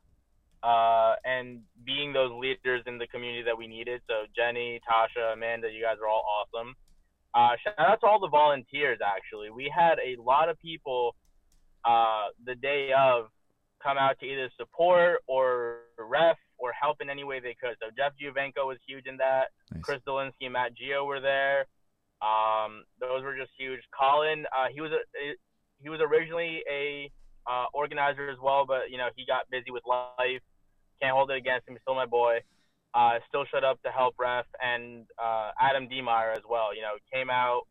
uh, 0.63 1.15
and 1.25 1.61
being 1.85 2.13
those 2.13 2.31
leaders 2.33 2.83
in 2.87 2.99
the 2.99 3.07
community 3.09 3.43
that 3.43 3.57
we 3.57 3.67
needed. 3.67 4.01
So 4.09 4.27
Jenny, 4.35 4.81
Tasha, 4.89 5.33
Amanda, 5.33 5.69
you 5.69 5.83
guys 5.83 5.97
are 6.03 6.09
all 6.09 6.25
awesome. 6.25 6.75
Uh, 7.35 7.57
shout 7.65 7.75
out 7.79 8.01
to 8.01 8.07
all 8.07 8.21
the 8.21 8.29
volunteers. 8.29 8.99
Actually, 9.05 9.51
we 9.51 9.73
had 9.75 9.97
a 9.99 10.21
lot 10.21 10.49
of 10.49 10.59
people 10.59 11.15
uh, 11.85 12.27
the 12.45 12.55
day 12.55 12.91
of 12.97 13.27
come 13.83 13.99
out 13.99 14.19
to 14.21 14.27
either 14.27 14.49
support 14.57 15.21
or 15.27 15.79
ref 15.99 16.37
or 16.59 16.73
help 16.73 16.99
in 17.01 17.11
any 17.11 17.25
way 17.25 17.41
they 17.41 17.57
could. 17.61 17.75
So 17.81 17.89
Jeff 17.97 18.13
Juvenko 18.15 18.67
was 18.67 18.79
huge 18.87 19.07
in 19.07 19.17
that. 19.17 19.47
Nice. 19.73 19.83
Chris 19.83 20.01
Dolinsky 20.07 20.45
and 20.45 20.53
Matt 20.53 20.77
Geo 20.77 21.05
were 21.05 21.21
there. 21.21 21.67
Um, 22.23 22.85
those 23.01 23.25
were 23.25 23.37
just 23.37 23.51
huge. 23.59 23.81
Colin, 23.99 24.47
uh, 24.47 24.69
he 24.73 24.81
was 24.81 24.93
a, 24.93 25.35
he 25.83 25.89
was 25.89 25.99
originally 26.01 26.63
a 26.71 27.11
uh, 27.51 27.65
organizer 27.75 28.31
as 28.31 28.39
well, 28.41 28.65
but 28.67 28.91
you 28.91 28.99
know 28.99 29.09
he 29.17 29.27
got 29.27 29.51
busy 29.51 29.73
with 29.73 29.83
life. 29.87 30.43
Can't 31.03 31.15
hold 31.15 31.31
it 31.33 31.37
against 31.37 31.67
him. 31.67 31.75
He's 31.75 31.83
still 31.83 31.97
my 31.97 32.07
boy. 32.07 32.39
Uh, 32.95 33.19
still 33.29 33.45
showed 33.51 33.65
up 33.65 33.83
to 33.83 33.91
help 33.91 34.15
ref 34.19 34.45
and 34.63 35.07
uh, 35.23 35.51
Adam 35.61 35.89
Demeyer 35.89 36.37
as 36.37 36.43
well. 36.49 36.75
You 36.75 36.83
know 36.83 36.95
came 37.13 37.31
out, 37.31 37.63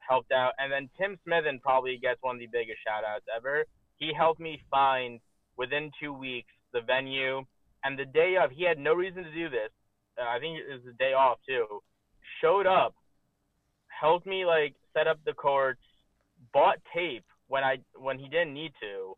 helped 0.00 0.32
out, 0.32 0.52
and 0.58 0.72
then 0.72 0.88
Tim 0.98 1.18
Smithen 1.26 1.60
probably 1.60 1.98
gets 1.98 2.18
one 2.22 2.36
of 2.36 2.40
the 2.40 2.48
biggest 2.50 2.78
shout 2.84 3.04
outs 3.04 3.26
ever. 3.34 3.64
He 3.98 4.12
helped 4.16 4.40
me 4.40 4.60
find 4.70 5.20
within 5.56 5.90
two 6.00 6.12
weeks 6.12 6.52
the 6.72 6.80
venue 6.80 7.44
and 7.84 7.98
the 7.98 8.06
day 8.06 8.36
of. 8.42 8.50
He 8.50 8.64
had 8.64 8.78
no 8.78 8.94
reason 8.94 9.22
to 9.22 9.32
do 9.32 9.48
this. 9.48 9.70
Uh, 10.18 10.24
I 10.24 10.38
think 10.40 10.58
it 10.58 10.72
was 10.72 10.82
the 10.84 10.92
day 10.92 11.12
off 11.12 11.38
too. 11.46 11.82
Showed 12.40 12.66
up, 12.66 12.94
helped 13.88 14.26
me 14.26 14.44
like 14.44 14.74
set 14.92 15.06
up 15.06 15.18
the 15.24 15.34
courts, 15.34 15.82
bought 16.52 16.78
tape 16.94 17.24
when 17.48 17.62
I 17.62 17.76
when 17.94 18.18
he 18.18 18.28
didn't 18.28 18.54
need 18.54 18.72
to, 18.80 19.16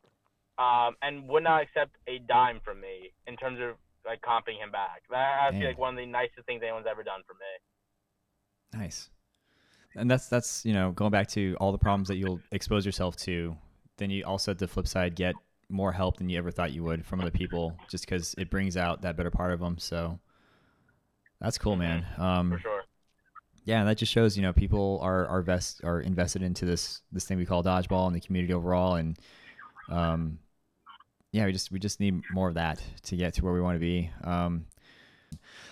um, 0.59 0.97
and 1.03 1.29
would 1.29 1.45
not 1.45 1.63
accept 1.63 1.97
a 2.09 2.19
dime 2.19 2.61
from 2.65 2.81
me 2.81 3.13
in 3.27 3.37
terms 3.37 3.59
of 3.61 3.77
like 4.05 4.21
comping 4.23 4.59
him 4.59 4.71
back. 4.71 5.03
That 5.11 5.51
to 5.53 5.59
be 5.59 5.67
like 5.67 5.79
one 5.79 5.95
of 5.95 5.97
the 5.97 6.07
nicest 6.07 6.47
things 6.47 6.63
anyone's 6.63 6.87
ever 6.91 7.03
done 7.03 7.21
for 7.27 7.35
me. 7.35 8.81
Nice. 8.81 9.11
And 9.95 10.11
that's 10.11 10.29
that's 10.29 10.65
you 10.65 10.73
know 10.75 10.93
going 10.93 11.11
back 11.11 11.29
to 11.29 11.57
all 11.61 11.73
the 11.73 11.79
problems 11.79 12.09
that 12.09 12.17
you'll 12.17 12.41
expose 12.53 12.85
yourself 12.85 13.17
to. 13.19 13.57
Then 13.97 14.11
you 14.11 14.25
also 14.25 14.53
at 14.53 14.59
the 14.59 14.69
flip 14.69 14.87
side 14.87 15.15
get 15.15 15.35
more 15.69 15.93
help 15.93 16.19
than 16.19 16.29
you 16.29 16.39
ever 16.39 16.51
thought 16.51 16.73
you 16.73 16.83
would 16.85 17.05
from 17.05 17.21
other 17.21 17.31
people, 17.31 17.77
just 17.91 18.05
because 18.05 18.35
it 18.39 18.51
brings 18.51 18.77
out 18.77 19.03
that 19.03 19.17
better 19.17 19.31
part 19.31 19.53
of 19.53 19.61
them. 19.61 19.77
So 19.79 20.19
that's 21.41 21.59
cool, 21.59 21.77
man. 21.77 22.07
Um, 22.17 22.53
For 22.53 22.59
sure. 22.59 22.83
Yeah, 23.65 23.85
that 23.85 23.99
just 23.99 24.13
shows 24.13 24.37
you 24.37 24.43
know 24.43 24.53
people 24.53 24.99
are 25.03 25.27
are 25.27 25.43
vest 25.43 25.83
are 25.85 26.01
invested 26.01 26.43
into 26.43 26.65
this 26.65 27.03
this 27.13 27.25
thing 27.25 27.39
we 27.39 27.45
call 27.45 27.63
dodgeball 27.63 28.07
and 28.07 28.17
the 28.17 28.21
community 28.21 28.55
overall, 28.55 28.95
and 28.95 29.19
um, 29.91 30.39
yeah, 31.33 31.47
we 31.47 31.53
just 31.53 31.71
we 31.71 31.79
just 31.79 32.01
need 32.01 32.23
more 32.33 32.49
of 32.49 32.55
that 32.55 32.81
to 33.05 33.17
get 33.17 33.35
to 33.35 33.45
where 33.45 33.53
we 33.53 33.61
want 33.61 33.77
to 33.77 33.81
be. 33.81 34.11
Um, 34.25 34.67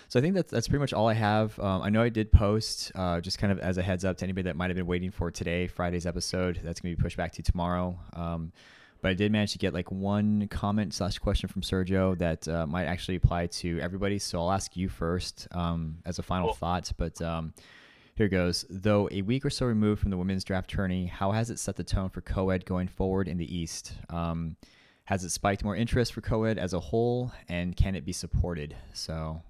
So 0.09 0.19
I 0.19 0.21
think 0.21 0.35
that's 0.35 0.51
that's 0.51 0.67
pretty 0.67 0.79
much 0.79 0.93
all 0.93 1.07
I 1.09 1.13
have. 1.13 1.59
Um, 1.59 1.81
I 1.81 1.89
know 1.89 2.01
I 2.01 2.09
did 2.09 2.31
post 2.31 2.91
uh, 2.95 3.19
just 3.19 3.39
kind 3.39 3.51
of 3.51 3.59
as 3.59 3.77
a 3.77 3.81
heads 3.81 4.05
up 4.05 4.17
to 4.17 4.23
anybody 4.23 4.43
that 4.43 4.55
might 4.55 4.69
have 4.69 4.77
been 4.77 4.85
waiting 4.87 5.11
for 5.11 5.31
today, 5.31 5.67
Friday's 5.67 6.05
episode. 6.05 6.61
That's 6.63 6.79
gonna 6.79 6.95
be 6.95 7.01
pushed 7.01 7.17
back 7.17 7.33
to 7.33 7.43
tomorrow. 7.43 7.99
Um, 8.13 8.51
but 9.01 9.09
I 9.09 9.13
did 9.13 9.31
manage 9.31 9.51
to 9.51 9.57
get 9.59 9.73
like 9.73 9.91
one 9.91 10.47
comment 10.47 10.93
slash 10.93 11.17
question 11.19 11.49
from 11.49 11.61
Sergio 11.61 12.17
that 12.19 12.47
uh, 12.47 12.65
might 12.65 12.85
actually 12.85 13.15
apply 13.17 13.47
to 13.47 13.79
everybody. 13.79 14.17
So 14.17 14.39
I'll 14.39 14.51
ask 14.51 14.75
you 14.77 14.89
first 14.89 15.47
um, 15.51 15.97
as 16.05 16.17
a 16.19 16.23
final 16.23 16.47
Cool. 16.47 16.55
thought. 16.55 16.91
But 16.97 17.21
um, 17.21 17.53
here 18.15 18.27
goes. 18.27 18.65
Though 18.69 19.07
a 19.11 19.21
week 19.21 19.45
or 19.45 19.49
so 19.51 19.65
removed 19.67 20.01
from 20.01 20.09
the 20.09 20.17
women's 20.17 20.43
draft 20.43 20.69
tourney, 20.69 21.05
how 21.05 21.31
has 21.31 21.49
it 21.51 21.59
set 21.59 21.75
the 21.75 21.83
tone 21.83 22.09
for 22.09 22.21
co-ed 22.21 22.65
going 22.65 22.87
forward 22.87 23.27
in 23.27 23.37
the 23.37 23.55
East? 23.55 23.93
Has 25.07 25.23
it 25.23 25.29
spiked 25.29 25.63
more 25.63 25.73
interest 25.73 26.11
for 26.11 26.19
co-ed 26.19 26.57
as 26.57 26.73
a 26.73 26.81
whole, 26.81 27.31
and 27.47 27.77
can 27.77 27.95
it 27.95 28.03
be 28.03 28.11
supported? 28.11 28.75
So, 28.91 29.41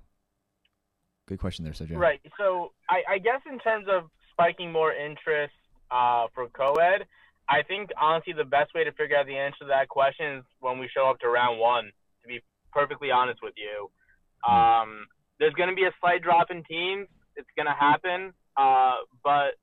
good 1.27 1.39
question 1.39 1.65
there, 1.65 1.73
Sergio. 1.73 1.97
Right. 1.97 2.21
So 2.37 2.73
I, 2.87 3.15
I 3.15 3.17
guess 3.17 3.41
in 3.51 3.57
terms 3.57 3.87
of 3.89 4.03
spiking 4.31 4.71
more 4.71 4.93
interest 4.93 5.55
uh, 5.89 6.27
for 6.35 6.47
co-ed, 6.49 7.07
I 7.49 7.63
think 7.63 7.89
honestly 7.99 8.33
the 8.33 8.43
best 8.43 8.75
way 8.75 8.83
to 8.83 8.91
figure 8.91 9.17
out 9.17 9.25
the 9.25 9.35
answer 9.35 9.57
to 9.61 9.65
that 9.69 9.89
question 9.89 10.37
is 10.37 10.43
when 10.59 10.77
we 10.77 10.87
show 10.95 11.09
up 11.09 11.19
to 11.21 11.27
round 11.27 11.59
one. 11.59 11.85
To 12.21 12.27
be 12.27 12.39
perfectly 12.71 13.09
honest 13.09 13.39
with 13.41 13.55
you, 13.57 13.89
um, 14.47 15.07
there's 15.39 15.55
going 15.55 15.69
to 15.69 15.75
be 15.75 15.85
a 15.85 15.91
slight 15.99 16.21
drop 16.21 16.51
in 16.51 16.63
teams. 16.65 17.07
It's 17.35 17.49
going 17.55 17.65
to 17.65 17.73
happen, 17.73 18.31
uh, 18.57 18.97
but 19.23 19.57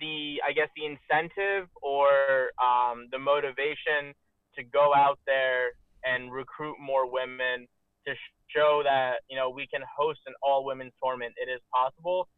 the 0.00 0.40
I 0.40 0.52
guess 0.52 0.68
the 0.74 0.86
incentive 0.86 1.68
or 1.82 2.48
um, 2.56 3.08
the 3.12 3.18
motivation 3.18 4.14
to 4.56 4.62
go 4.62 4.92
out 4.94 5.18
there 5.26 5.72
and 6.04 6.32
recruit 6.32 6.76
more 6.80 7.10
women 7.10 7.66
to 8.06 8.14
show 8.50 8.82
that 8.84 9.22
you 9.30 9.36
know 9.36 9.50
we 9.50 9.66
can 9.66 9.80
host 9.86 10.20
an 10.26 10.34
all 10.42 10.64
women's 10.64 10.92
tournament. 11.02 11.34
It 11.40 11.50
is 11.50 11.60
possible. 11.72 12.28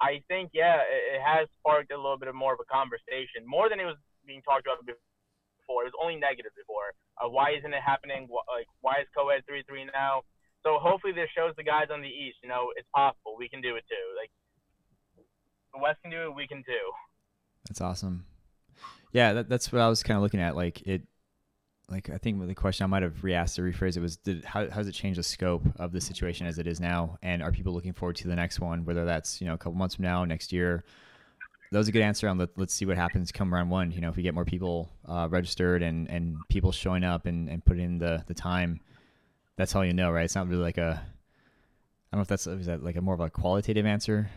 I 0.00 0.24
think 0.28 0.50
yeah, 0.54 0.80
it, 0.80 1.20
has 1.20 1.46
sparked 1.60 1.92
a 1.92 1.96
little 1.96 2.18
bit 2.18 2.28
of 2.28 2.34
more 2.34 2.54
of 2.54 2.60
a 2.60 2.68
conversation, 2.72 3.44
more 3.44 3.68
than 3.68 3.78
it 3.80 3.84
was 3.84 4.00
being 4.26 4.40
talked 4.42 4.64
about 4.64 4.80
before. 4.80 5.84
It 5.84 5.92
was 5.92 5.98
only 6.00 6.16
negative 6.16 6.52
before. 6.56 6.96
Uh, 7.20 7.28
why 7.28 7.52
isn't 7.52 7.72
it 7.72 7.84
happening? 7.84 8.26
Like 8.48 8.66
why 8.80 9.04
is 9.04 9.08
co-ed 9.16 9.44
three 9.46 9.62
three 9.68 9.84
now? 9.92 10.24
So 10.64 10.78
hopefully 10.80 11.12
this 11.12 11.28
shows 11.36 11.52
the 11.56 11.64
guys 11.64 11.88
on 11.92 12.02
the 12.02 12.08
east, 12.08 12.36
you 12.42 12.48
know, 12.48 12.68
it's 12.76 12.88
possible. 12.94 13.36
We 13.38 13.48
can 13.48 13.60
do 13.60 13.76
it 13.76 13.84
too. 13.88 14.06
Like 14.20 14.30
the 15.72 15.80
West 15.80 16.00
can 16.02 16.10
do 16.10 16.28
it, 16.28 16.34
we 16.34 16.46
can 16.46 16.58
too. 16.64 16.86
That's 17.68 17.80
awesome. 17.80 18.26
Yeah, 19.12 19.32
that, 19.34 19.48
that's 19.48 19.72
what 19.72 19.80
I 19.80 19.88
was 19.88 20.02
kind 20.02 20.16
of 20.16 20.22
looking 20.22 20.40
at. 20.40 20.56
Like 20.56 20.82
it, 20.86 21.02
like 21.90 22.08
I 22.08 22.18
think 22.18 22.46
the 22.46 22.54
question 22.54 22.84
I 22.84 22.86
might 22.86 23.02
have 23.02 23.22
re-asked 23.24 23.58
or 23.58 23.62
rephrased 23.62 23.96
it 23.96 24.00
was, 24.00 24.16
did 24.16 24.44
how, 24.44 24.70
how 24.70 24.76
does 24.76 24.88
it 24.88 24.92
change 24.92 25.16
the 25.16 25.22
scope 25.22 25.62
of 25.76 25.92
the 25.92 26.00
situation 26.00 26.46
as 26.46 26.58
it 26.58 26.66
is 26.66 26.80
now? 26.80 27.18
And 27.22 27.42
are 27.42 27.50
people 27.50 27.72
looking 27.72 27.92
forward 27.92 28.16
to 28.16 28.28
the 28.28 28.36
next 28.36 28.60
one, 28.60 28.84
whether 28.84 29.04
that's 29.04 29.40
you 29.40 29.46
know 29.46 29.54
a 29.54 29.58
couple 29.58 29.74
months 29.74 29.96
from 29.96 30.04
now, 30.04 30.24
next 30.24 30.52
year? 30.52 30.84
That 31.72 31.78
was 31.78 31.88
a 31.88 31.92
good 31.92 32.02
answer 32.02 32.28
on 32.28 32.38
let, 32.38 32.50
let's 32.56 32.74
see 32.74 32.84
what 32.84 32.96
happens 32.96 33.30
come 33.30 33.52
round 33.52 33.70
one. 33.70 33.92
You 33.92 34.00
know, 34.00 34.08
if 34.08 34.16
we 34.16 34.24
get 34.24 34.34
more 34.34 34.44
people 34.44 34.90
uh, 35.06 35.28
registered 35.30 35.82
and, 35.82 36.10
and 36.10 36.36
people 36.48 36.72
showing 36.72 37.04
up 37.04 37.26
and, 37.26 37.48
and 37.48 37.64
put 37.64 37.78
in 37.78 37.98
the, 37.98 38.24
the 38.26 38.34
time, 38.34 38.80
that's 39.56 39.76
all 39.76 39.84
you 39.84 39.92
know, 39.92 40.10
right? 40.10 40.24
It's 40.24 40.34
not 40.34 40.48
really 40.48 40.62
like 40.62 40.78
a, 40.78 41.00
I 41.00 42.16
don't 42.16 42.18
know 42.18 42.22
if 42.22 42.28
that's 42.28 42.48
is 42.48 42.66
that 42.66 42.82
like 42.82 42.96
a 42.96 43.00
more 43.00 43.14
of 43.14 43.20
a 43.20 43.30
qualitative 43.30 43.86
answer, 43.86 44.28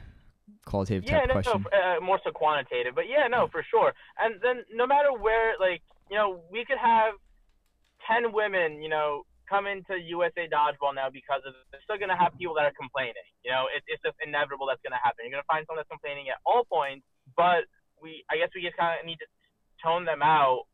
qualitative 0.65 1.05
yeah, 1.05 1.21
type 1.21 1.27
no, 1.27 1.33
question. 1.33 1.65
no, 1.71 1.97
uh, 1.97 1.99
more 2.01 2.19
so 2.23 2.29
quantitative, 2.29 2.93
but 2.93 3.05
yeah, 3.09 3.27
no, 3.27 3.47
for 3.47 3.65
sure. 3.69 3.93
And 4.19 4.35
then 4.43 4.63
no 4.71 4.85
matter 4.85 5.11
where, 5.11 5.53
like, 5.59 5.81
you 6.11 6.17
know, 6.17 6.41
we 6.51 6.65
could 6.65 6.77
have 6.77 7.15
ten 8.07 8.31
women, 8.31 8.81
you 8.81 8.89
know, 8.89 9.23
come 9.49 9.67
into 9.67 9.99
USA 9.99 10.47
Dodgeball 10.47 10.95
now 10.95 11.11
because 11.11 11.43
of 11.45 11.53
they're 11.71 11.83
still 11.83 11.99
gonna 11.99 12.17
have 12.17 12.33
people 12.37 12.55
that 12.55 12.65
are 12.65 12.77
complaining. 12.79 13.27
You 13.43 13.51
know, 13.51 13.67
it, 13.69 13.83
it's 13.87 14.01
just 14.03 14.15
inevitable 14.23 14.67
that's 14.67 14.81
gonna 14.81 15.01
happen. 15.03 15.27
You're 15.27 15.35
gonna 15.35 15.51
find 15.51 15.63
someone 15.67 15.83
that's 15.83 15.91
complaining 15.91 16.29
at 16.31 16.39
all 16.47 16.63
points, 16.65 17.05
but 17.35 17.67
we, 18.01 18.23
I 18.27 18.37
guess, 18.37 18.51
we 18.51 18.61
just 18.61 18.75
kind 18.75 18.99
of 18.99 19.05
need 19.07 19.19
to 19.23 19.29
tone 19.79 20.03
them 20.05 20.23
out 20.23 20.67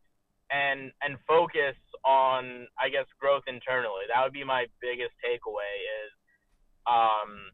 and 0.50 0.92
and 1.06 1.18
focus 1.30 1.78
on, 2.06 2.66
I 2.82 2.90
guess, 2.90 3.06
growth 3.22 3.46
internally. 3.46 4.10
That 4.10 4.22
would 4.26 4.34
be 4.34 4.44
my 4.44 4.66
biggest 4.82 5.14
takeaway 5.22 5.74
is, 6.06 6.12
um, 6.90 7.54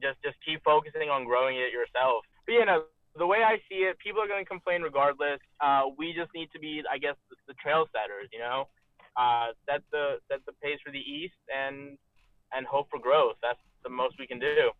just 0.00 0.16
just 0.24 0.40
keep 0.40 0.64
focusing 0.64 1.12
on 1.12 1.28
growing 1.28 1.60
it 1.60 1.72
yourself. 1.72 2.24
But 2.48 2.52
you 2.56 2.64
know, 2.64 2.88
the 3.16 3.28
way 3.28 3.44
I 3.44 3.60
see 3.68 3.84
it, 3.84 4.00
people 4.00 4.24
are 4.24 4.28
going 4.28 4.44
to 4.44 4.48
complain 4.48 4.80
regardless. 4.80 5.40
Uh, 5.60 5.92
we 5.98 6.16
just 6.16 6.32
need 6.34 6.48
to 6.56 6.58
be, 6.58 6.80
I 6.88 6.96
guess, 6.96 7.16
the, 7.28 7.36
the 7.52 7.56
trail 7.60 7.84
setters. 7.92 8.32
You 8.32 8.40
know, 8.40 8.68
uh, 9.16 9.48
set 9.68 9.82
the 9.90 10.16
set 10.30 10.44
the 10.46 10.52
pace 10.62 10.78
for 10.84 10.92
the 10.92 10.98
East 10.98 11.34
and 11.54 11.98
and 12.54 12.66
hope 12.66 12.88
for 12.90 12.98
growth. 12.98 13.36
That's 13.42 13.58
the 13.82 13.90
most 13.90 14.16
we 14.18 14.26
can 14.26 14.38
do. 14.38 14.70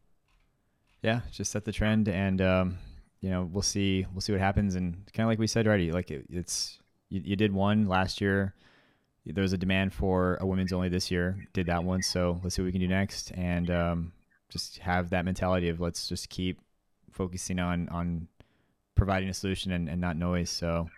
yeah, 1.03 1.21
just 1.31 1.51
set 1.51 1.65
the 1.65 1.73
trend, 1.73 2.09
and 2.09 2.41
um, 2.41 2.79
you 3.21 3.31
know 3.31 3.49
we'll 3.53 3.63
see 3.63 4.07
we'll 4.13 4.21
see 4.21 4.33
what 4.33 4.41
happens. 4.41 4.75
And 4.75 4.95
kind 5.13 5.25
of 5.27 5.29
like 5.29 5.39
we 5.39 5.47
said 5.47 5.67
already, 5.67 5.91
like 5.93 6.11
it, 6.11 6.27
it's 6.31 6.79
you, 7.09 7.21
you 7.25 7.37
did 7.37 7.53
one 7.53 7.87
last 7.89 8.21
year. 8.21 8.55
There 9.25 9.43
was 9.43 9.53
a 9.53 9.59
demand 9.59 9.95
for 9.95 10.37
a 10.41 10.47
women's 10.47 10.73
only 10.73 10.89
this 10.89 11.11
year. 11.11 11.37
Did 11.53 11.67
that 11.67 11.85
one, 11.85 12.03
so 12.03 12.41
let's 12.43 12.57
see 12.57 12.63
what 12.63 12.67
we 12.67 12.73
can 12.73 12.81
do 12.81 12.89
next, 12.89 13.31
and 13.37 13.71
um, 13.71 14.13
just 14.49 14.79
have 14.79 15.11
that 15.11 15.25
mentality 15.25 15.69
of 15.69 15.81
let's 15.81 16.09
just 16.09 16.29
keep 16.29 16.59
focusing 17.13 17.59
on 17.61 17.89
on 17.91 18.29
providing 18.95 19.29
a 19.29 19.35
solution 19.35 19.73
and, 19.73 19.89
and 19.89 20.01
not 20.01 20.17
noise. 20.17 20.51
So 20.51 20.89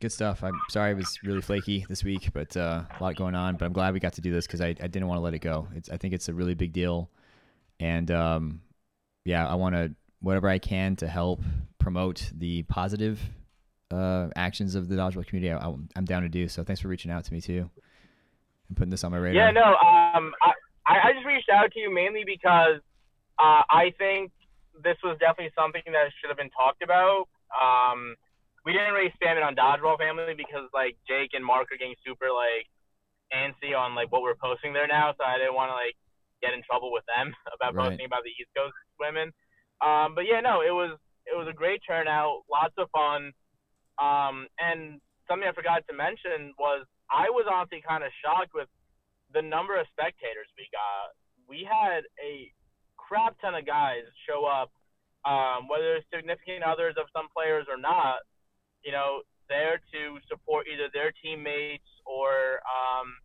good 0.00 0.12
stuff. 0.12 0.42
I'm 0.42 0.58
sorry 0.68 0.90
I 0.90 0.94
was 0.94 1.18
really 1.24 1.40
flaky 1.40 1.84
this 1.88 2.04
week, 2.04 2.30
but 2.32 2.56
uh, 2.56 2.82
a 2.98 3.02
lot 3.02 3.16
going 3.16 3.34
on. 3.34 3.56
But 3.56 3.66
I'm 3.66 3.72
glad 3.72 3.94
we 3.94 4.00
got 4.00 4.14
to 4.14 4.20
do 4.20 4.32
this 4.32 4.46
because 4.46 4.60
I, 4.60 4.68
I 4.68 4.86
didn't 4.86 5.06
want 5.06 5.18
to 5.18 5.22
let 5.22 5.34
it 5.34 5.40
go. 5.40 5.68
It's 5.74 5.90
I 5.90 5.96
think 5.96 6.14
it's 6.14 6.28
a 6.28 6.34
really 6.34 6.54
big 6.54 6.72
deal, 6.72 7.10
and 7.80 8.10
um, 8.10 8.60
yeah, 9.24 9.46
I 9.46 9.54
want 9.54 9.74
to 9.74 9.94
whatever 10.20 10.48
I 10.48 10.58
can 10.58 10.96
to 10.96 11.06
help 11.08 11.42
promote 11.78 12.30
the 12.34 12.62
positive 12.64 13.20
uh, 13.90 14.28
actions 14.36 14.74
of 14.74 14.88
the 14.88 14.96
dodgeball 14.96 15.26
community. 15.26 15.52
I, 15.52 15.74
I'm 15.96 16.04
down 16.04 16.22
to 16.22 16.28
do. 16.28 16.48
So 16.48 16.64
thanks 16.64 16.80
for 16.80 16.88
reaching 16.88 17.10
out 17.10 17.24
to 17.24 17.32
me 17.32 17.40
too 17.40 17.70
and 18.68 18.76
putting 18.76 18.90
this 18.90 19.04
on 19.04 19.12
my 19.12 19.18
radar. 19.18 19.46
Yeah, 19.46 19.50
no, 19.50 19.64
um, 19.64 20.32
I 20.42 20.52
I 20.86 21.12
just 21.12 21.26
reached 21.26 21.50
out 21.50 21.70
to 21.72 21.80
you 21.80 21.92
mainly 21.92 22.22
because 22.24 22.80
uh, 23.38 23.62
I 23.68 23.92
think 23.98 24.32
this 24.82 24.96
was 25.02 25.18
definitely 25.18 25.52
something 25.58 25.82
that 25.86 26.10
should 26.20 26.28
have 26.28 26.38
been 26.38 26.50
talked 26.50 26.82
about. 26.82 27.28
Um, 27.52 28.16
we 28.64 28.72
didn't 28.72 28.92
really 28.92 29.12
spam 29.16 29.36
it 29.36 29.42
on 29.42 29.54
Dodgeball 29.56 29.98
Family 29.98 30.34
because 30.36 30.68
like 30.74 30.96
Jake 31.08 31.30
and 31.34 31.44
Mark 31.44 31.68
are 31.72 31.78
getting 31.78 31.94
super 32.04 32.28
like 32.32 32.66
antsy 33.32 33.76
on 33.76 33.94
like 33.94 34.10
what 34.12 34.22
we're 34.22 34.38
posting 34.40 34.72
there 34.72 34.86
now, 34.88 35.12
so 35.18 35.24
I 35.24 35.38
didn't 35.38 35.54
want 35.54 35.70
to 35.70 35.76
like 35.78 35.96
get 36.42 36.54
in 36.54 36.62
trouble 36.62 36.92
with 36.92 37.04
them 37.06 37.34
about 37.54 37.74
Right. 37.74 37.90
posting 37.90 38.06
about 38.06 38.22
the 38.24 38.34
East 38.36 38.50
Coast 38.56 38.74
women. 39.00 39.32
Um, 39.80 40.14
but 40.14 40.26
yeah, 40.26 40.40
no, 40.40 40.60
it 40.62 40.72
was 40.74 40.98
it 41.26 41.36
was 41.36 41.46
a 41.48 41.52
great 41.52 41.80
turnout, 41.86 42.42
lots 42.50 42.74
of 42.78 42.88
fun. 42.90 43.32
Um, 43.98 44.46
and 44.58 45.00
something 45.28 45.46
I 45.48 45.52
forgot 45.52 45.84
to 45.88 45.94
mention 45.94 46.54
was 46.58 46.86
I 47.10 47.28
was 47.30 47.46
honestly 47.50 47.82
kind 47.86 48.04
of 48.04 48.10
shocked 48.24 48.54
with 48.54 48.68
the 49.34 49.42
number 49.42 49.76
of 49.78 49.86
spectators 49.92 50.48
we 50.56 50.68
got. 50.72 51.12
We 51.48 51.68
had 51.68 52.04
a 52.22 52.48
crap 52.96 53.36
ton 53.40 53.54
of 53.54 53.66
guys 53.66 54.04
show 54.28 54.44
up, 54.46 54.70
um, 55.28 55.68
whether 55.68 55.96
it's 55.96 56.06
significant 56.12 56.62
others 56.64 56.94
of 56.96 57.06
some 57.12 57.28
players 57.34 57.66
or 57.68 57.76
not, 57.76 58.20
you 58.84 58.92
know, 58.92 59.22
there 59.48 59.80
to 59.92 60.18
support 60.28 60.66
either 60.68 60.88
their 60.92 61.12
teammates 61.22 61.88
or 62.04 62.60
um, 62.68 63.16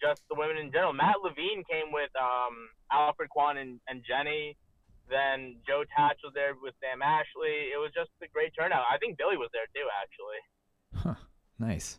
just 0.00 0.22
the 0.30 0.36
women 0.38 0.56
in 0.56 0.70
general. 0.70 0.92
Matt 0.92 1.16
Levine 1.22 1.62
came 1.70 1.92
with 1.92 2.10
um, 2.18 2.70
Alfred 2.92 3.30
Kwan 3.30 3.58
and, 3.58 3.80
and 3.88 4.02
Jenny. 4.06 4.56
Then 5.10 5.56
Joe 5.66 5.84
Tatch 5.96 6.18
was 6.24 6.32
there 6.34 6.54
with 6.60 6.74
Sam 6.80 7.02
Ashley. 7.02 7.74
It 7.74 7.78
was 7.78 7.90
just 7.94 8.10
a 8.22 8.28
great 8.32 8.52
turnout. 8.58 8.84
I 8.90 8.96
think 8.98 9.18
Billy 9.18 9.36
was 9.36 9.50
there 9.52 9.68
too, 9.74 9.86
actually. 10.00 10.40
Huh. 10.94 11.20
Nice. 11.58 11.98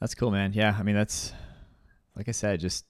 That's 0.00 0.14
cool, 0.14 0.32
man. 0.32 0.52
Yeah, 0.52 0.74
I 0.76 0.82
mean 0.82 0.96
that's 0.96 1.32
like 2.16 2.28
I 2.28 2.32
said, 2.32 2.60
just 2.60 2.84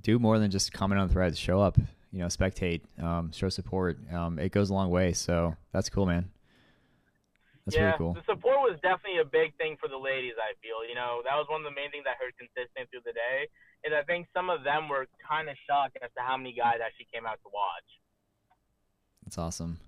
do 0.00 0.18
more 0.18 0.38
than 0.38 0.50
just 0.50 0.72
comment 0.72 1.00
on 1.00 1.08
threads. 1.08 1.38
Show 1.38 1.60
up, 1.60 1.76
you 2.10 2.20
know, 2.20 2.26
spectate, 2.26 2.80
um, 3.02 3.30
show 3.32 3.48
support. 3.48 3.98
Um, 4.12 4.38
it 4.38 4.50
goes 4.50 4.70
a 4.70 4.74
long 4.74 4.90
way. 4.90 5.12
So 5.12 5.54
that's 5.72 5.88
cool, 5.90 6.06
man. 6.06 6.30
That's 7.68 7.76
yeah, 7.76 7.92
really 7.92 8.00
cool. 8.00 8.14
the 8.16 8.24
support 8.24 8.64
was 8.64 8.80
definitely 8.80 9.20
a 9.20 9.28
big 9.28 9.52
thing 9.60 9.76
for 9.76 9.92
the 9.92 10.00
ladies. 10.00 10.32
I 10.40 10.56
feel, 10.64 10.80
you 10.88 10.96
know, 10.96 11.20
that 11.28 11.36
was 11.36 11.44
one 11.52 11.60
of 11.60 11.68
the 11.68 11.76
main 11.76 11.92
things 11.92 12.08
I 12.08 12.16
heard 12.16 12.32
consistent 12.40 12.88
through 12.88 13.04
the 13.04 13.12
day. 13.12 13.44
And 13.84 13.92
I 13.92 14.00
think 14.08 14.24
some 14.32 14.48
of 14.48 14.64
them 14.64 14.88
were 14.88 15.04
kind 15.20 15.52
of 15.52 15.56
shocked 15.68 16.00
as 16.00 16.08
to 16.16 16.24
how 16.24 16.40
many 16.40 16.56
guys 16.56 16.80
actually 16.80 17.12
came 17.12 17.28
out 17.28 17.36
to 17.44 17.50
watch. 17.52 17.88
That's 19.28 19.36
awesome. 19.36 19.78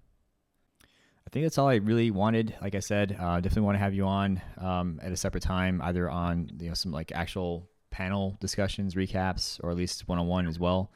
I 0.84 1.30
think 1.32 1.46
that's 1.46 1.56
all 1.56 1.68
I 1.68 1.76
really 1.76 2.10
wanted. 2.10 2.54
Like 2.60 2.74
I 2.74 2.80
said, 2.80 3.16
uh, 3.18 3.40
definitely 3.40 3.62
want 3.62 3.76
to 3.76 3.80
have 3.80 3.94
you 3.94 4.04
on 4.04 4.42
um, 4.58 5.00
at 5.02 5.12
a 5.12 5.16
separate 5.16 5.42
time, 5.42 5.80
either 5.80 6.10
on 6.10 6.50
you 6.60 6.68
know 6.68 6.74
some 6.74 6.92
like 6.92 7.12
actual 7.12 7.70
panel 7.90 8.36
discussions, 8.40 8.94
recaps, 8.94 9.58
or 9.62 9.70
at 9.70 9.76
least 9.76 10.08
one 10.08 10.18
on 10.18 10.26
one 10.26 10.46
as 10.46 10.58
well. 10.58 10.90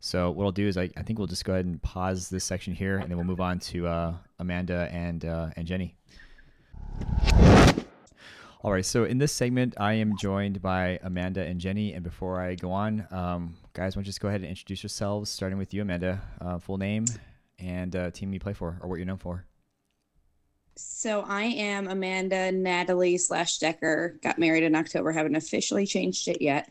So 0.00 0.30
what 0.30 0.44
I'll 0.44 0.52
do 0.52 0.66
is 0.66 0.76
I, 0.76 0.90
I 0.96 1.02
think 1.02 1.18
we'll 1.18 1.28
just 1.28 1.44
go 1.44 1.52
ahead 1.54 1.66
and 1.66 1.80
pause 1.82 2.28
this 2.28 2.44
section 2.44 2.74
here, 2.74 2.98
and 2.98 3.10
then 3.10 3.16
we'll 3.16 3.26
move 3.26 3.40
on 3.40 3.58
to 3.60 3.86
uh, 3.86 4.14
Amanda 4.38 4.88
and 4.92 5.24
uh, 5.24 5.50
and 5.56 5.66
Jenny. 5.66 5.96
All 8.62 8.72
right. 8.72 8.84
So 8.84 9.04
in 9.04 9.18
this 9.18 9.32
segment, 9.32 9.74
I 9.78 9.94
am 9.94 10.16
joined 10.16 10.60
by 10.60 10.98
Amanda 11.02 11.44
and 11.44 11.60
Jenny. 11.60 11.92
And 11.92 12.02
before 12.02 12.40
I 12.40 12.56
go 12.56 12.72
on, 12.72 13.06
um, 13.12 13.54
guys, 13.74 13.94
why 13.94 14.00
don't 14.00 14.06
you 14.06 14.08
just 14.08 14.20
go 14.20 14.28
ahead 14.28 14.40
and 14.40 14.50
introduce 14.50 14.82
yourselves, 14.82 15.30
starting 15.30 15.56
with 15.56 15.72
you, 15.72 15.82
Amanda. 15.82 16.20
Uh, 16.40 16.58
full 16.58 16.78
name 16.78 17.04
and 17.58 17.94
uh, 17.94 18.10
team 18.10 18.32
you 18.32 18.40
play 18.40 18.52
for, 18.52 18.78
or 18.80 18.88
what 18.88 18.96
you're 18.96 19.06
known 19.06 19.18
for. 19.18 19.44
So 20.76 21.24
I 21.26 21.44
am 21.44 21.88
Amanda 21.88 22.52
Natalie 22.52 23.18
slash 23.18 23.58
Decker. 23.58 24.18
Got 24.22 24.38
married 24.38 24.62
in 24.62 24.74
October. 24.74 25.12
Haven't 25.12 25.36
officially 25.36 25.86
changed 25.86 26.28
it 26.28 26.42
yet, 26.42 26.70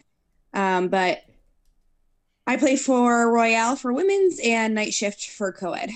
um, 0.54 0.90
but 0.90 1.24
I 2.46 2.58
play 2.58 2.76
for 2.76 3.32
Royale 3.32 3.76
for 3.76 3.92
women's 3.94 4.40
and 4.44 4.76
Night 4.76 4.94
Shift 4.94 5.30
for 5.30 5.52
co-ed. 5.52 5.90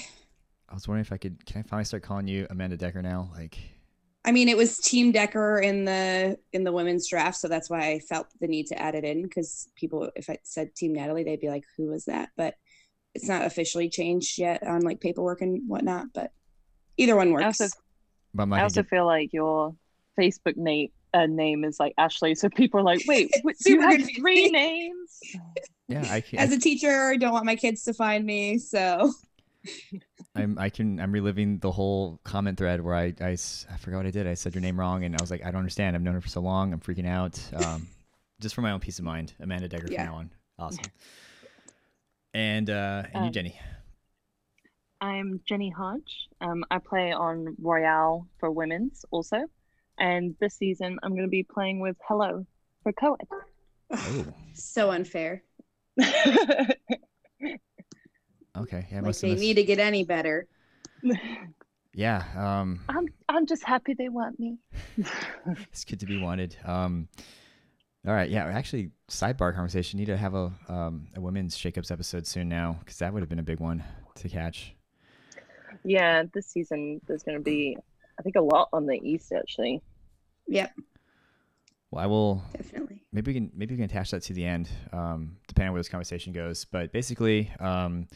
I 0.68 0.74
was 0.74 0.88
wondering 0.88 1.02
if 1.02 1.12
I 1.12 1.18
could. 1.18 1.46
Can 1.46 1.60
I 1.60 1.64
finally 1.64 1.86
start 1.86 2.02
calling 2.02 2.28
you 2.28 2.48
Amanda 2.50 2.78
Decker 2.78 3.04
now? 3.04 3.30
Like, 3.36 3.60
I 4.26 4.32
mean, 4.32 4.50
it 4.50 4.58
was 4.58 4.78
Team 4.78 5.12
Decker 5.12 5.60
in 5.60 5.86
the 5.86 6.38
in 6.52 6.64
the 6.64 6.72
women's 6.72 7.08
draft, 7.10 7.38
so 7.38 7.48
that's 7.48 7.70
why 7.70 7.92
I 7.92 8.00
felt 8.00 8.28
the 8.42 8.48
need 8.48 8.68
to 8.68 8.80
add 8.80 8.94
it 8.96 9.04
in 9.06 9.24
because 9.24 9.70
people, 9.76 10.12
if 10.16 10.30
I 10.30 10.38
said 10.44 10.76
Team 10.76 10.94
Natalie, 10.94 11.24
they'd 11.24 11.40
be 11.40 11.48
like, 11.50 11.64
"Who 11.78 11.88
was 11.88 12.06
that?" 12.06 12.30
But 12.36 12.56
it's 13.16 13.28
not 13.28 13.46
officially 13.46 13.90
changed 13.90 14.38
yet 14.38 14.62
on 14.64 14.82
like 14.82 15.00
paperwork 15.00 15.42
and 15.42 15.68
whatnot. 15.68 16.08
But 16.14 16.32
either 16.98 17.16
one 17.16 17.32
works. 17.32 17.62
Also, 17.62 17.68
but 18.34 18.44
I'm 18.44 18.50
not 18.50 18.60
I 18.60 18.64
also 18.64 18.84
get- 18.84 18.90
feel 18.90 19.06
like 19.06 19.32
your 19.32 19.74
Facebook 20.20 20.58
name 20.58 20.90
uh, 21.14 21.26
name 21.26 21.64
is 21.64 21.80
like 21.80 21.94
Ashley, 21.98 22.36
so 22.36 22.50
people 22.50 22.82
are 22.82 22.84
like, 22.84 23.02
"Wait, 23.08 23.32
what, 23.44 23.56
you 23.66 23.80
have 23.82 24.02
three 24.18 24.50
names?" 24.50 25.20
yeah, 25.88 26.06
I 26.12 26.20
can't. 26.22 26.44
As 26.44 26.52
a 26.52 26.60
teacher, 26.60 27.10
I 27.10 27.16
don't 27.16 27.32
want 27.32 27.46
my 27.46 27.56
kids 27.56 27.84
to 27.86 27.94
find 27.94 28.26
me, 28.26 28.58
so 28.58 29.14
I'm 30.36 30.58
I 30.60 30.70
can 30.70 31.00
I'm 31.00 31.12
reliving 31.12 31.58
the 31.60 31.72
whole 31.72 32.20
comment 32.24 32.58
thread 32.58 32.82
where 32.82 32.96
I, 32.96 33.14
I, 33.20 33.32
I 33.32 33.78
forgot 33.80 33.98
what 33.98 34.06
I 34.06 34.12
did. 34.12 34.28
I 34.28 34.36
said 34.36 34.54
your 34.54 34.62
name 34.62 34.80
wrong 34.80 35.04
and 35.04 35.16
I 35.16 35.22
was 35.22 35.32
like, 35.32 35.42
I 35.44 35.52
don't 35.52 35.60
understand. 35.60 35.96
I've 35.96 36.02
known 36.04 36.14
her 36.14 36.22
for 36.22 36.30
so 36.30 36.42
long. 36.42 36.72
I'm 36.74 36.80
freaking 36.80 37.08
out. 37.08 37.40
Um, 37.66 37.88
just 38.40 38.56
for 38.56 38.62
my 38.62 38.72
own 38.72 38.80
peace 38.80 39.00
of 39.00 39.06
mind. 39.06 39.34
Amanda 39.40 39.68
Decker 39.68 39.88
Yeah. 39.90 40.04
from 40.06 40.14
now 40.14 40.20
on. 40.20 40.32
Awesome. 40.60 40.86
And 42.34 42.70
uh 42.70 43.04
and 43.14 43.24
you 43.24 43.28
Um, 43.28 43.32
Jenny. 43.32 43.60
I'm 45.02 45.42
Jenny 45.48 45.70
Hodge. 45.76 46.28
Um, 46.42 46.64
I 46.70 46.78
play 46.80 47.12
on 47.14 47.56
Royale 47.62 48.28
for 48.40 48.52
women's 48.52 49.06
also, 49.12 49.38
and 49.98 50.36
this 50.42 50.56
season 50.56 51.00
I'm 51.02 51.12
going 51.12 51.24
to 51.24 51.30
be 51.30 51.44
playing 51.44 51.80
with 51.80 51.96
Hello 52.06 52.46
for 52.84 52.92
co-ed. 52.92 53.28
Oh, 53.92 54.26
so 54.54 54.92
unfair. 54.92 55.42
okay. 58.62 58.88
Yeah, 58.92 58.98
I 58.98 59.00
like 59.02 59.06
must 59.08 59.22
they 59.22 59.30
have 59.30 59.40
need 59.40 59.56
to 59.56 59.64
get 59.64 59.80
any 59.80 60.04
better. 60.04 60.48
Yeah, 61.94 62.24
um 62.38 62.82
I'm 62.88 63.08
I'm 63.28 63.46
just 63.48 63.64
happy 63.64 63.96
they 63.96 64.10
want 64.10 64.40
me. 64.40 64.60
it's 65.72 65.84
good 65.84 66.00
to 66.02 66.06
be 66.06 66.22
wanted. 66.22 66.56
Um 66.64 67.10
all 68.08 68.14
right, 68.14 68.30
yeah, 68.30 68.46
actually 68.46 68.92
sidebar 69.10 69.54
conversation. 69.54 70.00
Need 70.00 70.06
to 70.06 70.16
have 70.18 70.36
a 70.36 70.54
um 70.68 71.08
a 71.16 71.20
women's 71.22 71.58
shakeups 71.58 71.92
episode 71.92 72.28
soon 72.28 72.48
now 72.48 72.78
because 72.80 73.00
that 73.00 73.12
would 73.12 73.22
have 73.22 73.30
been 73.30 73.40
a 73.40 73.44
big 73.44 73.60
one 73.60 73.84
to 74.16 74.30
catch. 74.30 74.76
yeah, 75.84 76.24
this 76.34 76.48
season 76.48 77.02
there's 77.08 77.24
going 77.24 77.38
to 77.38 77.44
be, 77.44 77.76
I 78.20 78.22
think, 78.22 78.36
a 78.36 78.42
lot 78.42 78.70
on 78.72 78.86
the 78.86 79.00
East 79.04 79.32
actually. 79.32 79.82
Yep, 80.48 80.72
Well, 81.92 82.04
I 82.04 82.08
will 82.08 82.44
definitely. 82.56 83.04
maybe 83.12 83.32
we 83.32 83.34
can 83.34 83.52
maybe 83.56 83.74
we 83.74 83.78
can 83.78 83.86
attach 83.86 84.12
that 84.12 84.22
to 84.24 84.34
the 84.34 84.46
end, 84.46 84.70
um, 84.94 85.38
depending 85.48 85.70
on 85.70 85.74
where 85.74 85.80
this 85.80 85.90
conversation 85.90 86.34
goes. 86.34 86.66
But 86.66 86.92
basically, 86.92 87.52
um, 87.60 88.08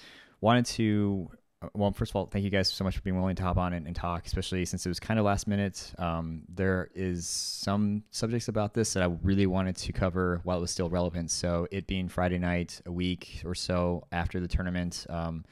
wanted 0.44 0.66
to 0.66 1.30
uh, 1.64 1.70
well, 1.74 1.92
first 1.92 2.12
of 2.12 2.16
all, 2.18 2.26
thank 2.26 2.44
you 2.44 2.52
guys 2.52 2.68
so 2.68 2.84
much 2.84 2.98
for 2.98 3.02
being 3.02 3.16
willing 3.16 3.36
to 3.38 3.44
hop 3.44 3.58
on 3.58 3.74
and, 3.74 3.88
and 3.88 3.96
talk, 3.96 4.26
especially 4.26 4.66
since 4.66 4.86
it 4.86 4.90
was 4.90 5.00
kind 5.00 5.20
of 5.20 5.26
last 5.26 5.48
minute. 5.48 5.94
Um, 5.98 6.44
there 6.50 6.90
is 6.94 7.26
some 7.26 8.04
subjects 8.12 8.50
about 8.50 8.74
this 8.74 8.94
that 8.94 9.04
I 9.04 9.16
really 9.24 9.48
wanted 9.48 9.78
to 9.78 9.94
cover 9.94 10.42
while 10.44 10.58
it 10.58 10.62
was 10.62 10.72
still 10.72 10.90
relevant. 10.90 11.32
So 11.32 11.68
it 11.72 11.88
being 11.88 12.10
Friday 12.10 12.40
night, 12.40 12.82
a 12.86 12.92
week 12.92 13.42
or 13.46 13.56
so 13.56 14.06
after 14.12 14.42
the 14.42 14.48
tournament. 14.48 15.06
Um, 15.10 15.46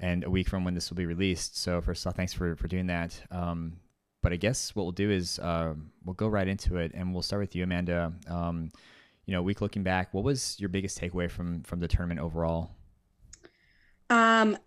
and 0.00 0.24
a 0.24 0.30
week 0.30 0.48
from 0.48 0.64
when 0.64 0.74
this 0.74 0.90
will 0.90 0.96
be 0.96 1.06
released. 1.06 1.56
So 1.56 1.80
first 1.80 2.02
of 2.02 2.08
all, 2.08 2.12
thanks 2.12 2.32
for, 2.32 2.56
for 2.56 2.66
doing 2.66 2.88
that. 2.88 3.22
Um, 3.30 3.74
but 4.20 4.32
I 4.32 4.36
guess 4.36 4.74
what 4.74 4.82
we'll 4.82 4.92
do 4.92 5.10
is 5.10 5.38
um, 5.40 5.92
we'll 6.04 6.14
go 6.14 6.26
right 6.26 6.46
into 6.46 6.76
it, 6.76 6.92
and 6.94 7.12
we'll 7.12 7.22
start 7.22 7.40
with 7.40 7.54
you, 7.54 7.62
Amanda. 7.62 8.12
Um, 8.28 8.70
you 9.26 9.32
know, 9.32 9.42
week 9.42 9.60
looking 9.60 9.84
back, 9.84 10.12
what 10.12 10.24
was 10.24 10.56
your 10.58 10.68
biggest 10.68 11.00
takeaway 11.00 11.30
from 11.30 11.62
from 11.62 11.78
the 11.80 11.88
tournament 11.88 12.20
overall? 12.20 12.72
Um, 14.12 14.58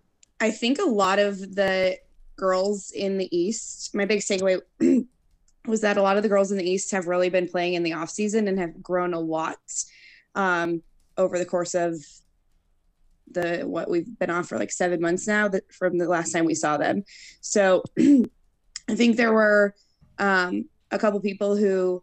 I 0.41 0.49
think 0.49 0.79
a 0.79 0.89
lot 0.89 1.19
of 1.19 1.37
the 1.53 1.99
girls 2.35 2.89
in 2.89 3.19
the 3.19 3.37
East, 3.37 3.93
my 3.93 4.05
big 4.05 4.21
takeaway 4.21 4.59
was 5.67 5.81
that 5.81 5.97
a 5.97 6.01
lot 6.01 6.17
of 6.17 6.23
the 6.23 6.29
girls 6.29 6.51
in 6.51 6.57
the 6.57 6.67
East 6.67 6.89
have 6.91 7.05
really 7.05 7.29
been 7.29 7.47
playing 7.47 7.75
in 7.75 7.83
the 7.83 7.93
off 7.93 8.09
season 8.09 8.47
and 8.47 8.57
have 8.57 8.81
grown 8.81 9.13
a 9.13 9.19
lot 9.19 9.59
um, 10.33 10.81
over 11.15 11.37
the 11.37 11.45
course 11.45 11.75
of 11.75 11.95
the 13.29 13.59
what 13.67 13.87
we've 13.87 14.17
been 14.17 14.31
on 14.31 14.43
for 14.43 14.57
like 14.57 14.71
seven 14.71 14.99
months 14.99 15.27
now 15.27 15.47
that 15.47 15.71
from 15.71 15.99
the 15.99 16.07
last 16.07 16.31
time 16.31 16.45
we 16.45 16.55
saw 16.55 16.77
them. 16.77 17.03
So 17.41 17.83
I 17.99 18.95
think 18.95 19.15
there 19.15 19.33
were 19.33 19.75
um, 20.17 20.69
a 20.89 20.97
couple 20.97 21.19
people 21.19 21.55
who 21.55 22.01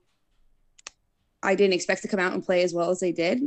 I 1.42 1.56
didn't 1.56 1.74
expect 1.74 2.02
to 2.02 2.08
come 2.08 2.20
out 2.20 2.34
and 2.34 2.44
play 2.44 2.62
as 2.62 2.72
well 2.72 2.90
as 2.90 3.00
they 3.00 3.10
did, 3.10 3.42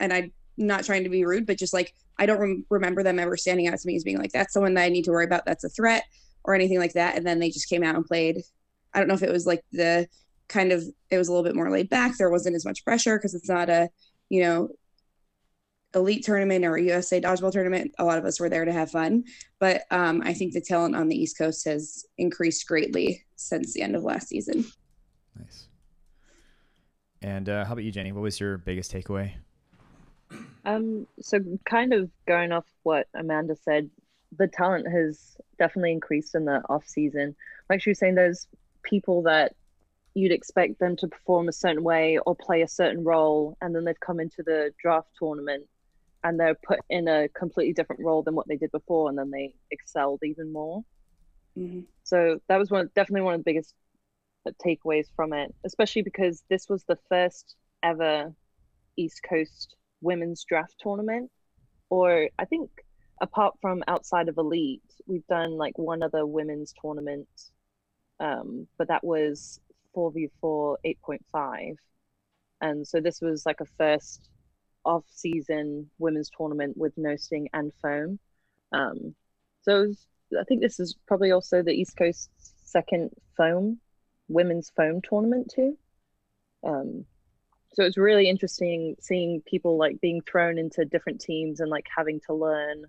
and 0.00 0.14
I'm 0.14 0.32
not 0.56 0.84
trying 0.84 1.04
to 1.04 1.10
be 1.10 1.24
rude, 1.24 1.46
but 1.46 1.58
just 1.58 1.72
like 1.72 1.94
I 2.18 2.26
don't 2.26 2.40
rem- 2.40 2.66
remember 2.70 3.02
them 3.02 3.18
ever 3.18 3.36
standing 3.36 3.66
out 3.66 3.78
to 3.78 3.86
me 3.86 3.96
as 3.96 4.04
being 4.04 4.18
like, 4.18 4.32
that's 4.32 4.52
someone 4.52 4.74
that 4.74 4.84
I 4.84 4.88
need 4.88 5.04
to 5.04 5.10
worry 5.10 5.24
about. 5.24 5.44
That's 5.46 5.64
a 5.64 5.68
threat 5.68 6.04
or 6.44 6.54
anything 6.54 6.78
like 6.78 6.92
that. 6.92 7.16
And 7.16 7.26
then 7.26 7.38
they 7.38 7.50
just 7.50 7.68
came 7.68 7.82
out 7.82 7.96
and 7.96 8.04
played. 8.04 8.42
I 8.92 8.98
don't 8.98 9.08
know 9.08 9.14
if 9.14 9.22
it 9.22 9.32
was 9.32 9.46
like 9.46 9.64
the 9.72 10.06
kind 10.48 10.72
of, 10.72 10.84
it 11.10 11.18
was 11.18 11.28
a 11.28 11.32
little 11.32 11.44
bit 11.44 11.56
more 11.56 11.70
laid 11.70 11.88
back. 11.88 12.16
There 12.16 12.30
wasn't 12.30 12.54
as 12.54 12.64
much 12.64 12.84
pressure 12.84 13.18
because 13.18 13.34
it's 13.34 13.48
not 13.48 13.68
a, 13.68 13.88
you 14.28 14.42
know, 14.42 14.68
elite 15.94 16.24
tournament 16.24 16.64
or 16.64 16.76
USA 16.76 17.20
dodgeball 17.20 17.52
tournament. 17.52 17.92
A 17.98 18.04
lot 18.04 18.18
of 18.18 18.24
us 18.24 18.38
were 18.38 18.48
there 18.48 18.64
to 18.64 18.72
have 18.72 18.90
fun. 18.90 19.24
But 19.58 19.82
um, 19.90 20.22
I 20.24 20.34
think 20.34 20.52
the 20.52 20.60
talent 20.60 20.94
on 20.94 21.08
the 21.08 21.16
East 21.16 21.38
Coast 21.38 21.64
has 21.66 22.04
increased 22.18 22.66
greatly 22.66 23.24
since 23.36 23.72
the 23.72 23.82
end 23.82 23.96
of 23.96 24.04
last 24.04 24.28
season. 24.28 24.64
Nice. 25.38 25.68
And 27.22 27.48
uh, 27.48 27.64
how 27.64 27.72
about 27.72 27.84
you, 27.84 27.92
Jenny? 27.92 28.12
What 28.12 28.22
was 28.22 28.38
your 28.38 28.58
biggest 28.58 28.92
takeaway? 28.92 29.32
Um, 30.64 31.06
so 31.20 31.40
kind 31.64 31.92
of 31.92 32.10
going 32.26 32.52
off 32.52 32.64
what 32.82 33.06
Amanda 33.14 33.56
said, 33.56 33.90
the 34.36 34.48
talent 34.48 34.86
has 34.90 35.36
definitely 35.58 35.92
increased 35.92 36.34
in 36.34 36.44
the 36.46 36.62
off 36.68 36.86
season. 36.86 37.36
Like 37.68 37.82
she 37.82 37.90
was 37.90 37.98
saying, 37.98 38.14
there's 38.14 38.48
people 38.82 39.22
that 39.22 39.54
you'd 40.14 40.32
expect 40.32 40.78
them 40.78 40.96
to 40.96 41.08
perform 41.08 41.48
a 41.48 41.52
certain 41.52 41.82
way 41.82 42.18
or 42.24 42.34
play 42.34 42.62
a 42.62 42.68
certain 42.68 43.04
role, 43.04 43.56
and 43.60 43.74
then 43.74 43.84
they've 43.84 44.00
come 44.00 44.20
into 44.20 44.42
the 44.42 44.72
draft 44.80 45.08
tournament 45.18 45.66
and 46.22 46.40
they're 46.40 46.54
put 46.54 46.80
in 46.88 47.06
a 47.06 47.28
completely 47.28 47.74
different 47.74 48.02
role 48.02 48.22
than 48.22 48.34
what 48.34 48.48
they 48.48 48.56
did 48.56 48.72
before, 48.72 49.10
and 49.10 49.18
then 49.18 49.30
they 49.30 49.54
excelled 49.70 50.20
even 50.24 50.50
more. 50.52 50.82
Mhm. 51.56 51.84
So 52.04 52.40
that 52.48 52.56
was 52.56 52.70
one 52.70 52.90
definitely 52.94 53.22
one 53.22 53.34
of 53.34 53.40
the 53.40 53.44
biggest 53.44 53.74
takeaways 54.64 55.08
from 55.14 55.32
it, 55.32 55.54
especially 55.64 56.02
because 56.02 56.42
this 56.48 56.68
was 56.68 56.84
the 56.84 56.98
first 57.08 57.56
ever 57.82 58.34
East 58.96 59.22
Coast 59.22 59.76
women's 60.04 60.44
draft 60.44 60.74
tournament. 60.80 61.30
Or 61.90 62.28
I 62.38 62.44
think 62.44 62.70
apart 63.20 63.54
from 63.60 63.82
outside 63.88 64.28
of 64.28 64.38
Elite, 64.38 64.82
we've 65.06 65.26
done 65.26 65.52
like 65.52 65.78
one 65.78 66.02
other 66.02 66.26
women's 66.26 66.74
tournament, 66.80 67.28
um, 68.20 68.66
but 68.78 68.88
that 68.88 69.04
was 69.04 69.60
4v4 69.96 70.76
8.5. 70.84 71.76
And 72.60 72.86
so 72.86 73.00
this 73.00 73.20
was 73.20 73.44
like 73.44 73.60
a 73.60 73.66
first 73.78 74.28
off 74.84 75.04
season 75.10 75.90
women's 75.98 76.30
tournament 76.36 76.76
with 76.76 76.92
no 76.96 77.16
sting 77.16 77.48
and 77.52 77.72
foam. 77.82 78.18
Um, 78.72 79.14
so 79.62 79.82
was- 79.82 80.06
I 80.38 80.44
think 80.44 80.60
this 80.60 80.80
is 80.80 80.96
probably 81.06 81.30
also 81.30 81.62
the 81.62 81.72
East 81.72 81.96
Coast's 81.96 82.54
second 82.64 83.10
foam 83.36 83.80
women's 84.28 84.70
foam 84.70 85.00
tournament 85.02 85.52
too. 85.54 85.76
Um, 86.64 87.04
so 87.74 87.84
it's 87.84 87.96
really 87.96 88.28
interesting 88.28 88.94
seeing 89.00 89.42
people 89.46 89.76
like 89.76 90.00
being 90.00 90.20
thrown 90.22 90.58
into 90.58 90.84
different 90.84 91.20
teams 91.20 91.60
and 91.60 91.70
like 91.70 91.86
having 91.94 92.20
to 92.26 92.34
learn 92.34 92.84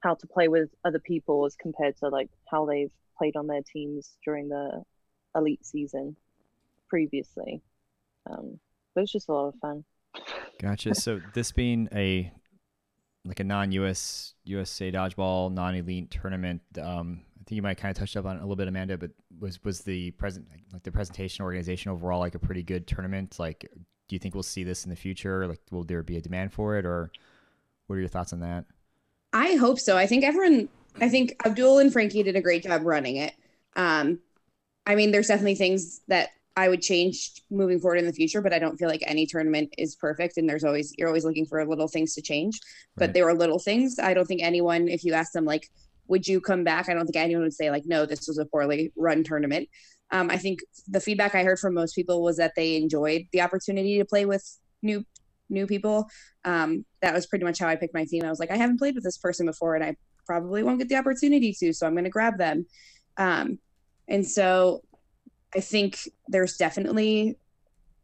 how 0.00 0.14
to 0.14 0.26
play 0.26 0.48
with 0.48 0.68
other 0.84 0.98
people 0.98 1.46
as 1.46 1.56
compared 1.56 1.96
to 1.96 2.08
like 2.08 2.28
how 2.50 2.66
they've 2.66 2.92
played 3.16 3.36
on 3.36 3.46
their 3.46 3.62
teams 3.62 4.12
during 4.24 4.48
the 4.48 4.82
elite 5.34 5.64
season 5.64 6.16
previously. 6.88 7.62
Um, 8.30 8.60
but 8.94 9.02
it's 9.02 9.12
just 9.12 9.28
a 9.28 9.32
lot 9.32 9.48
of 9.48 9.54
fun. 9.60 9.84
Gotcha. 10.60 10.94
so 10.94 11.20
this 11.32 11.50
being 11.52 11.88
a 11.92 12.30
like 13.24 13.40
a 13.40 13.44
non-US 13.44 14.34
USA 14.44 14.92
dodgeball 14.92 15.52
non-elite 15.52 16.10
tournament, 16.10 16.60
um, 16.80 17.22
think 17.46 17.56
you 17.56 17.62
might 17.62 17.76
kind 17.76 17.90
of 17.90 17.98
touched 17.98 18.16
up 18.16 18.26
on 18.26 18.36
it 18.36 18.40
a 18.40 18.42
little 18.42 18.56
bit, 18.56 18.68
Amanda. 18.68 18.98
But 18.98 19.12
was 19.38 19.62
was 19.64 19.80
the 19.80 20.10
present 20.12 20.46
like 20.72 20.82
the 20.82 20.92
presentation 20.92 21.44
organization 21.44 21.90
overall 21.90 22.20
like 22.20 22.34
a 22.34 22.38
pretty 22.38 22.62
good 22.62 22.86
tournament? 22.86 23.38
Like, 23.38 23.60
do 24.08 24.14
you 24.14 24.18
think 24.18 24.34
we'll 24.34 24.42
see 24.42 24.64
this 24.64 24.84
in 24.84 24.90
the 24.90 24.96
future? 24.96 25.46
Like, 25.46 25.60
will 25.70 25.84
there 25.84 26.02
be 26.02 26.16
a 26.16 26.20
demand 26.20 26.52
for 26.52 26.76
it, 26.76 26.84
or 26.84 27.10
what 27.86 27.96
are 27.96 28.00
your 28.00 28.08
thoughts 28.08 28.32
on 28.32 28.40
that? 28.40 28.64
I 29.32 29.56
hope 29.56 29.80
so. 29.80 29.96
I 29.96 30.06
think 30.06 30.24
everyone, 30.24 30.68
I 31.00 31.08
think 31.08 31.34
Abdul 31.44 31.78
and 31.80 31.92
Frankie 31.92 32.22
did 32.22 32.36
a 32.36 32.40
great 32.40 32.62
job 32.62 32.82
running 32.84 33.16
it. 33.16 33.34
Um, 33.76 34.20
I 34.86 34.94
mean, 34.94 35.10
there's 35.10 35.28
definitely 35.28 35.56
things 35.56 36.00
that 36.08 36.30
I 36.56 36.68
would 36.68 36.82
change 36.82 37.42
moving 37.50 37.80
forward 37.80 37.96
in 37.96 38.06
the 38.06 38.12
future, 38.12 38.40
but 38.40 38.52
I 38.52 38.60
don't 38.60 38.76
feel 38.76 38.88
like 38.88 39.02
any 39.04 39.26
tournament 39.26 39.74
is 39.76 39.96
perfect. 39.96 40.36
And 40.36 40.48
there's 40.48 40.62
always, 40.62 40.94
you're 40.96 41.08
always 41.08 41.24
looking 41.24 41.46
for 41.46 41.64
little 41.66 41.88
things 41.88 42.14
to 42.14 42.22
change. 42.22 42.60
But 42.96 43.06
Right. 43.06 43.14
there 43.14 43.24
were 43.24 43.34
little 43.34 43.58
things. 43.58 43.98
I 43.98 44.14
don't 44.14 44.26
think 44.26 44.40
anyone, 44.40 44.86
if 44.86 45.02
you 45.02 45.14
ask 45.14 45.32
them, 45.32 45.46
like, 45.46 45.68
would 46.08 46.26
you 46.26 46.40
come 46.40 46.64
back? 46.64 46.88
I 46.88 46.94
don't 46.94 47.06
think 47.06 47.16
anyone 47.16 47.44
would 47.44 47.54
say, 47.54 47.70
like, 47.70 47.86
no, 47.86 48.06
this 48.06 48.28
was 48.28 48.38
a 48.38 48.46
poorly 48.46 48.92
run 48.96 49.24
tournament. 49.24 49.68
Um, 50.10 50.30
I 50.30 50.36
think 50.36 50.60
the 50.86 51.00
feedback 51.00 51.34
I 51.34 51.42
heard 51.42 51.58
from 51.58 51.74
most 51.74 51.94
people 51.94 52.22
was 52.22 52.36
that 52.36 52.52
they 52.56 52.76
enjoyed 52.76 53.22
the 53.32 53.40
opportunity 53.40 53.98
to 53.98 54.04
play 54.04 54.26
with 54.26 54.44
new 54.82 55.04
new 55.50 55.66
people. 55.66 56.08
Um, 56.44 56.84
that 57.02 57.14
was 57.14 57.26
pretty 57.26 57.44
much 57.44 57.58
how 57.58 57.68
I 57.68 57.76
picked 57.76 57.94
my 57.94 58.04
team. 58.04 58.24
I 58.24 58.30
was 58.30 58.38
like, 58.38 58.50
I 58.50 58.56
haven't 58.56 58.78
played 58.78 58.94
with 58.94 59.04
this 59.04 59.18
person 59.18 59.46
before, 59.46 59.74
and 59.74 59.84
I 59.84 59.96
probably 60.26 60.62
won't 60.62 60.78
get 60.78 60.88
the 60.88 60.96
opportunity 60.96 61.54
to, 61.60 61.72
so 61.72 61.86
I'm 61.86 61.94
going 61.94 62.04
to 62.04 62.10
grab 62.10 62.38
them. 62.38 62.66
Um, 63.16 63.58
and 64.08 64.26
so 64.26 64.82
I 65.54 65.60
think 65.60 65.98
there's 66.28 66.56
definitely 66.56 67.36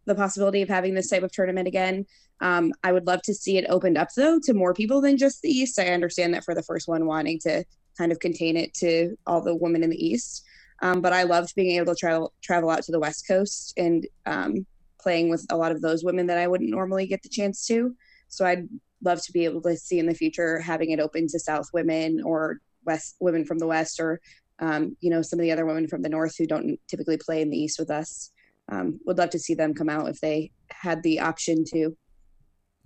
the 0.07 0.15
possibility 0.15 0.63
of 0.63 0.69
having 0.69 0.95
this 0.95 1.09
type 1.09 1.23
of 1.23 1.33
tournament 1.33 1.69
again. 1.69 2.07
Um, 2.41 2.73
I 2.83 2.93
would 2.93 3.07
love 3.07 3.23
to 3.23 3.35
see 3.35 3.59
it 3.59 3.67
opened 3.69 3.99
up 3.99 4.09
though 4.17 4.41
to 4.45 4.55
more 4.55 4.73
people 4.73 5.01
than 5.01 5.19
just 5.19 5.43
the 5.43 5.51
East. 5.51 5.79
I 5.79 5.89
understand 5.89 6.35
that 6.35 6.45
for 6.45 6.55
the 6.55 6.63
first 6.63 6.89
one, 6.89 7.07
wanting 7.07 7.39
to 7.41 7.65
kind 8.01 8.13
of 8.13 8.19
contain 8.19 8.57
it 8.57 8.73
to 8.73 9.15
all 9.27 9.43
the 9.43 9.55
women 9.55 9.83
in 9.83 9.91
the 9.91 10.07
East. 10.07 10.43
Um, 10.83 11.03
but 11.03 11.13
I 11.13 11.25
loved 11.25 11.55
being 11.55 11.77
able 11.77 11.95
to 11.95 11.99
travel 11.99 12.33
travel 12.43 12.71
out 12.71 12.83
to 12.85 12.93
the 12.93 12.99
West 12.99 13.29
Coast 13.29 13.75
and 13.77 14.07
um, 14.25 14.67
playing 14.99 15.29
with 15.29 15.45
a 15.51 15.57
lot 15.57 15.73
of 15.73 15.83
those 15.83 16.03
women 16.03 16.27
that 16.29 16.39
I 16.39 16.47
wouldn't 16.47 16.71
normally 16.71 17.07
get 17.07 17.23
the 17.23 17.29
chance 17.29 17.67
to. 17.67 17.95
So 18.29 18.47
I'd 18.47 18.67
love 19.05 19.23
to 19.23 19.33
be 19.33 19.45
able 19.45 19.61
to 19.63 19.77
see 19.77 19.99
in 19.99 20.07
the 20.07 20.15
future 20.15 20.59
having 20.59 20.91
it 20.91 21.01
open 21.01 21.27
to 21.29 21.39
South 21.39 21.69
women 21.75 22.23
or 22.25 22.61
West 22.87 23.17
women 23.21 23.45
from 23.45 23.59
the 23.59 23.67
West 23.67 24.01
or 24.01 24.21
um, 24.61 24.97
you 25.01 25.11
know 25.11 25.21
some 25.21 25.39
of 25.39 25.43
the 25.43 25.53
other 25.53 25.67
women 25.67 25.87
from 25.87 26.01
the 26.01 26.09
North 26.09 26.35
who 26.39 26.47
don't 26.47 26.79
typically 26.89 27.19
play 27.19 27.43
in 27.43 27.51
the 27.51 27.59
East 27.59 27.79
with 27.79 27.91
us. 27.91 28.31
Um, 28.71 29.01
would 29.05 29.19
love 29.19 29.31
to 29.31 29.39
see 29.39 29.55
them 29.55 29.75
come 29.75 29.91
out 29.91 30.09
if 30.09 30.21
they 30.21 30.53
had 30.71 31.03
the 31.03 31.21
option 31.21 31.65
to. 31.73 31.95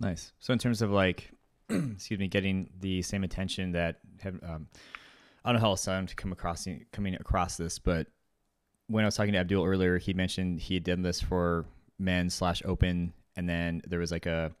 Nice. 0.01 0.33
So 0.39 0.51
in 0.51 0.59
terms 0.59 0.81
of 0.81 0.91
like, 0.91 1.31
excuse 1.69 2.19
me, 2.19 2.27
getting 2.27 2.69
the 2.81 3.01
same 3.03 3.23
attention 3.23 3.71
that 3.73 3.99
have, 4.21 4.39
um, 4.43 4.67
I 5.45 5.49
don't 5.49 5.61
know 5.61 5.67
how 5.67 5.69
else 5.71 5.87
I'm 5.87 6.07
come 6.07 6.31
across 6.31 6.67
coming 6.91 7.13
across 7.15 7.55
this, 7.55 7.77
but 7.77 8.07
when 8.87 9.03
I 9.03 9.07
was 9.07 9.15
talking 9.15 9.33
to 9.33 9.39
Abdul 9.39 9.63
earlier, 9.63 9.99
he 9.99 10.11
mentioned 10.13 10.59
he 10.59 10.73
had 10.73 10.83
done 10.83 11.03
this 11.03 11.21
for 11.21 11.65
men 11.99 12.31
slash 12.31 12.63
open, 12.65 13.13
and 13.35 13.47
then 13.47 13.83
there 13.87 13.99
was 13.99 14.11
like 14.11 14.25
a 14.25 14.51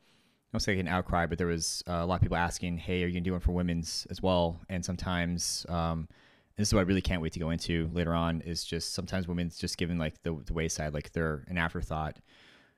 almost 0.53 0.67
like 0.67 0.77
an 0.77 0.87
outcry, 0.87 1.25
but 1.25 1.39
there 1.39 1.47
was 1.47 1.83
a 1.87 2.05
lot 2.05 2.15
of 2.15 2.21
people 2.21 2.37
asking, 2.37 2.77
"Hey, 2.77 3.03
are 3.03 3.07
you 3.07 3.13
gonna 3.13 3.21
do 3.23 3.31
one 3.31 3.41
for 3.41 3.51
women's 3.51 4.05
as 4.11 4.21
well?" 4.21 4.59
And 4.69 4.85
sometimes, 4.85 5.65
um, 5.69 6.07
and 6.09 6.57
this 6.57 6.69
is 6.69 6.73
what 6.73 6.81
I 6.81 6.83
really 6.83 7.01
can't 7.01 7.21
wait 7.21 7.33
to 7.33 7.39
go 7.39 7.49
into 7.49 7.89
later 7.91 8.13
on, 8.13 8.41
is 8.41 8.63
just 8.63 8.93
sometimes 8.93 9.27
women's 9.27 9.57
just 9.57 9.79
given 9.79 9.97
like 9.97 10.21
the, 10.21 10.39
the 10.45 10.53
wayside, 10.53 10.93
like 10.93 11.11
they're 11.13 11.45
an 11.47 11.57
afterthought. 11.57 12.17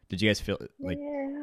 Did 0.08 0.22
you 0.22 0.30
guys 0.30 0.40
feel 0.40 0.58
like 0.80 0.98
yeah. 0.98 1.37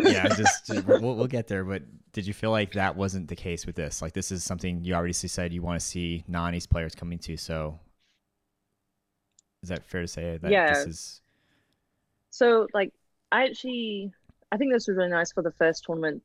Yeah, 0.00 0.28
just 0.36 0.70
uh, 0.70 0.82
we'll, 0.86 1.16
we'll 1.16 1.26
get 1.26 1.46
there. 1.48 1.64
But 1.64 1.82
did 2.12 2.26
you 2.26 2.32
feel 2.34 2.50
like 2.50 2.72
that 2.72 2.96
wasn't 2.96 3.28
the 3.28 3.36
case 3.36 3.66
with 3.66 3.76
this? 3.76 4.02
Like 4.02 4.12
this 4.12 4.32
is 4.32 4.42
something 4.44 4.84
you 4.84 4.94
already 4.94 5.12
said 5.12 5.52
you 5.52 5.62
want 5.62 5.80
to 5.80 5.86
see 5.86 6.24
non-East 6.28 6.70
players 6.70 6.94
coming 6.94 7.18
to. 7.20 7.36
So 7.36 7.78
is 9.62 9.68
that 9.68 9.84
fair 9.84 10.02
to 10.02 10.08
say 10.08 10.38
that 10.38 10.50
Yeah. 10.50 10.72
this 10.72 10.86
is 10.86 11.22
So 12.30 12.66
like 12.72 12.92
I 13.30 13.44
actually 13.44 14.12
I 14.52 14.56
think 14.56 14.72
this 14.72 14.88
was 14.88 14.96
really 14.96 15.10
nice 15.10 15.32
for 15.32 15.42
the 15.42 15.52
first 15.52 15.84
tournament 15.84 16.22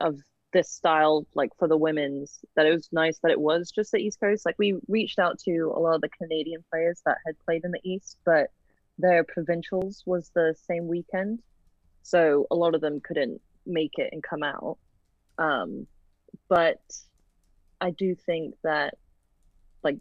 of 0.00 0.18
this 0.52 0.68
style, 0.68 1.24
like 1.34 1.50
for 1.58 1.68
the 1.68 1.76
women's, 1.76 2.40
that 2.56 2.66
it 2.66 2.72
was 2.72 2.88
nice 2.90 3.18
that 3.20 3.30
it 3.30 3.40
was 3.40 3.70
just 3.70 3.92
the 3.92 3.98
East 3.98 4.18
Coast. 4.18 4.44
Like 4.44 4.58
we 4.58 4.74
reached 4.88 5.20
out 5.20 5.38
to 5.40 5.72
a 5.74 5.78
lot 5.78 5.94
of 5.94 6.00
the 6.00 6.08
Canadian 6.08 6.64
players 6.70 7.00
that 7.06 7.18
had 7.24 7.38
played 7.44 7.64
in 7.64 7.70
the 7.70 7.80
East, 7.84 8.16
but 8.24 8.50
their 8.98 9.22
provincials 9.22 10.02
was 10.06 10.30
the 10.34 10.54
same 10.66 10.88
weekend. 10.88 11.40
So 12.02 12.46
a 12.50 12.54
lot 12.54 12.74
of 12.74 12.80
them 12.80 13.00
couldn't 13.00 13.40
make 13.66 13.98
it 13.98 14.10
and 14.12 14.22
come 14.22 14.42
out. 14.42 14.78
Um, 15.38 15.86
but 16.48 16.80
I 17.80 17.90
do 17.90 18.14
think 18.14 18.54
that 18.62 18.94
like 19.82 19.98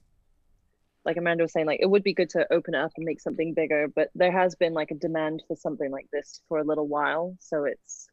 like 1.06 1.18
Amanda 1.18 1.44
was 1.44 1.54
saying, 1.54 1.66
like 1.66 1.80
it 1.82 1.90
would 1.90 2.04
be 2.04 2.14
good 2.14 2.30
to 2.32 2.52
open 2.52 2.76
it 2.76 2.82
up 2.82 2.92
and 2.98 3.06
make 3.06 3.22
something 3.22 3.54
bigger, 3.54 3.88
but 3.88 4.10
there 4.16 4.32
has 4.32 4.56
been 4.56 4.74
like 4.74 4.92
a 4.92 4.96
demand 4.96 5.44
for 5.48 5.56
something 5.56 5.92
like 5.92 6.08
this 6.12 6.42
for 6.48 6.60
a 6.60 6.64
little 6.64 6.88
while. 6.88 7.36
So 7.40 7.64
it's 7.64 8.08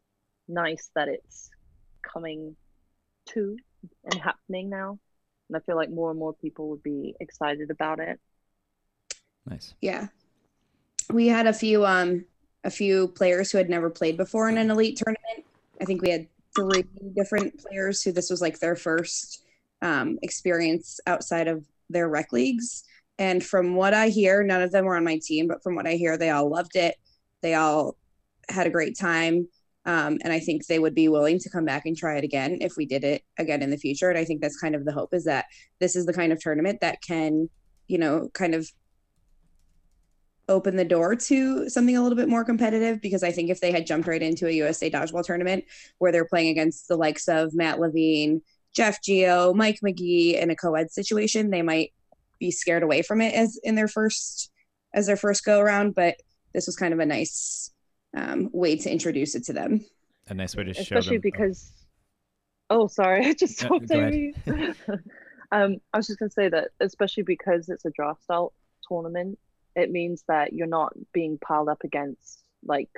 nice 0.47 0.89
that 0.95 1.07
it's 1.07 1.49
coming 2.01 2.55
to 3.27 3.57
and 4.05 4.21
happening 4.21 4.69
now. 4.69 4.99
And 5.49 5.57
I 5.57 5.59
feel 5.61 5.75
like 5.75 5.89
more 5.89 6.09
and 6.09 6.19
more 6.19 6.33
people 6.33 6.69
would 6.69 6.83
be 6.83 7.15
excited 7.19 7.71
about 7.71 7.99
it. 7.99 8.19
nice? 9.45 9.73
Yeah, 9.81 10.07
we 11.11 11.27
had 11.27 11.47
a 11.47 11.53
few 11.53 11.85
um 11.85 12.25
a 12.63 12.69
few 12.69 13.07
players 13.09 13.51
who 13.51 13.57
had 13.57 13.69
never 13.69 13.89
played 13.89 14.17
before 14.17 14.49
in 14.49 14.57
an 14.57 14.69
elite 14.69 14.97
tournament. 14.97 15.45
I 15.81 15.85
think 15.85 16.01
we 16.01 16.09
had 16.09 16.27
three 16.55 16.83
different 17.15 17.59
players 17.59 18.01
who 18.01 18.11
this 18.11 18.29
was 18.29 18.41
like 18.41 18.59
their 18.59 18.75
first 18.75 19.43
um, 19.81 20.17
experience 20.21 20.99
outside 21.07 21.47
of 21.47 21.65
their 21.89 22.09
rec 22.09 22.33
leagues. 22.33 22.83
And 23.19 23.43
from 23.43 23.75
what 23.75 23.93
I 23.93 24.09
hear, 24.09 24.43
none 24.43 24.61
of 24.61 24.71
them 24.71 24.85
were 24.85 24.97
on 24.97 25.03
my 25.03 25.19
team, 25.23 25.47
but 25.47 25.63
from 25.63 25.75
what 25.75 25.87
I 25.87 25.93
hear, 25.93 26.17
they 26.17 26.29
all 26.29 26.49
loved 26.49 26.75
it. 26.75 26.95
They 27.41 27.53
all 27.53 27.95
had 28.49 28.67
a 28.67 28.71
great 28.71 28.97
time. 28.97 29.47
Um, 29.85 30.17
and 30.23 30.33
I 30.33 30.39
think 30.39 30.65
they 30.65 30.79
would 30.79 30.93
be 30.93 31.07
willing 31.07 31.39
to 31.39 31.49
come 31.49 31.63
back 31.63 31.85
and 31.85 31.95
try 31.95 32.17
it 32.17 32.23
again 32.23 32.57
if 32.59 32.75
we 32.75 32.85
did 32.85 33.03
it 33.05 33.23
again 33.37 33.61
in 33.61 33.69
the 33.69 33.77
future. 33.77 34.09
And 34.09 34.19
I 34.19 34.25
think 34.25 34.41
that's 34.41 34.59
kind 34.59 34.75
of 34.75 34.83
the 34.83 34.91
hope 34.91 35.13
is 35.13 35.23
that 35.23 35.45
this 35.79 35.95
is 35.95 36.05
the 36.05 36.13
kind 36.13 36.33
of 36.33 36.41
tournament 36.41 36.81
that 36.81 37.01
can, 37.01 37.49
you 37.87 37.97
know, 37.97 38.29
kind 38.33 38.53
of 38.53 38.69
open 40.49 40.75
the 40.75 40.85
door 40.85 41.15
to 41.15 41.69
something 41.69 41.97
a 41.97 42.01
little 42.01 42.15
bit 42.15 42.29
more 42.29 42.45
competitive 42.45 43.01
because 43.01 43.23
I 43.23 43.31
think 43.31 43.49
if 43.49 43.59
they 43.59 43.71
had 43.71 43.85
jumped 43.85 44.07
right 44.07 44.21
into 44.21 44.47
a 44.47 44.51
USA 44.51 44.89
dodgeball 44.89 45.25
tournament 45.25 45.65
where 45.97 46.11
they're 46.11 46.25
playing 46.25 46.49
against 46.49 46.87
the 46.87 46.95
likes 46.95 47.27
of 47.27 47.53
Matt 47.53 47.79
Levine, 47.79 48.41
Jeff 48.73 49.01
Geo, 49.03 49.53
Mike 49.53 49.79
McGee 49.83 50.41
in 50.41 50.49
a 50.49 50.55
co-ed 50.55 50.91
situation, 50.91 51.49
they 51.49 51.61
might 51.61 51.93
be 52.39 52.51
scared 52.51 52.83
away 52.83 53.01
from 53.01 53.21
it 53.21 53.33
as 53.33 53.59
in 53.63 53.75
their 53.75 53.87
first 53.87 54.51
as 54.93 55.07
their 55.07 55.17
first 55.17 55.43
go 55.43 55.59
around. 55.59 55.95
But 55.95 56.15
this 56.53 56.65
was 56.65 56.75
kind 56.75 56.93
of 56.93 56.99
a 56.99 57.05
nice 57.05 57.71
um, 58.15 58.49
way 58.53 58.77
to 58.77 58.91
introduce 58.91 59.35
it 59.35 59.43
to 59.45 59.53
them. 59.53 59.85
A 60.27 60.33
nice 60.33 60.55
way 60.55 60.63
to 60.63 60.73
show 60.73 60.97
Especially 60.97 61.17
them. 61.17 61.21
oh, 61.35 61.45
because 61.45 61.71
oh 62.69 62.87
sorry, 62.87 63.25
I 63.27 63.33
just 63.33 63.59
No, 63.61 63.69
talked 63.69 63.89
go 63.89 63.99
over 63.99 64.11
you. 64.11 64.33
um 65.51 65.77
I 65.93 65.97
was 65.97 66.07
just 66.07 66.19
gonna 66.19 66.31
say 66.31 66.49
that 66.49 66.69
especially 66.79 67.23
because 67.23 67.69
it's 67.69 67.85
a 67.85 67.91
draft 67.91 68.23
style 68.23 68.53
tournament, 68.87 69.39
it 69.77 69.91
means 69.91 70.23
that 70.27 70.53
you're 70.53 70.67
not 70.67 70.91
being 71.13 71.37
piled 71.37 71.69
up 71.69 71.83
against 71.83 72.43
like 72.65 72.89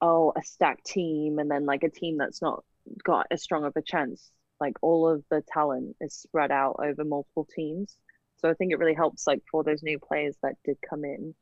oh 0.00 0.32
a 0.36 0.42
stacked 0.42 0.86
team 0.86 1.38
and 1.38 1.50
then 1.50 1.66
like 1.66 1.82
a 1.82 1.90
team 1.90 2.16
that's 2.16 2.40
not 2.40 2.64
got 3.02 3.26
as 3.30 3.42
strong 3.42 3.64
of 3.64 3.76
a 3.76 3.82
chance. 3.82 4.30
Like 4.60 4.76
all 4.80 5.08
of 5.08 5.24
the 5.30 5.42
talent 5.52 5.96
is 6.00 6.14
spread 6.14 6.52
out 6.52 6.76
over 6.78 7.04
multiple 7.04 7.46
teams. 7.54 7.98
So 8.36 8.48
i 8.48 8.54
think 8.54 8.72
it 8.72 8.78
really 8.78 8.94
helps 8.94 9.26
like 9.26 9.42
for 9.50 9.64
those 9.64 9.82
new 9.82 9.98
players 9.98 10.36
that 10.42 10.54
did 10.64 10.76
come 10.88 11.04
in 11.04 11.34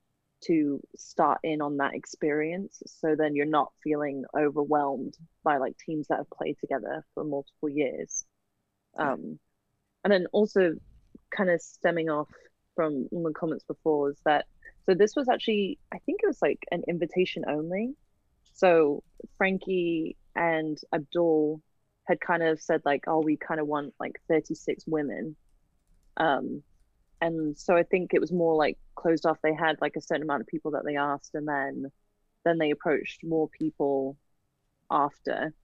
to 0.46 0.80
start 0.96 1.38
in 1.44 1.60
on 1.60 1.76
that 1.76 1.94
experience. 1.94 2.82
So 2.86 3.14
then 3.16 3.36
you're 3.36 3.46
not 3.46 3.72
feeling 3.84 4.24
overwhelmed 4.36 5.16
by 5.44 5.58
like 5.58 5.76
teams 5.76 6.08
that 6.08 6.18
have 6.18 6.30
played 6.30 6.56
together 6.58 7.04
for 7.14 7.24
multiple 7.24 7.68
years. 7.68 8.24
Um 8.98 9.38
and 10.02 10.12
then 10.12 10.26
also 10.32 10.72
kind 11.30 11.50
of 11.50 11.60
stemming 11.60 12.08
off 12.08 12.28
from 12.74 13.08
the 13.10 13.32
comments 13.34 13.64
before 13.64 14.10
is 14.10 14.20
that 14.24 14.46
so 14.86 14.94
this 14.94 15.14
was 15.16 15.28
actually 15.28 15.78
I 15.92 15.98
think 15.98 16.20
it 16.22 16.26
was 16.26 16.42
like 16.42 16.58
an 16.70 16.82
invitation 16.88 17.44
only. 17.48 17.94
So 18.54 19.02
Frankie 19.38 20.16
and 20.34 20.78
Abdul 20.94 21.60
had 22.08 22.20
kind 22.20 22.42
of 22.42 22.60
said 22.60 22.82
like, 22.84 23.04
oh, 23.06 23.20
we 23.20 23.36
kind 23.36 23.60
of 23.60 23.66
want 23.66 23.94
like 24.00 24.20
36 24.28 24.84
women. 24.86 25.36
Um 26.16 26.62
and 27.20 27.56
so 27.56 27.76
I 27.76 27.84
think 27.84 28.12
it 28.12 28.20
was 28.20 28.32
more 28.32 28.56
like 28.56 28.78
closed 28.96 29.26
off. 29.26 29.38
They 29.42 29.54
had 29.54 29.76
like 29.80 29.94
a 29.96 30.00
certain 30.00 30.24
amount 30.24 30.40
of 30.40 30.48
people 30.48 30.72
that 30.72 30.84
they 30.84 30.96
asked 30.96 31.34
and 31.34 31.46
then 31.46 31.86
then 32.44 32.58
they 32.58 32.70
approached 32.70 33.22
more 33.24 33.48
people 33.48 34.16
after. 34.90 35.54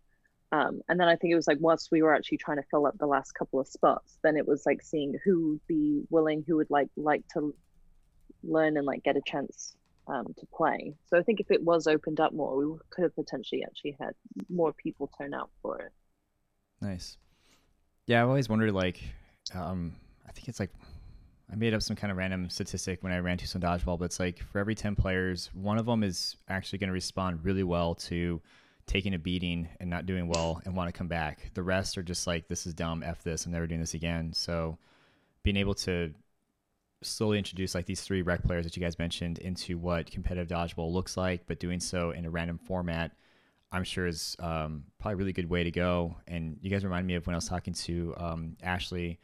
Um, 0.51 0.81
and 0.89 0.99
then 0.99 1.09
I 1.09 1.17
think 1.17 1.33
it 1.33 1.37
was 1.37 1.47
like 1.47 1.59
once 1.61 1.89
we 1.91 2.01
were 2.03 2.15
actually 2.15 2.39
trying 2.39 2.57
to 2.57 2.63
fill 2.71 2.87
up 2.87 2.97
the 2.99 3.07
last 3.07 3.33
couple 3.33 3.61
of 3.61 3.69
spots, 3.69 4.19
then 4.23 4.37
it 4.37 4.47
was 4.47 4.65
like 4.65 4.83
seeing 4.83 5.15
who 5.25 5.51
would 5.51 5.67
be 5.67 6.03
willing, 6.09 6.45
who 6.47 6.57
would 6.57 6.71
like 6.71 6.89
like 6.97 7.23
to 7.35 7.55
learn 8.43 8.77
and 8.77 8.87
like 8.87 9.03
get 9.03 9.17
a 9.17 9.23
chance 9.27 9.75
um, 10.07 10.27
to 10.39 10.47
play. 10.47 10.95
So 11.07 11.19
I 11.19 11.23
think 11.23 11.41
if 11.41 11.51
it 11.51 11.63
was 11.63 11.87
opened 11.87 12.21
up 12.21 12.33
more, 12.33 12.57
we 12.57 12.79
could 12.91 13.03
have 13.03 13.15
potentially 13.15 13.65
actually 13.65 13.97
had 14.01 14.15
more 14.49 14.73
people 14.73 15.11
turn 15.19 15.35
out 15.35 15.51
for 15.63 15.79
it. 15.79 15.93
Nice. 16.81 17.19
Yeah, 18.07 18.23
I've 18.23 18.29
always 18.29 18.49
wondered 18.49 18.73
like, 18.73 19.03
um, 19.55 19.95
I 20.27 20.33
think 20.33 20.49
it's 20.49 20.61
like, 20.61 20.71
I 21.51 21.57
made 21.57 21.73
up 21.73 21.83
some 21.83 21.97
kind 21.97 22.11
of 22.11 22.19
random 22.19 22.51
statistic 22.51 23.03
when 23.03 23.13
I 23.13 23.19
ran 23.19 23.39
Tucson 23.39 23.63
Dodgeball, 23.63 23.99
but 23.99 24.07
it's 24.07 24.21
like 24.21 24.39
for 24.53 24.59
every 24.59 24.75
10 24.75 24.97
players, 24.97 25.51
one 25.55 25.79
of 25.79 25.87
them 25.87 26.03
is 26.03 26.37
actually 26.49 26.79
going 26.79 26.89
to 26.89 26.95
respond 26.95 27.45
really 27.45 27.63
well 27.63 27.95
to 27.95 28.41
taking 28.87 29.15
a 29.15 29.19
beating 29.19 29.69
and 29.81 29.89
not 29.89 30.07
doing 30.07 30.29
well 30.29 30.61
and 30.65 30.75
want 30.75 30.89
to 30.89 30.97
come 30.97 31.09
back. 31.09 31.51
The 31.55 31.63
rest 31.63 31.97
are 31.97 32.03
just 32.03 32.27
like, 32.27 32.49
this 32.49 32.67
is 32.67 32.75
dumb, 32.75 33.03
F 33.03 33.23
this, 33.23 33.47
I'm 33.47 33.53
never 33.53 33.67
doing 33.67 33.81
this 33.81 33.95
again. 33.95 34.33
So 34.33 34.79
being 35.43 35.57
able 35.57 35.75
to, 35.77 36.13
slowly 37.03 37.39
introduce 37.39 37.75
like 37.75 37.87
these 37.87 38.01
three 38.01 38.23
rec 38.23 38.43
players 38.43 38.65
that 38.65 38.77
you 38.77 38.83
guys 38.83 38.99
mentioned 38.99 39.39
into 39.39 39.79
what 39.79 40.11
competitive 40.11 40.49
dodgeball 40.49 40.93
looks 40.93 41.17
like, 41.17 41.47
but 41.47 41.61
doing 41.61 41.81
so 41.81 42.11
in 42.11 42.25
a 42.25 42.31
random 42.31 42.59
format, 42.59 43.13
I'm 43.71 43.85
sure 43.85 44.07
is 44.07 44.37
um, 44.41 44.85
probably 44.99 45.15
a 45.15 45.17
really 45.17 45.33
good 45.33 45.51
way 45.51 45.65
to 45.65 45.71
go. 45.71 46.17
And 46.27 46.59
you 46.61 46.71
guys 46.71 46.85
remind 46.85 47.07
me 47.07 47.15
of 47.15 47.27
when 47.27 47.35
I 47.35 47.37
was 47.37 47.49
talking 47.49 47.75
to 47.75 48.15
um, 48.17 48.57
Ashley 48.63 49.21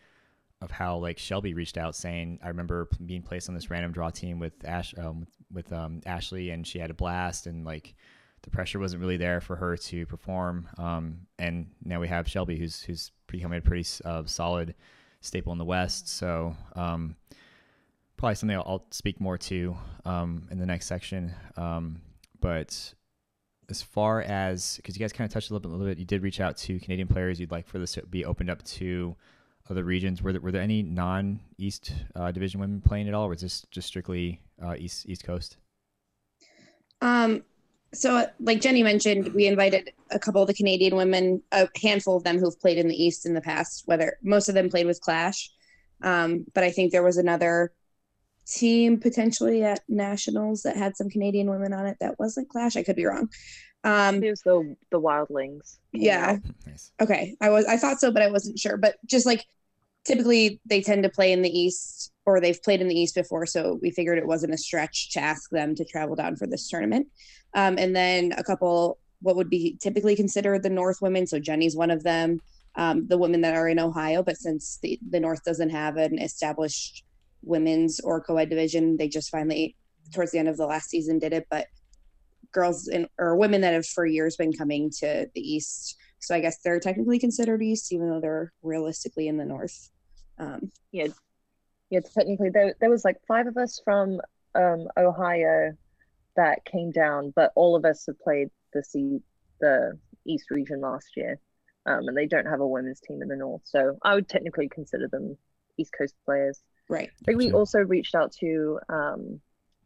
of 0.60 0.70
how 0.70 0.96
like 0.96 1.18
Shelby 1.18 1.54
reached 1.54 1.76
out 1.76 1.96
saying, 1.96 2.38
I 2.42 2.48
remember 2.48 2.88
being 3.04 3.22
placed 3.22 3.48
on 3.48 3.54
this 3.54 3.70
random 3.70 3.92
draw 3.92 4.10
team 4.10 4.38
with 4.38 4.52
Ash 4.64 4.94
um, 4.98 5.26
with 5.52 5.72
um, 5.72 6.00
Ashley, 6.06 6.50
and 6.50 6.66
she 6.66 6.78
had 6.78 6.90
a 6.90 6.94
blast, 6.94 7.46
and 7.46 7.64
like 7.64 7.94
the 8.42 8.50
pressure 8.50 8.78
wasn't 8.78 9.00
really 9.00 9.16
there 9.16 9.40
for 9.40 9.56
her 9.56 9.76
to 9.76 10.06
perform. 10.06 10.68
Um, 10.78 11.20
and 11.38 11.66
now 11.84 12.00
we 12.00 12.08
have 12.08 12.28
Shelby, 12.28 12.58
who's 12.58 12.82
who's 12.82 13.12
becoming 13.26 13.58
a 13.58 13.62
pretty 13.62 13.88
uh, 14.04 14.22
solid 14.26 14.74
staple 15.20 15.52
in 15.52 15.58
the 15.58 15.64
West. 15.64 16.08
So 16.08 16.56
um, 16.76 17.16
probably 18.16 18.34
something 18.34 18.56
I'll, 18.56 18.64
I'll, 18.66 18.86
speak 18.90 19.20
more 19.20 19.38
to 19.38 19.76
um, 20.04 20.48
in 20.50 20.58
the 20.58 20.66
next 20.66 20.86
section. 20.86 21.34
Um, 21.56 22.00
but 22.40 22.94
as 23.68 23.82
far 23.82 24.22
as 24.22 24.76
because 24.76 24.96
you 24.96 25.00
guys 25.00 25.12
kind 25.12 25.28
of 25.28 25.32
touched 25.32 25.50
a 25.50 25.54
little 25.54 25.68
bit, 25.68 25.74
a 25.74 25.76
little 25.76 25.90
bit, 25.90 25.98
you 25.98 26.04
did 26.04 26.22
reach 26.22 26.40
out 26.40 26.56
to 26.58 26.78
Canadian 26.80 27.08
players. 27.08 27.40
You'd 27.40 27.50
like 27.50 27.66
for 27.66 27.78
this 27.78 27.92
to 27.92 28.02
be 28.06 28.24
opened 28.24 28.50
up 28.50 28.62
to 28.64 29.16
other 29.70 29.84
regions. 29.84 30.22
Were 30.22 30.32
there, 30.32 30.40
were 30.40 30.52
there 30.52 30.62
any 30.62 30.82
non-East 30.82 31.92
uh, 32.14 32.30
Division 32.30 32.60
women 32.60 32.80
playing 32.80 33.08
at 33.08 33.14
all, 33.14 33.26
or 33.26 33.30
was 33.30 33.40
this 33.40 33.64
just 33.70 33.88
strictly 33.88 34.40
uh, 34.62 34.74
East 34.76 35.08
East 35.08 35.24
Coast? 35.24 35.56
Um, 37.00 37.42
so 37.92 38.26
like 38.40 38.60
Jenny 38.60 38.82
mentioned, 38.82 39.32
we 39.34 39.46
invited 39.46 39.92
a 40.10 40.18
couple 40.18 40.42
of 40.42 40.48
the 40.48 40.54
Canadian 40.54 40.96
women, 40.96 41.42
a 41.52 41.68
handful 41.80 42.16
of 42.16 42.24
them 42.24 42.38
who've 42.38 42.58
played 42.60 42.78
in 42.78 42.88
the 42.88 43.02
East 43.02 43.26
in 43.26 43.34
the 43.34 43.40
past. 43.40 43.84
Whether 43.86 44.18
most 44.22 44.48
of 44.48 44.54
them 44.54 44.68
played 44.68 44.86
with 44.86 45.00
Clash, 45.00 45.50
um, 46.02 46.44
but 46.54 46.64
I 46.64 46.70
think 46.70 46.92
there 46.92 47.02
was 47.02 47.16
another 47.16 47.72
team 48.46 48.98
potentially 48.98 49.62
at 49.62 49.80
nationals 49.88 50.62
that 50.62 50.76
had 50.76 50.96
some 50.96 51.08
Canadian 51.08 51.50
women 51.50 51.72
on 51.72 51.86
it 51.86 51.96
that 52.00 52.18
wasn't 52.18 52.48
Clash. 52.48 52.76
I 52.76 52.82
could 52.82 52.96
be 52.96 53.06
wrong. 53.06 53.28
Um, 53.84 54.22
it 54.22 54.30
was 54.30 54.40
the 54.42 54.76
the 54.90 55.00
Wildlings. 55.00 55.78
Yeah. 55.92 56.38
Nice. 56.66 56.92
Okay, 57.00 57.36
I 57.40 57.50
was 57.50 57.66
I 57.66 57.76
thought 57.76 58.00
so, 58.00 58.10
but 58.10 58.22
I 58.22 58.30
wasn't 58.30 58.58
sure. 58.58 58.76
But 58.76 58.96
just 59.06 59.26
like 59.26 59.44
typically 60.04 60.60
they 60.66 60.80
tend 60.80 61.02
to 61.02 61.10
play 61.10 61.32
in 61.32 61.42
the 61.42 61.50
East 61.50 62.12
or 62.26 62.40
they've 62.40 62.62
played 62.62 62.80
in 62.80 62.88
the 62.88 62.98
East 62.98 63.14
before, 63.14 63.44
so 63.46 63.78
we 63.82 63.90
figured 63.90 64.18
it 64.18 64.26
wasn't 64.26 64.54
a 64.54 64.58
stretch 64.58 65.10
to 65.12 65.20
ask 65.20 65.50
them 65.50 65.74
to 65.74 65.84
travel 65.84 66.16
down 66.16 66.36
for 66.36 66.46
this 66.46 66.68
tournament. 66.68 67.06
Um, 67.52 67.76
and 67.78 67.94
then 67.94 68.32
a 68.36 68.42
couple 68.42 68.98
what 69.20 69.36
would 69.36 69.50
be 69.50 69.76
typically 69.80 70.16
considered 70.16 70.62
the 70.62 70.70
North 70.70 71.00
women. 71.00 71.26
So 71.26 71.38
Jenny's 71.38 71.76
one 71.76 71.90
of 71.90 72.02
them. 72.02 72.40
Um, 72.76 73.06
the 73.06 73.18
women 73.18 73.40
that 73.42 73.54
are 73.54 73.68
in 73.68 73.78
Ohio, 73.78 74.24
but 74.24 74.36
since 74.36 74.80
the, 74.82 74.98
the 75.08 75.20
North 75.20 75.44
doesn't 75.44 75.70
have 75.70 75.96
an 75.96 76.18
established 76.18 77.04
women's 77.44 78.00
or 78.00 78.20
co-ed 78.20 78.50
division. 78.50 78.96
They 78.96 79.08
just 79.08 79.30
finally, 79.30 79.76
towards 80.12 80.32
the 80.32 80.38
end 80.38 80.48
of 80.48 80.56
the 80.56 80.66
last 80.66 80.90
season, 80.90 81.18
did 81.18 81.32
it. 81.32 81.46
But 81.50 81.66
girls 82.52 82.88
in, 82.88 83.08
or 83.18 83.36
women 83.36 83.60
that 83.62 83.74
have 83.74 83.86
for 83.86 84.06
years 84.06 84.36
been 84.36 84.52
coming 84.52 84.90
to 84.98 85.26
the 85.34 85.40
East, 85.40 85.96
so 86.20 86.34
I 86.34 86.40
guess 86.40 86.58
they're 86.62 86.80
technically 86.80 87.18
considered 87.18 87.62
East, 87.62 87.92
even 87.92 88.08
though 88.08 88.20
they're 88.20 88.52
realistically 88.62 89.28
in 89.28 89.36
the 89.36 89.44
North. 89.44 89.90
Um, 90.38 90.70
yeah, 90.92 91.08
yeah. 91.90 92.00
Technically, 92.00 92.50
there 92.50 92.74
there 92.80 92.90
was 92.90 93.04
like 93.04 93.18
five 93.28 93.46
of 93.46 93.56
us 93.56 93.80
from 93.84 94.20
um, 94.54 94.88
Ohio 94.96 95.76
that 96.36 96.64
came 96.64 96.90
down, 96.90 97.32
but 97.36 97.52
all 97.54 97.76
of 97.76 97.84
us 97.84 98.06
have 98.06 98.18
played 98.20 98.48
the 98.72 98.82
C, 98.82 99.20
the 99.60 99.98
East 100.26 100.50
region 100.50 100.80
last 100.80 101.10
year, 101.16 101.38
um, 101.86 102.08
and 102.08 102.16
they 102.16 102.26
don't 102.26 102.46
have 102.46 102.60
a 102.60 102.66
women's 102.66 103.00
team 103.00 103.22
in 103.22 103.28
the 103.28 103.36
North. 103.36 103.62
So 103.64 103.98
I 104.02 104.14
would 104.14 104.28
technically 104.28 104.68
consider 104.68 105.08
them 105.08 105.36
East 105.76 105.92
Coast 105.96 106.14
players. 106.24 106.60
Right. 106.88 107.10
I 107.22 107.24
think 107.24 107.38
we 107.38 107.52
also 107.52 107.80
reached 107.80 108.14
out 108.14 108.32
to 108.40 108.78
um, 108.88 109.40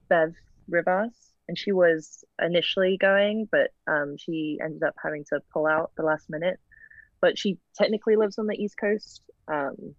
Bev 0.08 0.34
Rivas, 0.68 1.14
and 1.48 1.56
she 1.56 1.72
was 1.72 2.24
initially 2.40 2.96
going, 2.98 3.48
but 3.50 3.70
um, 3.86 4.16
she 4.18 4.58
ended 4.62 4.82
up 4.82 4.94
having 5.02 5.24
to 5.32 5.40
pull 5.52 5.66
out 5.66 5.92
the 5.96 6.02
last 6.02 6.28
minute. 6.28 6.58
But 7.20 7.38
she 7.38 7.58
technically 7.76 8.16
lives 8.16 8.38
on 8.38 8.46
the 8.46 8.54
East 8.54 8.76
Coast, 8.78 9.22
um, 9.48 9.94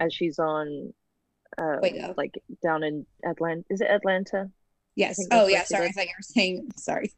as 0.00 0.14
she's 0.14 0.38
on, 0.38 0.92
uh, 1.58 1.76
Wait, 1.82 2.00
like 2.16 2.34
down 2.62 2.84
in 2.84 3.06
Atlanta. 3.24 3.64
Is 3.68 3.80
it 3.80 3.90
Atlanta? 3.90 4.50
Yes. 4.94 5.18
Oh, 5.30 5.46
yeah. 5.46 5.64
Sorry, 5.64 5.88
I 5.88 5.90
thought 5.90 6.06
you 6.06 6.12
were 6.18 6.22
saying. 6.22 6.70
Sorry. 6.76 7.12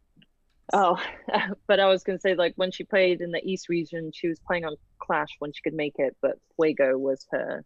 Oh, 0.73 1.01
but 1.67 1.81
I 1.81 1.87
was 1.87 2.05
gonna 2.05 2.21
say 2.21 2.35
like 2.35 2.53
when 2.57 2.71
she 2.71 2.85
played 2.85 3.21
in 3.21 3.33
the 3.33 3.45
East 3.45 3.69
region, 3.69 4.13
she 4.15 4.29
was 4.29 4.39
playing 4.47 4.65
on 4.65 4.77
Clash 4.99 5.37
when 5.39 5.53
she 5.53 5.63
could 5.63 5.75
make 5.75 5.95
it, 5.99 6.17
but 6.23 6.39
Fuego 6.57 6.97
was 6.97 7.27
her 7.31 7.65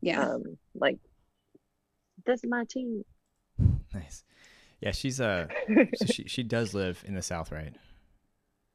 yeah. 0.00 0.20
Um, 0.20 0.58
like 0.74 0.98
that's 2.24 2.44
my 2.44 2.64
team. 2.68 3.04
Nice. 3.94 4.24
Yeah, 4.80 4.92
she's 4.92 5.20
uh 5.20 5.48
so 5.94 6.06
she 6.06 6.24
she 6.24 6.42
does 6.42 6.74
live 6.74 7.02
in 7.06 7.14
the 7.14 7.22
south, 7.22 7.50
right? 7.50 7.74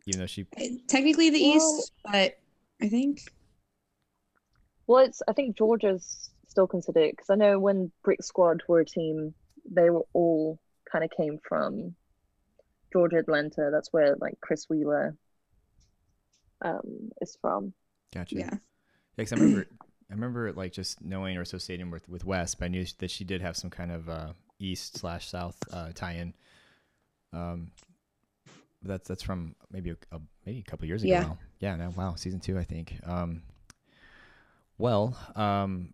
Even 0.08 0.22
though 0.22 0.28
she 0.28 0.46
uh, 0.58 0.64
technically 0.88 1.30
the 1.30 1.42
well, 1.42 1.58
east, 1.58 1.92
but 2.04 2.40
I 2.82 2.90
think 2.90 3.22
well, 4.88 5.06
it's 5.06 5.22
I 5.28 5.34
think 5.34 5.58
Georgia's 5.58 6.32
still 6.48 6.68
considered 6.68 7.12
because 7.12 7.30
I 7.30 7.36
know 7.36 7.60
when 7.60 7.92
Brick 8.04 8.24
Squad 8.24 8.62
were 8.68 8.80
a 8.80 8.86
team, 8.86 9.34
they 9.70 9.90
were 9.90 10.06
all 10.14 10.60
kind 10.92 11.04
of 11.04 11.12
came 11.12 11.40
from 11.48 11.96
Georgia 12.92 13.18
Atlanta. 13.18 13.70
That's 13.72 13.94
where 13.94 14.16
like 14.20 14.40
Chris 14.42 14.68
Wheeler 14.70 15.16
um 16.62 17.12
is 17.22 17.38
from. 17.40 17.74
Gotcha. 18.14 18.36
Yeah. 18.36 18.50
Yeah, 18.52 18.58
because 19.18 19.34
I 19.34 19.36
remember 19.36 19.68
I 20.12 20.14
remember 20.14 20.52
like 20.52 20.74
just 20.74 21.02
knowing 21.02 21.38
or 21.38 21.42
associating 21.42 21.90
with 21.90 22.08
with 22.10 22.26
West, 22.26 22.60
but 22.60 22.66
I 22.66 22.68
knew 22.68 22.86
that 23.00 23.10
she 23.10 23.24
did 23.24 23.42
have 23.42 23.56
some 23.56 23.70
kind 23.70 23.92
of 23.92 24.10
uh, 24.10 24.34
east 24.60 24.98
slash 24.98 25.30
south 25.30 25.58
uh, 25.72 25.92
tie-in. 25.96 26.34
Um, 27.32 27.72
that's 28.84 29.08
that's 29.08 29.24
from 29.24 29.56
maybe 29.72 29.92
a, 29.92 29.98
a 30.12 30.20
maybe 30.46 30.60
a 30.60 30.70
couple 30.70 30.86
years 30.86 31.04
ago. 31.04 31.14
Yeah. 31.14 31.22
Now. 31.22 31.38
Yeah. 31.60 31.76
No. 31.78 31.94
Wow. 31.96 32.16
Season 32.16 32.42
two, 32.42 32.58
I 32.58 32.66
think. 32.66 33.00
Um, 33.06 33.44
well, 34.78 35.16
um, 35.36 35.94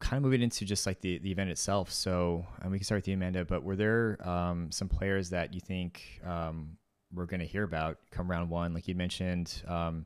kind 0.00 0.16
of 0.16 0.24
moving 0.24 0.42
into 0.42 0.64
just 0.64 0.84
like 0.84 1.00
the, 1.00 1.18
the 1.18 1.30
event 1.30 1.50
itself. 1.50 1.92
So, 1.92 2.46
and 2.62 2.72
we 2.72 2.78
can 2.78 2.84
start 2.84 2.98
with 2.98 3.08
you, 3.08 3.14
Amanda. 3.14 3.44
But 3.44 3.62
were 3.62 3.76
there 3.76 4.18
um, 4.28 4.72
some 4.72 4.88
players 4.88 5.30
that 5.30 5.54
you 5.54 5.60
think 5.60 6.20
um, 6.26 6.78
we're 7.12 7.26
going 7.26 7.40
to 7.40 7.46
hear 7.46 7.62
about 7.62 7.98
come 8.10 8.28
round 8.28 8.50
one? 8.50 8.74
Like 8.74 8.88
you 8.88 8.96
mentioned, 8.96 9.62
um, 9.68 10.04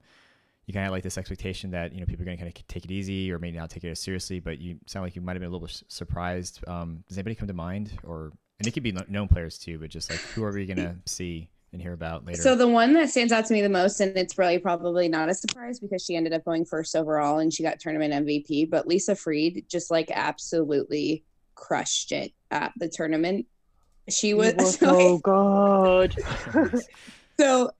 you 0.68 0.74
kind 0.74 0.84
of 0.84 0.92
like 0.92 1.02
this 1.02 1.16
expectation 1.16 1.70
that 1.70 1.94
you 1.94 2.00
know 2.00 2.06
people 2.06 2.22
are 2.22 2.26
going 2.26 2.36
to 2.36 2.44
kind 2.44 2.54
of 2.54 2.66
take 2.68 2.84
it 2.84 2.90
easy 2.90 3.32
or 3.32 3.38
maybe 3.38 3.56
not 3.56 3.70
take 3.70 3.84
it 3.84 3.88
as 3.88 3.98
seriously, 3.98 4.38
but 4.38 4.60
you 4.60 4.76
sound 4.86 5.02
like 5.02 5.16
you 5.16 5.22
might 5.22 5.32
have 5.32 5.40
been 5.40 5.48
a 5.48 5.50
little 5.50 5.66
bit 5.66 5.82
surprised. 5.88 6.62
Um, 6.68 7.02
does 7.08 7.16
anybody 7.16 7.34
come 7.34 7.48
to 7.48 7.54
mind, 7.54 7.98
or 8.04 8.32
and 8.58 8.68
it 8.68 8.72
could 8.72 8.82
be 8.82 8.92
known 9.08 9.28
players 9.28 9.56
too, 9.56 9.78
but 9.78 9.88
just 9.88 10.10
like 10.10 10.20
who 10.20 10.44
are 10.44 10.52
we 10.52 10.66
going 10.66 10.76
to 10.76 10.94
see 11.06 11.48
and 11.72 11.80
hear 11.80 11.94
about 11.94 12.26
later? 12.26 12.42
So 12.42 12.54
the 12.54 12.68
one 12.68 12.92
that 12.92 13.08
stands 13.08 13.32
out 13.32 13.46
to 13.46 13.54
me 13.54 13.62
the 13.62 13.70
most, 13.70 13.98
and 14.00 14.14
it's 14.14 14.36
really 14.36 14.58
probably 14.58 15.08
not 15.08 15.30
a 15.30 15.34
surprise 15.34 15.80
because 15.80 16.04
she 16.04 16.16
ended 16.16 16.34
up 16.34 16.44
going 16.44 16.66
first 16.66 16.94
overall 16.94 17.38
and 17.38 17.50
she 17.50 17.62
got 17.62 17.80
tournament 17.80 18.12
MVP, 18.26 18.68
but 18.68 18.86
Lisa 18.86 19.16
Freed 19.16 19.64
just 19.70 19.90
like 19.90 20.10
absolutely 20.12 21.24
crushed 21.54 22.12
it 22.12 22.32
at 22.50 22.72
the 22.76 22.90
tournament. 22.90 23.46
She 24.10 24.34
was, 24.34 24.52
was 24.54 24.74
so 24.78 25.16
good. 25.16 26.14
so 27.40 27.70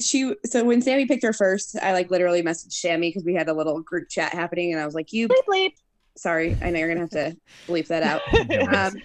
she 0.00 0.34
so 0.44 0.64
when 0.64 0.82
Sammy 0.82 1.06
picked 1.06 1.22
her 1.22 1.32
first, 1.32 1.76
I 1.80 1.92
like 1.92 2.10
literally 2.10 2.42
messaged 2.42 2.72
Sammy 2.72 3.08
because 3.08 3.24
we 3.24 3.34
had 3.34 3.48
a 3.48 3.54
little 3.54 3.80
group 3.80 4.08
chat 4.08 4.32
happening, 4.32 4.72
and 4.72 4.80
I 4.80 4.84
was 4.84 4.94
like, 4.94 5.12
"You 5.12 5.28
bleep, 5.28 5.46
bleep. 5.48 5.72
Sorry, 6.16 6.56
I 6.60 6.70
know 6.70 6.78
you're 6.78 6.88
gonna 6.88 7.00
have 7.00 7.10
to 7.10 7.36
bleep 7.66 7.88
that 7.88 8.02
out. 8.02 8.20
um, 8.74 9.00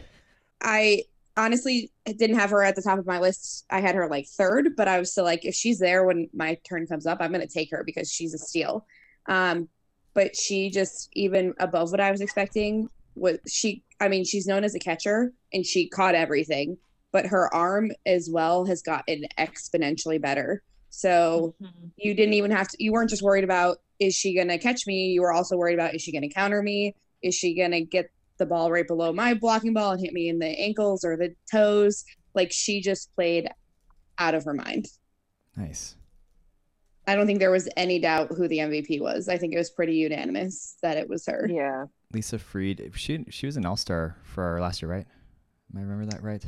I 0.61 1.03
honestly 1.37 1.91
didn't 2.05 2.37
have 2.37 2.49
her 2.49 2.63
at 2.63 2.75
the 2.75 2.81
top 2.81 2.99
of 2.99 3.05
my 3.05 3.19
list. 3.19 3.65
I 3.69 3.79
had 3.79 3.95
her 3.95 4.09
like 4.09 4.27
third, 4.27 4.75
but 4.75 4.87
I 4.87 4.99
was 4.99 5.11
still 5.11 5.23
like, 5.23 5.45
if 5.45 5.55
she's 5.55 5.79
there 5.79 6.03
when 6.03 6.29
my 6.33 6.57
turn 6.67 6.85
comes 6.87 7.05
up, 7.05 7.19
I'm 7.21 7.31
gonna 7.31 7.47
take 7.47 7.71
her 7.71 7.83
because 7.85 8.11
she's 8.11 8.33
a 8.33 8.37
steal. 8.37 8.85
Um, 9.27 9.69
but 10.13 10.35
she 10.35 10.69
just 10.69 11.09
even 11.13 11.53
above 11.59 11.91
what 11.91 12.01
I 12.01 12.11
was 12.11 12.21
expecting 12.21 12.89
was 13.15 13.37
she. 13.47 13.83
I 14.01 14.07
mean, 14.07 14.25
she's 14.25 14.47
known 14.47 14.63
as 14.63 14.75
a 14.75 14.79
catcher, 14.79 15.31
and 15.53 15.65
she 15.65 15.87
caught 15.87 16.15
everything. 16.15 16.77
But 17.13 17.27
her 17.27 17.53
arm 17.53 17.91
as 18.05 18.29
well 18.31 18.65
has 18.65 18.81
gotten 18.81 19.25
exponentially 19.37 20.19
better. 20.21 20.63
So 20.91 21.55
mm-hmm. 21.61 21.87
you 21.97 22.13
didn't 22.13 22.35
even 22.35 22.51
have 22.51 22.67
to, 22.67 22.83
you 22.83 22.91
weren't 22.91 23.09
just 23.09 23.23
worried 23.23 23.43
about, 23.43 23.77
is 23.99 24.13
she 24.13 24.35
going 24.35 24.49
to 24.49 24.57
catch 24.57 24.85
me? 24.85 25.07
You 25.07 25.21
were 25.21 25.31
also 25.31 25.57
worried 25.57 25.73
about, 25.73 25.95
is 25.95 26.01
she 26.01 26.11
going 26.11 26.27
to 26.27 26.29
counter 26.29 26.61
me? 26.61 26.95
Is 27.23 27.33
she 27.33 27.55
going 27.55 27.71
to 27.71 27.81
get 27.81 28.11
the 28.37 28.45
ball 28.45 28.71
right 28.71 28.87
below 28.87 29.13
my 29.13 29.33
blocking 29.33 29.73
ball 29.73 29.91
and 29.91 30.01
hit 30.01 30.13
me 30.13 30.29
in 30.29 30.37
the 30.37 30.47
ankles 30.47 31.03
or 31.03 31.17
the 31.17 31.33
toes? 31.51 32.03
Like 32.35 32.51
she 32.51 32.81
just 32.81 33.13
played 33.15 33.49
out 34.17 34.35
of 34.35 34.43
her 34.43 34.53
mind. 34.53 34.87
Nice. 35.55 35.95
I 37.07 37.15
don't 37.15 37.25
think 37.25 37.39
there 37.39 37.51
was 37.51 37.67
any 37.77 37.99
doubt 37.99 38.29
who 38.29 38.47
the 38.47 38.59
MVP 38.59 39.01
was. 39.01 39.27
I 39.27 39.37
think 39.37 39.53
it 39.53 39.57
was 39.57 39.71
pretty 39.71 39.95
unanimous 39.95 40.77
that 40.81 40.97
it 40.97 41.09
was 41.09 41.25
her. 41.25 41.47
Yeah. 41.49 41.85
Lisa 42.13 42.37
Freed. 42.37 42.91
She 42.95 43.25
she 43.29 43.45
was 43.45 43.57
an 43.57 43.65
All 43.65 43.75
Star 43.75 44.17
for 44.23 44.43
our 44.43 44.61
last 44.61 44.81
year, 44.81 44.91
right? 44.91 45.07
Am 45.73 45.79
I 45.79 45.81
remember 45.81 46.05
that 46.11 46.21
right? 46.21 46.45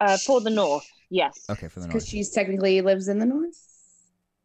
Uh, 0.00 0.16
for 0.18 0.40
the 0.40 0.50
North, 0.50 0.86
yes. 1.10 1.46
Okay, 1.48 1.68
for 1.68 1.78
the 1.78 1.86
North. 1.86 1.92
Because 1.92 2.08
she's 2.08 2.30
technically 2.30 2.80
lives 2.80 3.06
in 3.06 3.20
the 3.20 3.26
North. 3.26 3.56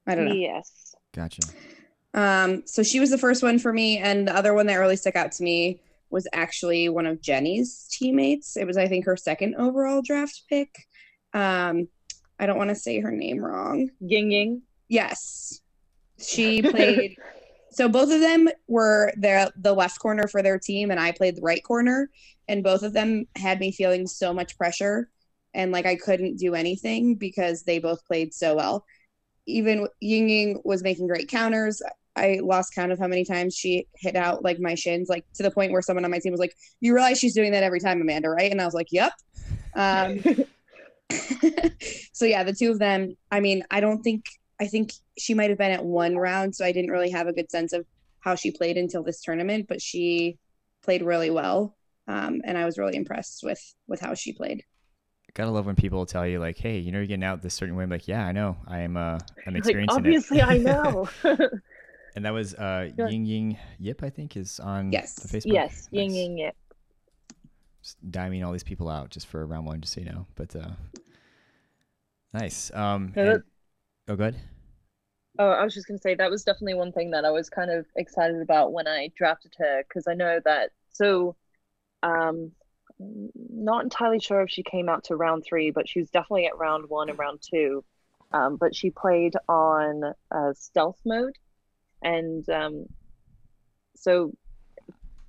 I 0.08 0.16
don't 0.16 0.26
know. 0.26 0.34
Yes. 0.34 0.96
Gotcha. 1.14 1.42
Um, 2.14 2.64
so 2.66 2.82
she 2.84 3.00
was 3.00 3.10
the 3.10 3.18
first 3.18 3.44
one 3.44 3.60
for 3.60 3.72
me, 3.74 3.98
and 3.98 4.28
the 4.28 4.36
other 4.36 4.54
one 4.54 4.66
that 4.68 4.76
really 4.76 4.96
stuck 4.96 5.16
out 5.16 5.32
to 5.34 5.44
me 5.44 5.82
was 6.10 6.28
actually 6.34 6.90
one 6.90 7.06
of 7.06 7.22
Jenny's 7.22 7.88
teammates. 7.92 8.58
It 8.58 8.66
was, 8.66 8.78
I 8.78 8.88
think, 8.88 9.06
her 9.06 9.18
second 9.18 9.56
overall 9.56 10.02
draft 10.02 10.44
pick. 10.50 10.74
Um, 11.34 11.90
I 12.40 12.46
don't 12.46 12.58
want 12.58 12.70
to 12.70 12.76
say 12.76 13.00
her 13.00 13.12
name 13.12 13.40
wrong. 13.40 13.90
Ying 14.00 14.32
Ying. 14.32 14.62
Yes, 14.88 15.60
she 16.18 16.62
played. 16.64 17.16
so 17.72 17.90
both 17.90 18.12
of 18.12 18.22
them 18.22 18.48
were 18.68 19.12
the 19.18 19.52
the 19.58 19.74
left 19.74 20.00
corner 20.00 20.28
for 20.28 20.42
their 20.42 20.60
team, 20.60 20.92
and 20.92 21.00
I 21.00 21.12
played 21.12 21.36
the 21.36 21.42
right 21.42 21.64
corner. 21.64 22.10
And 22.50 22.64
both 22.64 22.84
of 22.84 22.94
them 22.94 23.26
had 23.36 23.60
me 23.60 23.74
feeling 23.74 24.08
so 24.08 24.34
much 24.34 24.58
pressure, 24.58 25.10
and 25.54 25.72
like 25.72 25.86
I 25.86 25.98
couldn't 25.98 26.38
do 26.38 26.56
anything 26.56 27.16
because 27.16 27.64
they 27.64 27.80
both 27.80 28.06
played 28.06 28.34
so 28.34 28.56
well. 28.56 28.86
Even 29.48 29.88
Ying 30.00 30.30
Ying 30.30 30.62
was 30.64 30.84
making 30.84 31.08
great 31.08 31.28
counters. 31.28 31.82
I 32.16 32.40
lost 32.42 32.74
count 32.74 32.92
of 32.92 33.00
how 33.00 33.08
many 33.08 33.24
times 33.24 33.56
she 33.56 33.88
hit 33.96 34.16
out 34.16 34.44
like 34.44 34.60
my 34.60 34.76
shins, 34.76 35.08
like 35.08 35.26
to 35.36 35.44
the 35.44 35.52
point 35.52 35.72
where 35.72 35.82
someone 35.82 36.04
on 36.04 36.12
my 36.12 36.20
team 36.20 36.32
was 36.32 36.40
like, 36.40 36.56
"You 36.82 36.94
realize 36.94 37.20
she's 37.20 37.36
doing 37.36 37.52
that 37.52 37.64
every 37.64 37.80
time, 37.80 38.02
Amanda, 38.02 38.30
right?" 38.30 38.52
And 38.52 38.62
I 38.62 38.66
was 38.66 38.74
like, 38.74 38.92
"Yep." 38.92 39.14
Um, 39.76 40.20
so 42.12 42.26
yeah, 42.26 42.44
the 42.44 42.56
two 42.58 42.72
of 42.72 42.80
them. 42.80 43.16
I 43.32 43.40
mean, 43.40 43.64
I 43.72 43.80
don't 43.80 44.02
think 44.02 44.26
I 44.60 44.68
think 44.68 44.94
she 45.18 45.34
might 45.34 45.50
have 45.50 45.60
been 45.60 45.72
at 45.72 45.86
one 45.86 46.18
round, 46.18 46.56
so 46.56 46.66
I 46.66 46.72
didn't 46.72 46.92
really 46.92 47.12
have 47.12 47.28
a 47.28 47.34
good 47.34 47.52
sense 47.52 47.74
of 47.74 47.86
how 48.20 48.36
she 48.36 48.52
played 48.52 48.78
until 48.78 49.04
this 49.04 49.22
tournament. 49.22 49.68
But 49.68 49.82
she 49.82 50.38
played 50.84 51.04
really 51.04 51.30
well, 51.30 51.76
um, 52.08 52.42
and 52.44 52.58
I 52.58 52.66
was 52.66 52.78
really 52.78 52.96
impressed 52.96 53.44
with 53.44 53.62
with 53.88 54.02
how 54.02 54.16
she 54.16 54.34
played. 54.34 54.64
Gotta 55.38 55.52
love 55.52 55.68
when 55.68 55.76
people 55.76 56.04
tell 56.08 56.26
you 56.26 56.40
like, 56.40 56.58
"Hey, 56.58 56.80
you 56.80 56.92
know, 56.92 56.98
you're 56.98 57.06
getting 57.06 57.24
out 57.24 57.44
this 57.44 57.54
certain 57.54 57.76
way." 57.76 57.84
I'm 57.84 57.92
like, 57.92 58.08
"Yeah, 58.08 58.26
I 58.26 58.32
know. 58.32 58.58
I'm 58.68 58.98
uh, 58.98 59.20
I'm 59.46 59.54
Like, 59.54 59.58
experiencing 59.58 59.96
obviously, 59.96 60.40
it." 60.40 60.44
I 60.44 60.58
know. 60.58 61.08
and 62.16 62.26
that 62.26 62.32
was 62.34 62.56
uh, 62.56 62.90
Yeah. 62.98 63.08
Ying 63.08 63.26
Ying 63.28 63.58
Yip, 63.78 64.02
I 64.02 64.10
think, 64.10 64.36
is 64.36 64.60
on 64.60 64.92
Yes. 64.92 65.14
the 65.14 65.28
Facebook. 65.38 65.54
yes, 65.54 65.88
Ying 65.92 66.08
Nice. 66.10 66.16
Ying. 66.18 66.38
Yip. 66.40 66.56
Just 67.84 68.12
diming 68.12 68.44
all 68.44 68.52
these 68.52 68.64
people 68.64 68.90
out 68.90 69.12
just 69.12 69.28
for 69.28 69.46
round 69.46 69.68
one, 69.68 69.80
just 69.80 69.94
so 69.94 70.02
you 70.02 70.08
know. 70.08 70.26
But 70.34 70.56
uh, 70.56 70.72
nice. 72.34 72.74
Um, 72.74 73.14
No, 73.16 73.34
and- 73.34 73.44
oh, 74.08 74.16
good. 74.16 74.36
Oh, 75.38 75.50
I 75.52 75.64
was 75.64 75.76
just 75.76 75.88
gonna 75.88 76.00
say 76.00 76.16
that 76.16 76.32
was 76.32 76.44
definitely 76.44 76.74
one 76.74 76.92
thing 76.92 77.12
that 77.12 77.24
I 77.26 77.30
was 77.30 77.48
kind 77.48 77.70
of 77.70 77.86
excited 77.96 78.42
about 78.42 78.74
when 78.74 78.88
I 78.88 79.12
drafted 79.16 79.54
her 79.60 79.84
because 79.88 80.08
I 80.08 80.16
know 80.16 80.40
that 80.46 80.72
so 80.92 81.36
um 82.02 82.52
not 83.00 83.84
entirely 83.84 84.20
sure 84.20 84.42
if 84.42 84.50
she 84.50 84.64
came 84.64 84.90
out 84.90 85.06
to 85.06 85.16
round 85.16 85.44
three, 85.48 85.72
but 85.72 85.88
she 85.88 86.00
was 86.00 86.10
definitely 86.10 86.48
at 86.48 86.58
round 86.58 86.90
one 86.90 87.10
and 87.10 87.20
round 87.20 87.42
two. 87.42 87.84
Um, 88.32 88.58
but 88.58 88.76
she 88.76 88.90
played 88.90 89.36
on 89.48 90.04
uh, 90.32 90.54
stealth 90.54 91.00
mode, 91.06 91.38
and 92.02 92.48
um, 92.50 92.88
so 93.96 94.34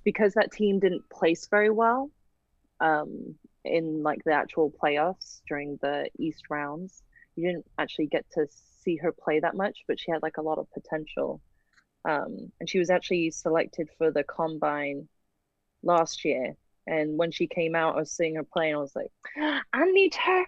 because 0.03 0.33
that 0.33 0.51
team 0.51 0.79
didn't 0.79 1.09
place 1.09 1.47
very 1.47 1.69
well 1.69 2.09
um, 2.79 3.35
in 3.63 4.03
like 4.03 4.23
the 4.23 4.33
actual 4.33 4.71
playoffs 4.71 5.41
during 5.47 5.77
the 5.81 6.09
East 6.17 6.43
rounds, 6.49 7.03
you 7.35 7.47
didn't 7.47 7.65
actually 7.77 8.07
get 8.07 8.25
to 8.31 8.47
see 8.83 8.97
her 8.97 9.11
play 9.11 9.39
that 9.39 9.55
much, 9.55 9.83
but 9.87 9.99
she 9.99 10.11
had 10.11 10.21
like 10.21 10.37
a 10.37 10.41
lot 10.41 10.57
of 10.57 10.71
potential. 10.71 11.41
Um, 12.05 12.51
and 12.59 12.69
she 12.69 12.79
was 12.79 12.89
actually 12.89 13.31
selected 13.31 13.89
for 13.97 14.11
the 14.11 14.23
combine 14.23 15.07
last 15.83 16.23
year. 16.25 16.55
And 16.89 17.19
when 17.19 17.29
she 17.29 17.45
came 17.45 17.75
out, 17.75 17.95
I 17.95 17.99
was 17.99 18.11
seeing 18.11 18.35
her 18.35 18.43
play, 18.43 18.69
and 18.69 18.77
I 18.77 18.81
was 18.81 18.95
like, 18.95 19.11
I 19.73 19.85
need 19.91 20.15
her. 20.15 20.45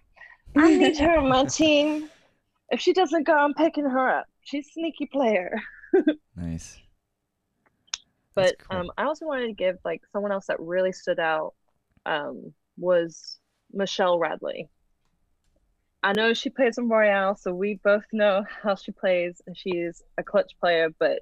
I 0.57 0.75
need 0.75 0.97
her 0.97 1.19
on 1.19 1.29
my 1.29 1.45
team. 1.49 2.09
If 2.71 2.81
she 2.81 2.93
doesn't 2.93 3.27
go, 3.27 3.33
I'm 3.33 3.53
picking 3.53 3.85
her 3.85 4.09
up. 4.09 4.25
She's 4.41 4.67
a 4.67 4.71
sneaky 4.71 5.05
player. 5.05 5.61
Nice. 6.37 6.79
But 8.33 8.55
cool. 8.59 8.79
um, 8.79 8.91
I 8.97 9.03
also 9.03 9.25
wanted 9.25 9.47
to 9.47 9.53
give 9.53 9.77
like 9.83 10.01
someone 10.13 10.31
else 10.31 10.47
that 10.47 10.57
really 10.61 10.93
stood 10.93 11.19
out 11.19 11.53
um, 12.05 12.53
was 12.77 13.39
Michelle 13.73 14.17
Radley. 14.17 14.69
I 16.01 16.13
know 16.13 16.33
she 16.33 16.49
plays 16.49 16.77
in 16.77 16.87
Royale, 16.87 17.35
so 17.35 17.53
we 17.53 17.79
both 17.83 18.05
know 18.13 18.45
how 18.63 18.75
she 18.75 18.93
plays, 18.93 19.41
and 19.45 19.55
she's 19.55 20.01
a 20.17 20.23
clutch 20.23 20.53
player. 20.61 20.89
But 20.97 21.19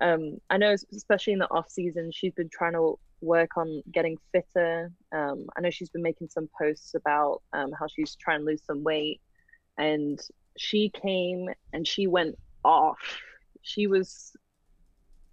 um, 0.00 0.38
I 0.48 0.56
know, 0.56 0.74
especially 0.92 1.34
in 1.34 1.38
the 1.40 1.50
off 1.50 1.70
season, 1.70 2.10
she's 2.10 2.32
been 2.32 2.48
trying 2.48 2.72
to 2.72 2.98
work 3.24 3.56
on 3.56 3.82
getting 3.92 4.16
fitter. 4.32 4.92
Um, 5.12 5.46
I 5.56 5.60
know 5.60 5.70
she's 5.70 5.90
been 5.90 6.02
making 6.02 6.28
some 6.28 6.48
posts 6.60 6.94
about 6.94 7.42
um, 7.52 7.72
how 7.78 7.86
she's 7.86 8.14
trying 8.16 8.40
to 8.40 8.44
lose 8.46 8.62
some 8.64 8.82
weight, 8.84 9.20
and 9.78 10.20
she 10.56 10.90
came 10.90 11.48
and 11.72 11.86
she 11.86 12.06
went 12.06 12.36
off. 12.64 12.98
She 13.62 13.86
was 13.86 14.36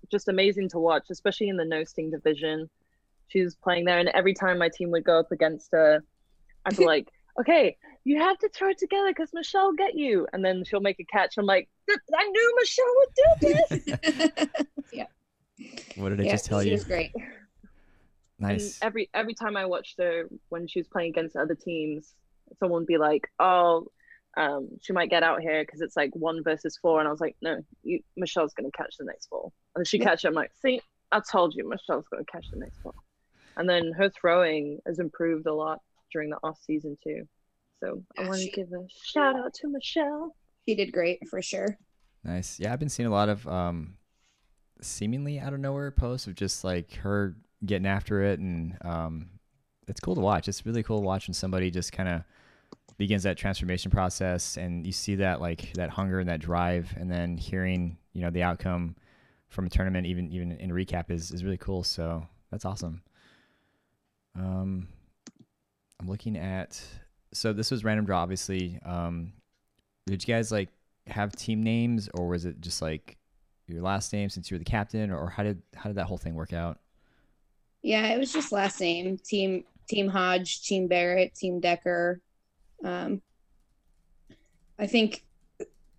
just 0.09 0.27
amazing 0.27 0.69
to 0.69 0.79
watch, 0.79 1.05
especially 1.09 1.49
in 1.49 1.57
the 1.57 1.65
no 1.65 1.83
sting 1.83 2.11
division. 2.11 2.69
She 3.27 3.41
was 3.41 3.55
playing 3.55 3.85
there, 3.85 3.99
and 3.99 4.09
every 4.09 4.33
time 4.33 4.57
my 4.57 4.69
team 4.69 4.91
would 4.91 5.03
go 5.03 5.19
up 5.19 5.31
against 5.31 5.69
her, 5.71 6.03
I'd 6.65 6.77
be 6.77 6.85
like, 6.93 7.07
"Okay, 7.39 7.77
you 8.03 8.19
have 8.19 8.37
to 8.39 8.49
throw 8.49 8.69
it 8.69 8.77
together 8.77 9.09
because 9.09 9.29
Michelle 9.33 9.67
will 9.67 9.75
get 9.75 9.95
you." 9.95 10.27
And 10.33 10.43
then 10.43 10.63
she'll 10.65 10.81
make 10.81 10.99
a 10.99 11.05
catch. 11.05 11.37
I'm 11.37 11.45
like, 11.45 11.69
"I 11.89 12.27
knew 12.27 12.55
Michelle 12.59 12.95
would 12.97 13.09
do 13.15 13.47
this." 13.69 13.99
yeah, 14.93 15.05
What 15.95 16.09
did 16.09 16.21
I 16.21 16.23
yeah, 16.23 16.31
just 16.31 16.45
tell 16.45 16.61
she 16.61 16.69
you? 16.69 16.73
was 16.73 16.83
great. 16.83 17.11
Nice. 18.41 18.79
And 18.79 18.87
every 18.87 19.09
every 19.13 19.33
time 19.35 19.55
I 19.55 19.65
watched 19.65 19.99
her 19.99 20.27
when 20.49 20.67
she 20.67 20.79
was 20.79 20.87
playing 20.87 21.11
against 21.11 21.35
other 21.35 21.55
teams, 21.55 22.15
someone 22.59 22.81
would 22.81 22.87
be 22.87 22.97
like, 22.97 23.29
"Oh, 23.39 23.87
um, 24.35 24.69
she 24.81 24.93
might 24.93 25.09
get 25.11 25.23
out 25.23 25.41
here 25.41 25.63
because 25.63 25.81
it's 25.81 25.95
like 25.95 26.15
one 26.15 26.43
versus 26.43 26.77
four. 26.81 26.99
And 26.99 27.07
I 27.07 27.11
was 27.11 27.21
like, 27.21 27.35
"No, 27.41 27.61
you, 27.83 27.99
Michelle's 28.17 28.53
gonna 28.53 28.71
catch 28.71 28.97
the 28.97 29.05
next 29.05 29.29
ball." 29.29 29.53
And 29.75 29.87
she 29.87 29.99
Yeah. 29.99 30.05
catch 30.05 30.25
it. 30.25 30.29
I'm 30.29 30.33
like, 30.33 30.51
"See, 30.61 30.81
I 31.11 31.21
told 31.31 31.53
you, 31.55 31.69
Michelle's 31.69 32.07
gonna 32.09 32.25
catch 32.25 32.49
the 32.49 32.57
next 32.57 32.81
ball." 32.81 32.95
And 33.57 33.69
then 33.69 33.91
her 33.91 34.09
throwing 34.09 34.79
has 34.87 34.97
improved 34.99 35.45
a 35.45 35.53
lot 35.53 35.79
during 36.11 36.31
the 36.31 36.39
off 36.41 36.59
season 36.61 36.97
too. 37.03 37.27
So 37.79 38.03
I 38.17 38.27
want 38.27 38.41
to 38.41 38.49
give 38.51 38.71
a 38.73 38.87
shout 38.89 39.35
out 39.35 39.53
to 39.55 39.67
Michelle. 39.67 40.35
She 40.67 40.75
did 40.75 40.91
great 40.91 41.27
for 41.29 41.41
sure. 41.41 41.77
Nice. 42.23 42.59
Yeah, 42.59 42.73
I've 42.73 42.79
been 42.79 42.89
seeing 42.89 43.07
a 43.07 43.11
lot 43.11 43.29
of 43.29 43.47
um, 43.47 43.97
seemingly 44.81 45.39
out 45.39 45.53
of 45.53 45.59
nowhere 45.59 45.91
posts 45.91 46.27
of 46.27 46.35
just 46.35 46.63
like 46.63 46.93
her 46.95 47.35
getting 47.65 47.85
after 47.85 48.23
it, 48.23 48.39
and 48.39 48.77
um, 48.81 49.29
it's 49.87 49.99
cool 49.99 50.15
to 50.15 50.21
watch. 50.21 50.47
It's 50.47 50.65
really 50.65 50.83
cool 50.83 51.01
watching 51.01 51.33
somebody 51.33 51.71
just 51.71 51.91
kind 51.91 52.09
of 52.09 52.23
begins 52.97 53.23
that 53.23 53.37
transformation 53.37 53.91
process, 53.91 54.57
and 54.57 54.85
you 54.85 54.91
see 54.91 55.15
that 55.15 55.41
like 55.41 55.73
that 55.73 55.89
hunger 55.89 56.19
and 56.19 56.29
that 56.29 56.39
drive, 56.39 56.93
and 56.97 57.09
then 57.11 57.37
hearing 57.37 57.97
you 58.13 58.21
know 58.21 58.29
the 58.29 58.43
outcome 58.43 58.95
from 59.49 59.65
a 59.65 59.69
tournament, 59.69 60.07
even 60.07 60.31
even 60.31 60.51
in 60.51 60.71
recap, 60.71 61.09
is 61.11 61.31
is 61.31 61.43
really 61.43 61.57
cool. 61.57 61.83
So 61.83 62.25
that's 62.51 62.65
awesome. 62.65 63.01
Um, 64.35 64.87
I'm 65.99 66.07
looking 66.07 66.37
at 66.37 66.81
so 67.33 67.53
this 67.53 67.71
was 67.71 67.83
random 67.83 68.05
draw, 68.05 68.21
obviously. 68.21 68.79
Um, 68.85 69.33
did 70.07 70.27
you 70.27 70.33
guys 70.33 70.51
like 70.51 70.69
have 71.07 71.35
team 71.35 71.63
names, 71.63 72.09
or 72.13 72.27
was 72.27 72.45
it 72.45 72.61
just 72.61 72.81
like 72.81 73.17
your 73.67 73.81
last 73.81 74.11
name 74.13 74.29
since 74.29 74.49
you 74.49 74.55
were 74.55 74.59
the 74.59 74.65
captain, 74.65 75.11
or 75.11 75.29
how 75.29 75.43
did 75.43 75.61
how 75.75 75.89
did 75.89 75.95
that 75.95 76.05
whole 76.05 76.17
thing 76.17 76.35
work 76.35 76.53
out? 76.53 76.79
Yeah, 77.81 78.07
it 78.07 78.19
was 78.19 78.31
just 78.31 78.51
last 78.51 78.79
name. 78.79 79.17
Team 79.17 79.63
Team 79.89 80.07
Hodge, 80.07 80.63
Team 80.63 80.87
Barrett, 80.87 81.33
Team 81.35 81.59
Decker. 81.59 82.21
Um, 82.83 83.21
I 84.79 84.87
think 84.87 85.23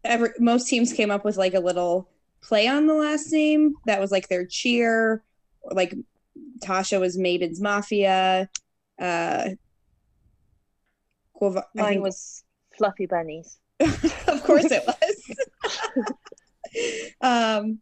every 0.04 0.30
most 0.38 0.68
teams 0.68 0.92
came 0.92 1.10
up 1.10 1.24
with 1.24 1.36
like 1.36 1.54
a 1.54 1.60
little 1.60 2.08
play 2.42 2.66
on 2.66 2.86
the 2.86 2.94
last 2.94 3.32
name 3.32 3.74
that 3.86 4.00
was 4.00 4.10
like 4.10 4.28
their 4.28 4.46
cheer. 4.46 5.22
Or 5.62 5.74
like 5.74 5.94
Tasha 6.60 7.00
was 7.00 7.18
Maiden's 7.18 7.60
Mafia. 7.60 8.48
Uh, 9.00 9.50
I 11.40 11.48
Mine 11.74 11.88
think- 11.88 12.02
was 12.02 12.44
Fluffy 12.76 13.06
Bunnies. 13.06 13.58
of 13.80 14.42
course 14.44 14.66
it 14.70 14.84
was. 14.86 16.12
um, 17.20 17.80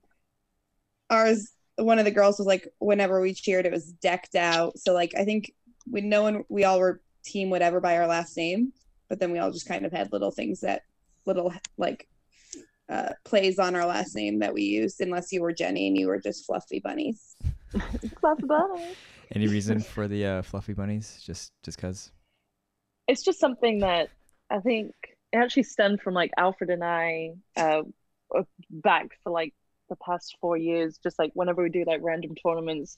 ours, 1.10 1.52
one 1.84 1.98
of 1.98 2.04
the 2.04 2.10
girls 2.10 2.38
was 2.38 2.46
like, 2.46 2.68
whenever 2.78 3.20
we 3.20 3.34
cheered, 3.34 3.66
it 3.66 3.72
was 3.72 3.92
decked 3.92 4.34
out. 4.34 4.78
So 4.78 4.92
like, 4.92 5.12
I 5.16 5.24
think 5.24 5.52
we 5.90 6.00
no 6.00 6.22
one, 6.22 6.44
we 6.48 6.64
all 6.64 6.78
were 6.78 7.00
team 7.24 7.50
whatever 7.50 7.80
by 7.80 7.96
our 7.96 8.06
last 8.06 8.36
name, 8.36 8.72
but 9.08 9.18
then 9.18 9.32
we 9.32 9.38
all 9.38 9.50
just 9.50 9.68
kind 9.68 9.84
of 9.84 9.92
had 9.92 10.12
little 10.12 10.30
things 10.30 10.60
that 10.60 10.82
little 11.26 11.52
like 11.76 12.08
uh, 12.88 13.10
plays 13.24 13.58
on 13.58 13.74
our 13.76 13.86
last 13.86 14.14
name 14.14 14.40
that 14.40 14.54
we 14.54 14.62
used. 14.62 15.00
Unless 15.00 15.32
you 15.32 15.42
were 15.42 15.52
Jenny 15.52 15.86
and 15.86 15.96
you 15.96 16.08
were 16.08 16.18
just 16.18 16.46
Fluffy 16.46 16.80
Bunnies. 16.80 17.36
Fluffy 18.20 18.44
Bunnies. 18.44 18.96
Any 19.32 19.46
reason 19.46 19.80
for 19.80 20.08
the 20.08 20.26
uh, 20.26 20.42
fluffy 20.42 20.72
bunnies? 20.72 21.20
Just 21.24 21.52
just 21.62 21.78
cause? 21.78 22.10
it's 23.10 23.24
just 23.24 23.40
something 23.40 23.80
that 23.80 24.08
I 24.50 24.60
think 24.60 24.94
it 25.32 25.36
actually 25.36 25.64
stemmed 25.64 26.00
from 26.00 26.14
like 26.14 26.30
Alfred 26.38 26.70
and 26.70 26.84
I 26.84 27.32
uh 27.56 27.82
uh, 28.36 28.42
back 28.70 29.08
for 29.24 29.32
like 29.32 29.52
the 29.90 29.96
past 29.96 30.36
four 30.40 30.56
years. 30.56 30.98
Just 31.02 31.18
like 31.18 31.30
whenever 31.34 31.62
we 31.62 31.68
do 31.68 31.84
like 31.86 32.00
random 32.02 32.34
tournaments, 32.34 32.96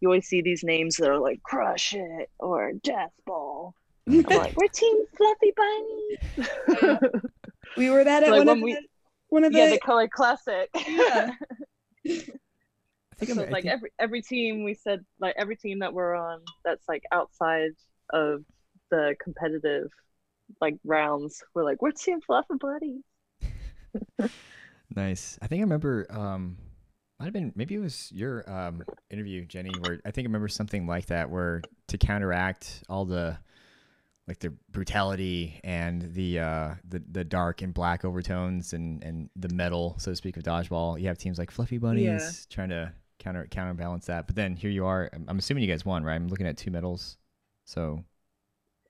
you 0.00 0.08
always 0.08 0.26
see 0.26 0.40
these 0.40 0.64
names 0.64 0.96
that 0.96 1.10
are 1.10 1.18
like 1.18 1.42
Crush 1.42 1.92
It 1.92 2.30
or 2.38 2.72
Death 2.82 3.12
Ball. 3.26 3.74
I'm 4.08 4.22
like, 4.22 4.56
we're 4.56 4.68
Team 4.68 5.04
Fluffy 5.16 5.52
Bunny. 5.56 7.10
We 7.76 7.90
were 7.90 8.02
that 8.02 8.22
at 8.22 8.30
Like 8.30 8.38
one 8.46 8.48
of 8.48 8.62
we- 8.62 8.72
the 8.74 8.80
one 9.28 9.44
of 9.44 9.52
the 9.52 9.58
yeah, 9.58 9.70
the 9.70 9.78
color 9.78 10.08
classic. 10.08 10.70
Yeah. 10.74 11.32
I 12.06 12.10
think 13.18 13.32
so 13.34 13.42
I'm, 13.42 13.50
like 13.50 13.64
think- 13.64 13.72
every 13.74 13.90
every 13.98 14.22
team 14.22 14.64
we 14.64 14.74
said 14.74 15.04
like 15.20 15.34
every 15.36 15.56
team 15.56 15.80
that 15.80 15.92
we're 15.92 16.14
on 16.14 16.40
that's 16.64 16.88
like 16.88 17.02
outside 17.12 17.72
of 18.10 18.42
the 18.90 19.16
competitive 19.22 19.90
like 20.62 20.76
rounds 20.84 21.42
we're 21.54 21.64
like 21.64 21.82
we're 21.82 21.90
team 21.90 22.20
fluff 22.22 22.46
and 22.48 22.58
bloody 22.58 23.02
Nice. 24.94 25.38
I 25.42 25.46
think 25.46 25.60
I 25.60 25.62
remember. 25.62 26.06
Um, 26.10 26.56
might 27.18 27.26
have 27.26 27.32
been 27.32 27.52
maybe 27.56 27.74
it 27.74 27.80
was 27.80 28.12
your 28.12 28.48
um 28.50 28.82
interview, 29.10 29.44
Jenny, 29.44 29.72
where 29.80 30.00
I 30.04 30.10
think 30.12 30.26
I 30.26 30.28
remember 30.28 30.48
something 30.48 30.86
like 30.86 31.06
that, 31.06 31.30
where 31.30 31.62
to 31.88 31.98
counteract 31.98 32.84
all 32.88 33.04
the 33.04 33.36
like 34.28 34.38
the 34.38 34.52
brutality 34.70 35.60
and 35.64 36.02
the 36.14 36.38
uh 36.38 36.74
the 36.88 37.02
the 37.10 37.24
dark 37.24 37.62
and 37.62 37.74
black 37.74 38.04
overtones 38.04 38.72
and 38.72 39.02
and 39.02 39.30
the 39.34 39.48
metal, 39.48 39.96
so 39.98 40.12
to 40.12 40.16
speak, 40.16 40.36
of 40.36 40.42
dodgeball, 40.44 41.00
you 41.00 41.08
have 41.08 41.18
teams 41.18 41.38
like 41.38 41.50
Fluffy 41.50 41.78
Bunnies 41.78 42.46
trying 42.50 42.68
to 42.68 42.92
counter 43.18 43.46
counterbalance 43.50 44.06
that. 44.06 44.26
But 44.26 44.36
then 44.36 44.54
here 44.54 44.70
you 44.70 44.86
are. 44.86 45.10
I'm, 45.12 45.24
I'm 45.28 45.38
assuming 45.38 45.64
you 45.64 45.70
guys 45.70 45.84
won, 45.84 46.04
right? 46.04 46.14
I'm 46.14 46.28
looking 46.28 46.46
at 46.46 46.56
two 46.56 46.70
medals. 46.70 47.16
So 47.64 48.04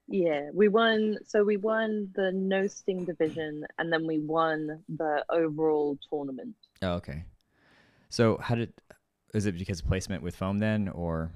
yeah 0.09 0.49
we 0.53 0.67
won 0.67 1.17
so 1.25 1.43
we 1.43 1.57
won 1.57 2.09
the 2.15 2.31
no 2.31 2.65
sting 2.67 3.05
division 3.05 3.63
and 3.77 3.93
then 3.93 4.05
we 4.05 4.19
won 4.19 4.83
the 4.97 5.23
overall 5.29 5.97
tournament 6.09 6.55
oh, 6.81 6.93
okay. 6.93 7.23
So 8.09 8.37
how 8.41 8.55
did 8.55 8.73
is 9.33 9.45
it 9.45 9.57
because 9.57 9.79
of 9.79 9.87
placement 9.87 10.23
with 10.23 10.35
foam 10.35 10.57
then, 10.57 10.89
or 10.89 11.31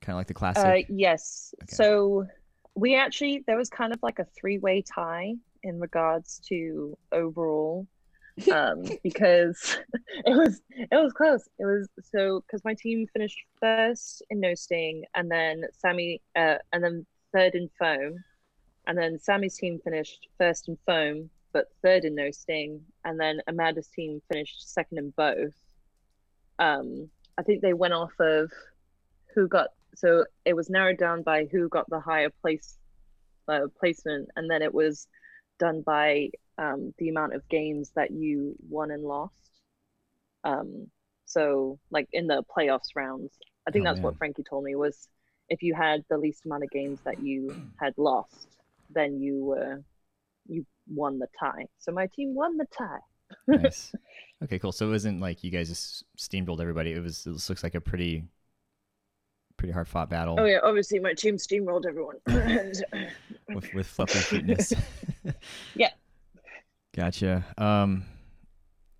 kind 0.00 0.14
of 0.14 0.20
like 0.20 0.26
the 0.26 0.34
classic? 0.34 0.64
Uh, 0.64 0.92
yes. 0.94 1.54
Okay. 1.62 1.74
So 1.74 2.26
we 2.74 2.96
actually 2.96 3.44
there 3.46 3.56
was 3.56 3.70
kind 3.70 3.92
of 3.92 4.02
like 4.02 4.18
a 4.18 4.26
three-way 4.38 4.82
tie 4.82 5.34
in 5.62 5.80
regards 5.80 6.40
to 6.48 6.96
overall, 7.12 7.86
um, 8.52 8.82
because 9.02 9.78
it 10.26 10.36
was 10.36 10.60
it 10.70 10.88
was 10.90 11.12
close. 11.14 11.48
It 11.58 11.64
was 11.64 11.88
so 12.12 12.42
because 12.46 12.62
my 12.64 12.74
team 12.74 13.06
finished 13.12 13.38
first 13.60 14.22
in 14.28 14.40
no 14.40 14.54
sting, 14.54 15.04
and 15.14 15.30
then 15.30 15.64
Sammy, 15.72 16.20
uh, 16.36 16.56
and 16.72 16.84
then 16.84 17.06
third 17.34 17.54
in 17.54 17.68
foam, 17.78 18.22
and 18.86 18.96
then 18.96 19.18
Sammy's 19.18 19.56
team 19.56 19.80
finished 19.82 20.28
first 20.38 20.68
in 20.68 20.78
foam, 20.86 21.30
but 21.52 21.68
third 21.82 22.04
in 22.04 22.14
no 22.14 22.30
sting, 22.30 22.80
and 23.04 23.18
then 23.18 23.40
Amanda's 23.46 23.88
team 23.88 24.20
finished 24.30 24.72
second 24.72 24.98
in 24.98 25.10
both. 25.16 25.54
Um, 26.58 27.08
I 27.36 27.42
think 27.42 27.62
they 27.62 27.72
went 27.72 27.94
off 27.94 28.12
of 28.20 28.50
who 29.34 29.48
got 29.48 29.68
so 29.94 30.24
it 30.44 30.54
was 30.54 30.70
narrowed 30.70 30.98
down 30.98 31.22
by 31.22 31.46
who 31.50 31.68
got 31.68 31.88
the 31.88 32.00
higher 32.00 32.30
place 32.42 32.78
uh, 33.48 33.66
placement. 33.78 34.28
And 34.36 34.50
then 34.50 34.62
it 34.62 34.72
was 34.72 35.06
done 35.58 35.82
by 35.82 36.30
um, 36.58 36.94
the 36.98 37.08
amount 37.08 37.34
of 37.34 37.48
games 37.48 37.92
that 37.96 38.10
you 38.10 38.56
won 38.68 38.90
and 38.90 39.04
lost. 39.04 39.32
Um, 40.44 40.88
so 41.26 41.78
like 41.90 42.08
in 42.12 42.26
the 42.26 42.42
playoffs 42.56 42.94
rounds. 42.94 43.32
I 43.66 43.70
think 43.70 43.86
Oh, 43.86 43.90
that's 43.90 44.00
what 44.00 44.18
frankie 44.18 44.42
told 44.42 44.64
me 44.64 44.74
was 44.74 45.08
if 45.48 45.62
you 45.62 45.74
had 45.74 46.04
the 46.08 46.16
least 46.18 46.44
amount 46.46 46.62
of 46.64 46.70
games 46.70 46.98
that 47.04 47.20
you 47.22 47.54
had 47.80 47.92
lost 47.96 48.48
then 48.90 49.20
you 49.20 49.44
were 49.44 49.82
you 50.46 50.64
won 50.88 51.18
the 51.18 51.26
tie 51.38 51.66
so 51.78 51.90
my 51.92 52.06
team 52.06 52.34
won 52.34 52.56
the 52.56 52.66
tie 52.76 52.98
nice. 53.48 53.92
Okay, 54.42 54.58
cool. 54.58 54.72
So 54.72 54.86
it 54.88 54.90
wasn't 54.90 55.20
like 55.22 55.42
you 55.42 55.50
guys 55.50 55.68
just 55.70 56.04
steamrolled 56.18 56.60
everybody. 56.60 56.92
It 56.92 57.00
was. 57.02 57.24
This 57.24 57.48
looks 57.48 57.62
like 57.62 57.74
a 57.74 57.80
pretty, 57.80 58.24
pretty 59.56 59.72
hard 59.72 59.88
fought 59.88 60.10
battle 60.10 60.36
oh 60.38 60.44
yeah 60.44 60.58
obviously 60.62 60.98
my 60.98 61.14
team 61.14 61.36
steamrolled 61.36 61.86
everyone 61.86 62.16
with 63.54 63.72
with 63.72 63.86
fluffy 63.86 64.18
cuteness. 64.36 64.74
Yeah. 65.74 65.90
Gotcha. 66.94 67.44
Um, 67.56 68.04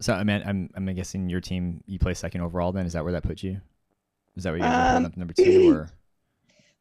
so 0.01 0.15
I 0.15 0.25
mean, 0.25 0.43
I'm 0.47 0.71
I'm 0.75 0.87
guessing 0.95 1.29
your 1.29 1.41
team 1.41 1.83
you 1.87 1.99
play 1.99 2.15
second 2.15 2.41
overall. 2.41 2.73
Then 2.73 2.87
is 2.87 2.95
that 2.95 3.05
where 3.05 3.13
that 3.13 3.23
puts 3.25 3.43
you? 3.43 3.61
Is 4.37 4.45
that 4.45 4.51
where 4.51 4.59
you 4.59 4.63
guys 4.63 4.73
are 4.73 4.83
holding 4.93 5.05
Um, 5.07 5.13
up 5.13 5.17
number 5.17 5.35
two 5.35 5.71
or? 5.73 5.91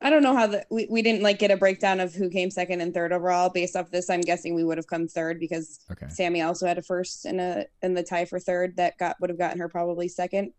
I 0.04 0.10
don't 0.10 0.22
know 0.22 0.36
how 0.36 0.48
the 0.48 0.66
we, 0.70 0.88
we 0.90 1.02
didn't 1.02 1.24
like 1.24 1.40
get 1.40 1.50
a 1.50 1.58
breakdown 1.58 2.00
of 2.00 2.14
who 2.14 2.30
came 2.30 2.52
second 2.52 2.82
and 2.82 2.94
third 2.94 3.12
overall. 3.12 3.50
Based 3.50 3.76
off 3.76 3.90
this, 3.90 4.10
I'm 4.10 4.22
guessing 4.22 4.54
we 4.54 4.64
would 4.64 4.78
have 4.78 4.88
come 4.88 5.08
third 5.08 5.40
because 5.40 5.80
Okay. 5.92 6.08
Sammy 6.10 6.42
also 6.42 6.68
had 6.68 6.78
a 6.78 6.82
first 6.84 7.26
and 7.26 7.40
a 7.42 7.66
in 7.82 7.94
the 7.94 8.04
tie 8.04 8.26
for 8.26 8.40
third 8.40 8.76
that 8.78 8.98
got 8.98 9.16
would 9.22 9.30
have 9.30 9.40
gotten 9.40 9.60
her 9.60 9.70
probably 9.70 10.08
second. 10.08 10.54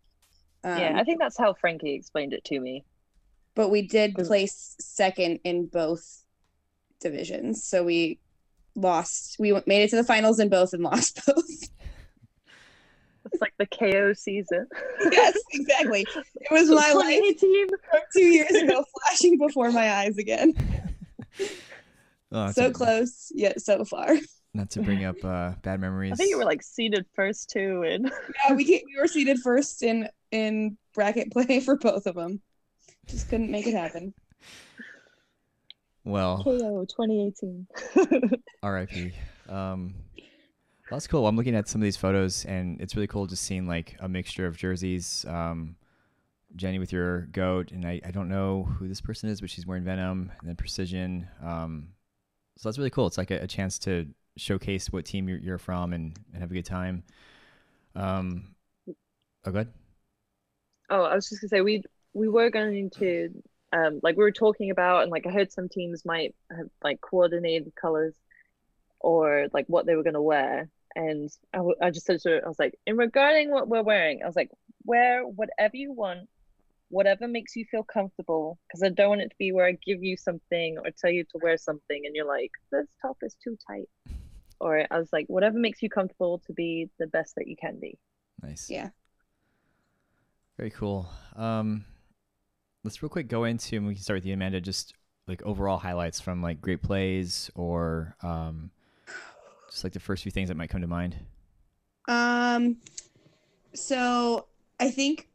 Um, 0.63 0.79
yeah 0.79 0.93
i 0.99 1.03
think 1.03 1.19
that's 1.19 1.37
how 1.37 1.53
frankie 1.53 1.93
explained 1.93 2.33
it 2.33 2.43
to 2.45 2.59
me 2.59 2.83
but 3.53 3.69
we 3.69 3.83
did 3.83 4.15
place 4.15 4.75
second 4.79 5.39
in 5.43 5.67
both 5.67 6.23
divisions, 6.99 7.63
so 7.63 7.83
we 7.83 8.19
lost. 8.75 9.37
We 9.39 9.53
made 9.65 9.83
it 9.83 9.89
to 9.91 9.95
the 9.95 10.03
finals 10.03 10.39
in 10.39 10.49
both 10.49 10.73
and 10.73 10.83
lost 10.83 11.21
both. 11.27 11.69
It's 13.31 13.41
like 13.41 13.53
the 13.57 13.65
ko 13.67 14.13
season 14.13 14.65
yes, 15.11 15.37
exactly. 15.51 16.05
It 16.07 16.51
was 16.51 16.69
my 16.69 16.75
life 16.93 17.19
2018. 17.21 17.67
from 17.69 17.99
two 18.13 18.25
years 18.25 18.51
ago, 18.51 18.83
flashing 19.03 19.37
before 19.37 19.71
my 19.71 19.91
eyes 19.91 20.17
again. 20.17 20.53
Oh, 22.31 22.51
so 22.51 22.67
a- 22.67 22.71
close, 22.71 23.31
yet 23.33 23.61
so 23.61 23.85
far. 23.85 24.15
Not 24.53 24.69
to 24.71 24.81
bring 24.81 25.05
up 25.05 25.23
uh, 25.23 25.51
bad 25.61 25.79
memories. 25.79 26.11
I 26.13 26.15
think 26.15 26.29
you 26.31 26.37
were 26.37 26.43
like 26.43 26.63
seeded 26.63 27.05
first 27.13 27.49
too, 27.49 27.83
and 27.83 28.11
Yeah, 28.49 28.55
we 28.55 28.65
came, 28.65 28.81
we 28.85 28.99
were 28.99 29.07
seated 29.07 29.39
first 29.39 29.83
in 29.83 30.09
in 30.31 30.77
bracket 30.93 31.31
play 31.31 31.59
for 31.61 31.77
both 31.77 32.07
of 32.07 32.15
them. 32.15 32.41
Just 33.07 33.29
couldn't 33.29 33.51
make 33.51 33.67
it 33.67 33.73
happen. 33.73 34.13
well. 36.03 36.43
KO 36.43 36.85
2018. 36.89 37.67
R.I.P. 38.63 39.13
Um, 39.47 39.93
well, 39.93 40.04
that's 40.91 41.07
cool. 41.07 41.27
I'm 41.27 41.35
looking 41.35 41.55
at 41.55 41.67
some 41.67 41.81
of 41.81 41.83
these 41.83 41.97
photos, 41.97 42.45
and 42.45 42.79
it's 42.81 42.95
really 42.95 43.07
cool 43.07 43.25
just 43.27 43.43
seeing 43.43 43.67
like 43.67 43.95
a 43.99 44.07
mixture 44.09 44.45
of 44.45 44.57
jerseys. 44.57 45.25
Um, 45.27 45.75
Jenny 46.55 46.79
with 46.79 46.93
your 46.93 47.21
goat, 47.31 47.71
and 47.71 47.85
I, 47.85 47.99
I 48.05 48.11
don't 48.11 48.29
know 48.29 48.63
who 48.63 48.87
this 48.87 49.01
person 49.01 49.29
is, 49.29 49.41
but 49.41 49.49
she's 49.49 49.65
wearing 49.65 49.83
Venom, 49.83 50.31
and 50.39 50.49
then 50.49 50.55
Precision. 50.55 51.27
Um, 51.43 51.89
so 52.57 52.69
that's 52.69 52.77
really 52.77 52.89
cool. 52.89 53.07
It's 53.07 53.17
like 53.17 53.31
a, 53.31 53.39
a 53.41 53.47
chance 53.47 53.77
to 53.79 54.07
showcase 54.37 54.91
what 54.91 55.05
team 55.05 55.27
you're, 55.27 55.39
you're 55.39 55.57
from 55.57 55.93
and, 55.93 56.17
and 56.33 56.41
have 56.41 56.51
a 56.51 56.53
good 56.53 56.65
time. 56.65 57.03
Um, 57.95 58.55
oh, 59.45 59.51
good. 59.51 59.67
oh, 60.89 61.03
I 61.03 61.15
was 61.15 61.29
just 61.29 61.41
gonna 61.41 61.49
say 61.49 61.61
we 61.61 61.83
we 62.13 62.27
were 62.29 62.49
going 62.49 62.89
to 62.91 63.29
um 63.73 63.99
like 64.03 64.15
we 64.17 64.23
were 64.23 64.31
talking 64.31 64.71
about 64.71 65.03
and 65.03 65.11
like 65.11 65.25
I 65.27 65.31
heard 65.31 65.51
some 65.51 65.69
teams 65.69 66.05
might 66.05 66.35
have 66.55 66.69
like 66.83 67.01
coordinated 67.01 67.73
colors 67.75 68.15
or 68.99 69.47
like 69.53 69.65
what 69.67 69.85
they 69.85 69.95
were 69.95 70.03
gonna 70.03 70.21
wear. 70.21 70.69
And 70.95 71.29
I, 71.53 71.57
w- 71.57 71.75
I 71.81 71.91
just 71.91 72.05
said 72.05 72.19
to 72.21 72.29
her, 72.29 72.41
I 72.45 72.47
was 72.47 72.59
like, 72.59 72.79
in 72.87 72.97
regarding 72.97 73.51
what 73.51 73.67
we're 73.67 73.83
wearing, 73.83 74.21
I 74.23 74.27
was 74.27 74.35
like, 74.35 74.49
wear 74.85 75.23
whatever 75.23 75.75
you 75.75 75.91
want, 75.91 76.29
whatever 76.89 77.27
makes 77.27 77.55
you 77.55 77.65
feel 77.65 77.83
comfortable. 77.83 78.57
Because 78.67 78.83
I 78.83 78.89
don't 78.89 79.09
want 79.09 79.21
it 79.21 79.29
to 79.29 79.35
be 79.37 79.51
where 79.51 79.65
I 79.65 79.77
give 79.85 80.03
you 80.03 80.15
something 80.15 80.77
or 80.77 80.91
tell 80.91 81.11
you 81.11 81.23
to 81.23 81.39
wear 81.41 81.57
something 81.57 82.03
and 82.05 82.15
you're 82.15 82.27
like, 82.27 82.51
this 82.71 82.87
top 83.01 83.17
is 83.21 83.35
too 83.43 83.57
tight. 83.67 83.89
Or 84.61 84.85
I 84.89 84.97
was 84.97 85.09
like, 85.11 85.25
whatever 85.27 85.57
makes 85.57 85.81
you 85.81 85.89
comfortable 85.89 86.41
to 86.47 86.53
be 86.53 86.89
the 86.97 87.07
best 87.07 87.35
that 87.35 87.47
you 87.47 87.57
can 87.57 87.77
be. 87.79 87.97
Nice. 88.41 88.69
Yeah. 88.69 88.89
Very 90.57 90.69
cool. 90.69 91.09
Um, 91.35 91.83
let's 92.85 93.03
real 93.03 93.09
quick 93.09 93.27
go 93.27 93.43
into, 93.43 93.75
and 93.75 93.85
we 93.85 93.95
can 93.95 94.03
start 94.03 94.17
with 94.17 94.25
you, 94.25 94.33
Amanda. 94.33 94.61
Just 94.61 94.93
like 95.27 95.43
overall 95.43 95.77
highlights 95.77 96.21
from 96.21 96.41
like 96.41 96.61
great 96.61 96.81
plays 96.81 97.51
or 97.55 98.15
um, 98.21 98.71
just 99.75 99.83
like 99.83 99.91
the 99.91 99.99
first 99.99 100.23
few 100.23 100.31
things 100.31 100.47
that 100.47 100.55
might 100.55 100.69
come 100.69 100.79
to 100.79 100.87
mind. 100.87 101.17
Um, 102.07 102.77
so 103.73 104.47
I 104.79 104.89
think 104.89 105.27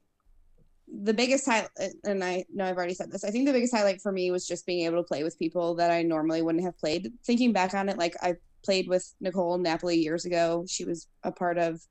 the 0.88 1.12
biggest 1.12 1.45
highlight, 1.45 1.68
and 2.05 2.24
I 2.24 2.47
know 2.51 2.64
I've 2.64 2.78
already 2.78 2.95
said 2.95 3.12
this, 3.12 3.22
I 3.22 3.30
think 3.30 3.47
the 3.47 3.53
biggest 3.53 3.74
highlight 3.74 4.01
for 4.01 4.11
me 4.11 4.30
was 4.30 4.49
just 4.49 4.64
being 4.64 4.86
able 4.86 4.97
to 4.97 5.07
play 5.07 5.24
with 5.24 5.38
people 5.38 5.74
that 5.74 5.91
I 5.91 6.03
normally 6.03 6.41
wouldn't 6.41 6.64
have 6.64 6.78
played. 6.78 7.12
Thinking 7.22 7.53
back 7.53 7.74
on 7.74 7.91
it, 7.91 7.99
like 7.99 8.16
I 8.22 8.36
played 8.64 8.88
with 8.88 9.12
Nicole 9.20 9.59
Napoli 9.59 9.99
years 9.99 10.24
ago. 10.24 10.64
She 10.66 10.86
was 10.86 11.07
a 11.22 11.30
part 11.30 11.59
of 11.59 11.82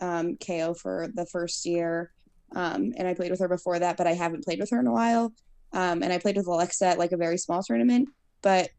um, 0.00 0.36
KO 0.44 0.74
for 0.74 1.08
the 1.14 1.26
first 1.26 1.64
year. 1.64 2.10
Um, 2.56 2.92
and 2.96 3.06
I 3.06 3.14
played 3.14 3.30
with 3.30 3.38
her 3.38 3.48
before 3.48 3.78
that, 3.78 3.96
but 3.96 4.08
I 4.08 4.14
haven't 4.14 4.44
played 4.44 4.58
with 4.58 4.70
her 4.70 4.80
in 4.80 4.88
a 4.88 4.92
while. 4.92 5.32
Um, 5.72 6.02
and 6.02 6.12
I 6.12 6.18
played 6.18 6.36
with 6.36 6.48
Alexa 6.48 6.84
at 6.84 6.98
like 6.98 7.12
a 7.12 7.16
very 7.16 7.38
small 7.38 7.62
tournament. 7.62 8.08
But 8.42 8.70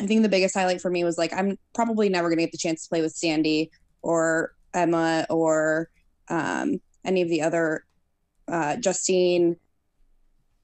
I 0.00 0.06
think 0.06 0.22
the 0.22 0.28
biggest 0.28 0.54
highlight 0.54 0.80
for 0.80 0.90
me 0.90 1.04
was 1.04 1.18
like, 1.18 1.32
I'm 1.32 1.58
probably 1.74 2.08
never 2.08 2.28
going 2.28 2.38
to 2.38 2.44
get 2.44 2.52
the 2.52 2.58
chance 2.58 2.82
to 2.84 2.88
play 2.88 3.00
with 3.00 3.14
Sandy 3.14 3.70
or 4.02 4.54
Emma 4.72 5.26
or 5.30 5.88
um, 6.28 6.80
any 7.04 7.22
of 7.22 7.28
the 7.28 7.42
other 7.42 7.84
uh, 8.48 8.76
Justine. 8.76 9.56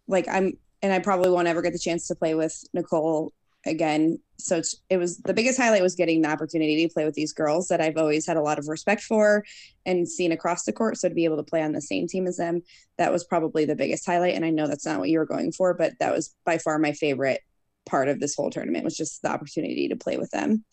Like 0.08 0.26
I'm, 0.28 0.54
and 0.82 0.92
I 0.92 0.98
probably 0.98 1.30
won't 1.30 1.48
ever 1.48 1.62
get 1.62 1.72
the 1.72 1.78
chance 1.78 2.08
to 2.08 2.14
play 2.14 2.34
with 2.34 2.64
Nicole 2.72 3.32
again. 3.66 4.18
So 4.38 4.62
it 4.88 4.96
was 4.96 5.18
the 5.18 5.34
biggest 5.34 5.58
highlight 5.58 5.82
was 5.82 5.94
getting 5.94 6.22
the 6.22 6.30
opportunity 6.30 6.86
to 6.86 6.92
play 6.92 7.04
with 7.04 7.14
these 7.14 7.32
girls 7.32 7.68
that 7.68 7.80
I've 7.80 7.98
always 7.98 8.26
had 8.26 8.38
a 8.38 8.42
lot 8.42 8.58
of 8.58 8.68
respect 8.68 9.02
for 9.02 9.44
and 9.84 10.08
seen 10.08 10.32
across 10.32 10.64
the 10.64 10.72
court. 10.72 10.96
So 10.96 11.08
to 11.08 11.14
be 11.14 11.26
able 11.26 11.36
to 11.36 11.42
play 11.42 11.62
on 11.62 11.72
the 11.72 11.80
same 11.82 12.08
team 12.08 12.26
as 12.26 12.38
them, 12.38 12.62
that 12.96 13.12
was 13.12 13.22
probably 13.22 13.66
the 13.66 13.76
biggest 13.76 14.06
highlight. 14.06 14.34
And 14.34 14.44
I 14.44 14.50
know 14.50 14.66
that's 14.66 14.86
not 14.86 14.98
what 14.98 15.10
you 15.10 15.18
were 15.18 15.26
going 15.26 15.52
for, 15.52 15.74
but 15.74 15.92
that 16.00 16.12
was 16.12 16.34
by 16.44 16.58
far 16.58 16.78
my 16.78 16.92
favorite 16.92 17.42
part 17.86 18.08
of 18.08 18.20
this 18.20 18.34
whole 18.34 18.50
tournament 18.50 18.84
was 18.84 18.96
just 18.96 19.22
the 19.22 19.30
opportunity 19.30 19.88
to 19.88 19.96
play 19.96 20.16
with 20.16 20.30
them. 20.30 20.64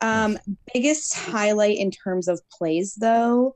Um, 0.00 0.38
biggest 0.74 1.14
highlight 1.14 1.78
in 1.78 1.90
terms 1.90 2.28
of 2.28 2.40
plays 2.50 2.94
though, 2.94 3.54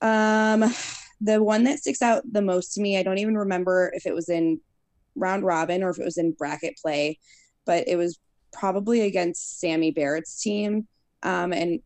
um, 0.00 0.72
the 1.20 1.42
one 1.42 1.64
that 1.64 1.80
sticks 1.80 2.02
out 2.02 2.22
the 2.30 2.42
most 2.42 2.74
to 2.74 2.80
me, 2.80 2.98
I 2.98 3.02
don't 3.02 3.18
even 3.18 3.36
remember 3.36 3.90
if 3.94 4.06
it 4.06 4.14
was 4.14 4.28
in 4.28 4.60
round 5.16 5.44
robin 5.44 5.82
or 5.82 5.90
if 5.90 5.98
it 5.98 6.04
was 6.04 6.18
in 6.18 6.32
bracket 6.32 6.78
play, 6.80 7.18
but 7.64 7.88
it 7.88 7.96
was 7.96 8.18
probably 8.52 9.02
against 9.02 9.58
Sammy 9.58 9.90
Barrett's 9.90 10.40
team. 10.40 10.86
Um, 11.22 11.52
and 11.52 11.80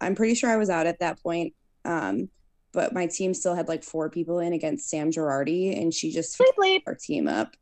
I'm 0.00 0.14
pretty 0.14 0.34
sure 0.34 0.50
I 0.50 0.56
was 0.56 0.70
out 0.70 0.86
at 0.86 1.00
that 1.00 1.22
point. 1.22 1.54
Um, 1.84 2.28
but 2.72 2.92
my 2.92 3.06
team 3.06 3.32
still 3.32 3.54
had 3.54 3.68
like 3.68 3.82
four 3.82 4.10
people 4.10 4.38
in 4.40 4.52
against 4.52 4.90
Sam 4.90 5.10
Girardi, 5.10 5.80
and 5.80 5.94
she 5.94 6.12
just 6.12 6.36
Sleep. 6.36 6.82
our 6.86 6.94
team 6.94 7.26
up. 7.26 7.56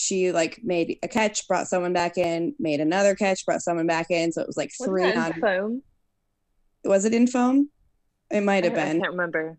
She 0.00 0.30
like 0.30 0.60
made 0.62 0.96
a 1.02 1.08
catch, 1.08 1.48
brought 1.48 1.66
someone 1.66 1.92
back 1.92 2.16
in, 2.16 2.54
made 2.60 2.78
another 2.78 3.16
catch, 3.16 3.44
brought 3.44 3.62
someone 3.62 3.88
back 3.88 4.12
in. 4.12 4.30
So 4.30 4.40
it 4.40 4.46
was 4.46 4.56
like 4.56 4.70
three 4.80 5.10
in 5.10 5.18
on. 5.18 5.32
foam. 5.40 5.82
Was 6.84 7.04
it 7.04 7.12
in 7.12 7.26
foam? 7.26 7.70
It 8.30 8.42
might 8.42 8.62
have 8.62 8.74
been. 8.74 8.98
I 8.98 9.00
can't 9.00 9.10
remember. 9.10 9.58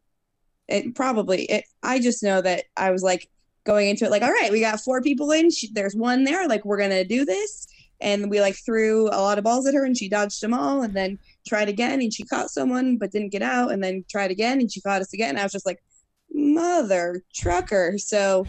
It 0.69 0.95
probably. 0.95 1.43
It. 1.43 1.65
I 1.83 1.99
just 1.99 2.23
know 2.23 2.41
that 2.41 2.63
I 2.77 2.91
was 2.91 3.03
like 3.03 3.29
going 3.65 3.89
into 3.89 4.05
it 4.05 4.11
like, 4.11 4.21
all 4.21 4.31
right, 4.31 4.49
we 4.49 4.61
got 4.61 4.79
four 4.79 5.01
people 5.01 5.29
in. 5.31 5.51
She, 5.51 5.73
there's 5.73 5.93
one 5.93 6.23
there. 6.23 6.47
Like 6.47 6.63
we're 6.63 6.79
gonna 6.79 7.03
do 7.03 7.25
this, 7.25 7.67
and 7.99 8.29
we 8.29 8.39
like 8.39 8.55
threw 8.65 9.09
a 9.09 9.19
lot 9.19 9.39
of 9.39 9.43
balls 9.43 9.67
at 9.67 9.73
her, 9.73 9.83
and 9.83 9.97
she 9.97 10.07
dodged 10.07 10.41
them 10.41 10.53
all, 10.53 10.83
and 10.83 10.93
then 10.93 11.19
tried 11.45 11.67
again, 11.67 11.99
and 11.99 12.13
she 12.13 12.23
caught 12.23 12.49
someone 12.49 12.97
but 12.97 13.11
didn't 13.11 13.33
get 13.33 13.41
out, 13.41 13.73
and 13.73 13.83
then 13.83 14.05
tried 14.09 14.31
again, 14.31 14.61
and 14.61 14.71
she 14.71 14.79
caught 14.79 15.01
us 15.01 15.13
again. 15.13 15.37
I 15.37 15.43
was 15.43 15.51
just 15.51 15.65
like, 15.65 15.83
mother 16.31 17.23
trucker. 17.35 17.97
So 17.97 18.45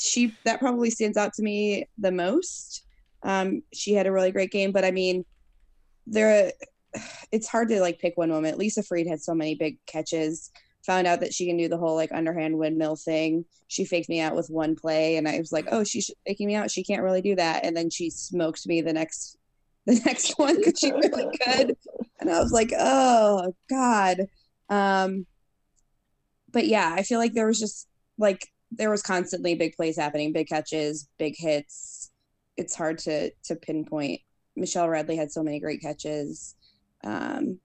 she 0.00 0.34
that 0.44 0.60
probably 0.60 0.90
stands 0.90 1.16
out 1.16 1.34
to 1.34 1.42
me 1.42 1.86
the 1.98 2.10
most. 2.10 2.86
Um, 3.22 3.62
she 3.72 3.92
had 3.92 4.06
a 4.06 4.12
really 4.12 4.32
great 4.32 4.50
game, 4.50 4.72
but 4.72 4.84
I 4.84 4.90
mean, 4.90 5.26
there, 6.06 6.52
it's 7.30 7.46
hard 7.46 7.68
to 7.68 7.80
like 7.80 7.98
pick 7.98 8.16
one 8.16 8.30
moment. 8.30 8.58
Lisa 8.58 8.82
Freed 8.82 9.06
had 9.06 9.20
so 9.20 9.34
many 9.34 9.54
big 9.54 9.76
catches. 9.86 10.50
Found 10.86 11.06
out 11.06 11.20
that 11.20 11.34
she 11.34 11.46
can 11.46 11.58
do 11.58 11.68
the 11.68 11.76
whole 11.76 11.94
like 11.94 12.10
underhand 12.12 12.56
windmill 12.56 12.96
thing. 12.96 13.44
She 13.68 13.84
faked 13.84 14.08
me 14.08 14.20
out 14.20 14.34
with 14.34 14.48
one 14.48 14.74
play, 14.74 15.16
and 15.16 15.28
I 15.28 15.38
was 15.38 15.52
like, 15.52 15.66
"Oh, 15.70 15.84
she's 15.84 16.10
faking 16.26 16.46
me 16.46 16.54
out. 16.54 16.70
She 16.70 16.82
can't 16.82 17.02
really 17.02 17.20
do 17.20 17.36
that." 17.36 17.66
And 17.66 17.76
then 17.76 17.90
she 17.90 18.08
smoked 18.08 18.66
me 18.66 18.80
the 18.80 18.94
next, 18.94 19.36
the 19.86 20.00
next 20.06 20.38
one 20.38 20.56
because 20.56 20.80
she 20.80 20.90
really 20.90 21.26
could. 21.44 21.76
And 22.20 22.30
I 22.30 22.40
was 22.40 22.52
like, 22.52 22.72
"Oh 22.78 23.54
God." 23.68 24.20
Um, 24.70 25.26
but 26.50 26.66
yeah, 26.66 26.94
I 26.96 27.02
feel 27.02 27.18
like 27.18 27.34
there 27.34 27.46
was 27.46 27.60
just 27.60 27.86
like 28.16 28.48
there 28.70 28.90
was 28.90 29.02
constantly 29.02 29.54
big 29.54 29.74
plays 29.74 29.96
happening, 29.96 30.32
big 30.32 30.48
catches, 30.48 31.08
big 31.18 31.34
hits. 31.36 32.10
It's 32.56 32.74
hard 32.74 32.98
to 32.98 33.30
to 33.44 33.56
pinpoint. 33.56 34.20
Michelle 34.56 34.88
Redley 34.88 35.16
had 35.16 35.32
so 35.32 35.42
many 35.42 35.60
great 35.60 35.80
catches. 35.80 36.54
Um, 37.04 37.58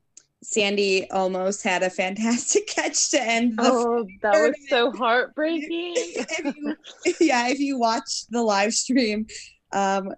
Sandy 0.43 1.09
almost 1.09 1.63
had 1.63 1.83
a 1.83 1.89
fantastic 1.89 2.67
catch 2.75 3.09
to 3.11 3.21
end 3.21 3.57
the 3.57 3.63
Oh, 3.63 4.07
that 4.21 4.33
was 4.33 4.55
so 4.69 4.91
heartbreaking. 4.91 5.93
if 5.95 6.55
you, 6.55 6.75
yeah, 7.19 7.47
if 7.47 7.59
you 7.59 7.79
watch 7.79 8.27
the 8.29 8.41
live 8.41 8.73
stream, 8.73 9.25
um, 9.73 10.13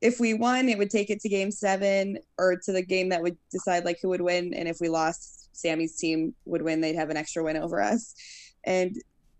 if 0.00 0.20
we 0.20 0.34
won, 0.34 0.68
it 0.68 0.78
would 0.78 0.90
take 0.90 1.10
it 1.10 1.20
to 1.20 1.28
game 1.28 1.50
seven 1.50 2.18
or 2.38 2.56
to 2.56 2.72
the 2.72 2.82
game 2.82 3.08
that 3.10 3.22
would 3.22 3.36
decide 3.50 3.84
like 3.84 3.98
who 4.02 4.08
would 4.08 4.20
win. 4.20 4.52
And 4.54 4.68
if 4.68 4.78
we 4.80 4.88
lost, 4.88 5.56
Sammy's 5.56 5.96
team 5.96 6.34
would 6.44 6.62
win. 6.62 6.80
They'd 6.80 6.96
have 6.96 7.10
an 7.10 7.16
extra 7.16 7.42
win 7.42 7.56
over 7.56 7.80
us. 7.80 8.14
And 8.64 8.96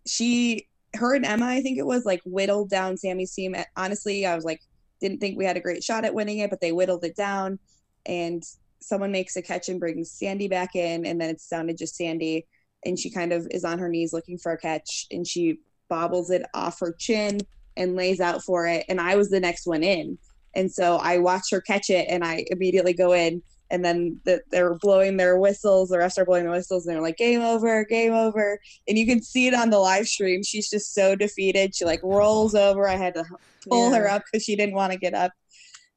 she, 0.07 0.68
her 0.95 1.15
and 1.15 1.25
Emma, 1.25 1.47
I 1.47 1.61
think 1.61 1.79
it 1.79 1.87
was 1.87 2.05
like 2.05 2.21
whittled 2.25 2.71
down 2.71 2.97
Sammy's 2.97 3.35
team. 3.35 3.55
Honestly, 3.77 4.27
I 4.27 4.35
was 4.35 4.45
like, 4.45 4.61
didn't 5.01 5.19
think 5.19 5.39
we 5.39 5.45
had 5.45 5.57
a 5.57 5.61
great 5.61 5.85
shot 5.85 6.05
at 6.05 6.15
winning 6.15 6.39
it, 6.39 6.51
but 6.51 6.61
they 6.61 6.73
whittled 6.73 7.05
it 7.05 7.17
down. 7.17 7.59
And 8.07 8.43
someone 8.81 9.13
makes 9.13 9.37
a 9.37 9.43
catch 9.43 9.69
and 9.69 9.81
brings 9.81 10.11
Sandy 10.11 10.49
back 10.49 10.75
in, 10.75 11.07
and 11.07 11.21
then 11.21 11.31
it's 11.31 11.49
down 11.49 11.67
to 11.67 11.75
just 11.75 11.97
Sandy. 11.97 12.47
And 12.85 12.99
she 12.99 13.11
kind 13.11 13.33
of 13.33 13.47
is 13.51 13.65
on 13.65 13.79
her 13.79 13.89
knees 13.89 14.13
looking 14.13 14.39
for 14.39 14.53
a 14.53 14.59
catch, 14.59 15.07
and 15.11 15.27
she 15.27 15.61
bobbles 15.89 16.31
it 16.31 16.43
off 16.55 16.81
her 16.81 16.95
chin 16.99 17.41
and 17.77 17.97
lays 17.97 18.21
out 18.21 18.43
for 18.43 18.67
it. 18.67 18.85
And 18.89 19.01
I 19.01 19.17
was 19.17 19.31
the 19.31 19.41
next 19.41 19.67
one 19.67 19.83
in. 19.83 20.19
And 20.55 20.71
so 20.71 20.97
I 20.97 21.19
watch 21.19 21.51
her 21.51 21.61
catch 21.61 21.91
it, 21.91 22.07
and 22.09 22.25
I 22.25 22.45
immediately 22.51 22.93
go 22.93 23.13
in. 23.13 23.43
And 23.71 23.85
then 23.85 24.21
the, 24.25 24.41
they're 24.51 24.75
blowing 24.75 25.17
their 25.17 25.39
whistles. 25.39 25.91
The 25.91 25.99
refs 25.99 26.19
are 26.19 26.25
blowing 26.25 26.45
the 26.45 26.51
whistles, 26.51 26.87
and 26.87 26.95
they're 26.95 27.03
like, 27.03 27.19
"Game 27.19 27.43
over, 27.43 27.85
game 27.85 28.13
over." 28.13 28.59
And 28.87 28.99
you 28.99 29.07
can 29.07 29.23
see 29.23 29.47
it 29.47 29.55
on 29.55 29.71
the 29.71 29.79
live 29.79 30.09
stream. 30.09 30.43
She's 30.43 30.71
just 30.71 30.95
so 30.95 31.15
defeated. 31.15 31.75
She 31.75 31.85
like 31.85 32.03
rolls 32.03 32.55
over. 32.55 32.89
I 32.89 32.97
had 32.97 33.15
to 33.15 33.25
pull 33.69 33.93
her 33.93 34.09
up 34.09 34.23
because 34.25 34.45
she 34.45 34.57
didn't 34.57 34.75
want 34.75 34.93
to 34.93 34.99
get 34.99 35.15
up. 35.15 35.33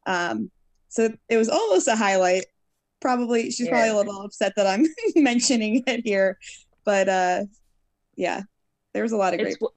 Um, 0.06 0.52
so 0.90 1.10
it 1.30 1.38
was 1.38 1.50
almost 1.50 1.88
a 1.88 1.96
highlight. 1.96 2.46
Probably 3.00 3.52
she's 3.52 3.70
probably 3.70 3.90
a 3.90 3.96
little 3.96 4.22
upset 4.22 4.54
that 4.58 4.68
I'm 4.68 4.86
mentioning 5.16 5.84
it 5.88 6.02
here, 6.04 6.38
but 6.84 7.10
uh, 7.10 7.46
yeah, 8.16 8.42
there 8.94 9.04
was 9.04 9.12
a 9.12 9.18
lot 9.18 9.34
of 9.34 9.40
great. 9.40 9.54
It's 9.54 9.72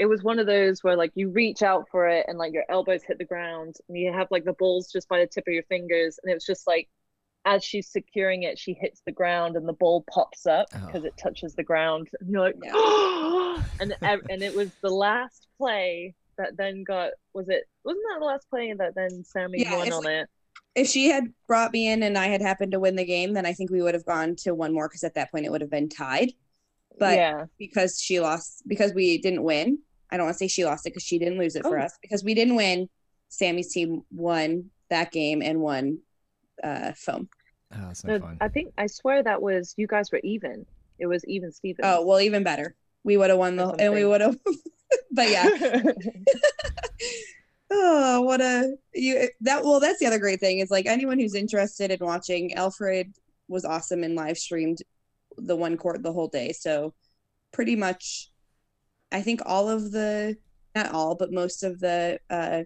it 0.00 0.06
was 0.06 0.22
one 0.22 0.38
of 0.38 0.46
those 0.46 0.82
where 0.82 0.96
like 0.96 1.12
you 1.14 1.28
reach 1.28 1.62
out 1.62 1.86
for 1.90 2.08
it 2.08 2.24
and 2.26 2.38
like 2.38 2.54
your 2.54 2.64
elbows 2.70 3.02
hit 3.02 3.18
the 3.18 3.24
ground 3.24 3.76
and 3.86 3.98
you 3.98 4.10
have 4.10 4.28
like 4.30 4.46
the 4.46 4.54
balls 4.54 4.90
just 4.90 5.06
by 5.10 5.18
the 5.18 5.26
tip 5.26 5.46
of 5.46 5.52
your 5.52 5.62
fingers 5.64 6.18
and 6.22 6.30
it 6.30 6.34
was 6.34 6.46
just 6.46 6.66
like 6.66 6.88
as 7.46 7.64
she's 7.64 7.88
securing 7.90 8.42
it 8.42 8.58
she 8.58 8.74
hits 8.74 9.00
the 9.06 9.12
ground 9.12 9.56
and 9.56 9.66
the 9.66 9.72
ball 9.72 10.04
pops 10.12 10.46
up 10.46 10.66
Oh. 10.74 10.86
because 10.86 11.04
it 11.04 11.14
touches 11.16 11.54
the 11.54 11.62
ground 11.62 12.08
and 12.20 12.30
you're 12.30 12.42
like 12.42 12.54
Yeah. 12.62 12.72
and 13.80 13.94
and 14.28 14.42
it 14.42 14.54
was 14.54 14.70
the 14.82 14.90
last 14.90 15.46
play 15.58 16.14
that 16.36 16.56
then 16.56 16.84
got 16.84 17.12
was 17.32 17.48
it 17.48 17.64
wasn't 17.84 18.04
that 18.10 18.20
the 18.20 18.26
last 18.26 18.48
play 18.50 18.72
that 18.74 18.94
then 18.94 19.24
Sammy 19.24 19.62
Yeah, 19.62 19.76
won 19.76 19.88
if 19.88 19.94
on 19.94 20.04
we- 20.04 20.12
it 20.12 20.28
If 20.74 20.86
she 20.88 21.08
had 21.08 21.24
brought 21.46 21.72
me 21.72 21.88
in 21.88 22.02
and 22.02 22.16
I 22.18 22.26
had 22.26 22.40
happened 22.42 22.72
to 22.72 22.80
win 22.80 22.94
the 22.96 23.04
game, 23.04 23.32
then 23.34 23.44
I 23.46 23.52
think 23.52 23.70
we 23.70 23.82
would 23.82 23.94
have 23.94 24.04
gone 24.06 24.36
to 24.40 24.54
one 24.54 24.72
more 24.72 24.88
because 24.88 25.02
at 25.04 25.14
that 25.14 25.30
point 25.32 25.44
it 25.46 25.50
would 25.50 25.60
have 25.62 25.70
been 25.70 25.88
tied. 25.88 26.32
But 26.98 27.16
yeah 27.16 27.46
because 27.58 28.00
she 28.00 28.20
lost, 28.20 28.62
because 28.66 28.92
we 28.94 29.18
didn't 29.18 29.42
win, 29.42 29.78
I 30.10 30.16
don't 30.16 30.26
want 30.26 30.34
to 30.34 30.38
say 30.38 30.48
she 30.48 30.64
lost 30.64 30.86
it 30.86 30.90
because 30.90 31.02
she 31.04 31.18
didn't 31.18 31.38
lose 31.38 31.56
it 31.56 31.62
for 31.64 31.78
Oh. 31.78 31.82
us. 31.84 31.96
Because 32.02 32.22
we 32.22 32.34
didn't 32.34 32.56
win, 32.56 32.88
Sammy's 33.28 33.72
team 33.72 34.02
won 34.12 34.70
that 34.90 35.10
game 35.12 35.40
and 35.42 35.60
won 35.60 35.98
uh, 36.62 36.92
foam. 36.92 37.28
Oh, 37.74 37.78
that's 37.86 38.04
No, 38.04 38.18
fun. 38.18 38.36
I 38.40 38.48
think 38.48 38.72
I 38.78 38.86
swear 38.86 39.22
that 39.22 39.40
was 39.40 39.74
you 39.76 39.86
guys 39.86 40.10
were 40.10 40.20
even 40.24 40.66
it 40.98 41.06
was 41.06 41.24
even 41.26 41.52
Steven 41.52 41.84
Oh 41.84 42.04
well, 42.04 42.20
even 42.20 42.42
better. 42.42 42.74
We 43.04 43.16
would 43.16 43.30
have 43.30 43.38
won 43.38 43.56
the, 43.56 43.68
and 43.68 43.94
we 43.94 44.04
would 44.04 44.20
have. 44.20 44.36
but 45.12 45.30
yeah, 45.30 45.48
oh 47.70 48.20
what 48.22 48.40
a 48.40 48.74
you 48.94 49.28
that 49.40 49.64
well 49.64 49.80
that's 49.80 50.00
the 50.00 50.06
other 50.06 50.18
great 50.18 50.40
thing 50.40 50.58
is 50.58 50.70
like 50.70 50.86
anyone 50.86 51.18
who's 51.18 51.34
interested 51.34 51.90
in 51.90 51.98
watching 52.00 52.54
alfred 52.54 53.12
was 53.48 53.64
awesome 53.64 54.02
and 54.02 54.16
live 54.16 54.36
streamed 54.36 54.78
the 55.36 55.56
one 55.56 55.76
court 55.76 56.02
the 56.02 56.12
whole 56.12 56.28
day 56.28 56.52
so 56.52 56.92
pretty 57.52 57.76
much 57.76 58.28
i 59.12 59.22
think 59.22 59.40
all 59.46 59.68
of 59.68 59.92
the 59.92 60.36
not 60.74 60.90
all 60.92 61.14
but 61.14 61.32
most 61.32 61.62
of 61.62 61.78
the 61.78 62.18
uh 62.28 62.62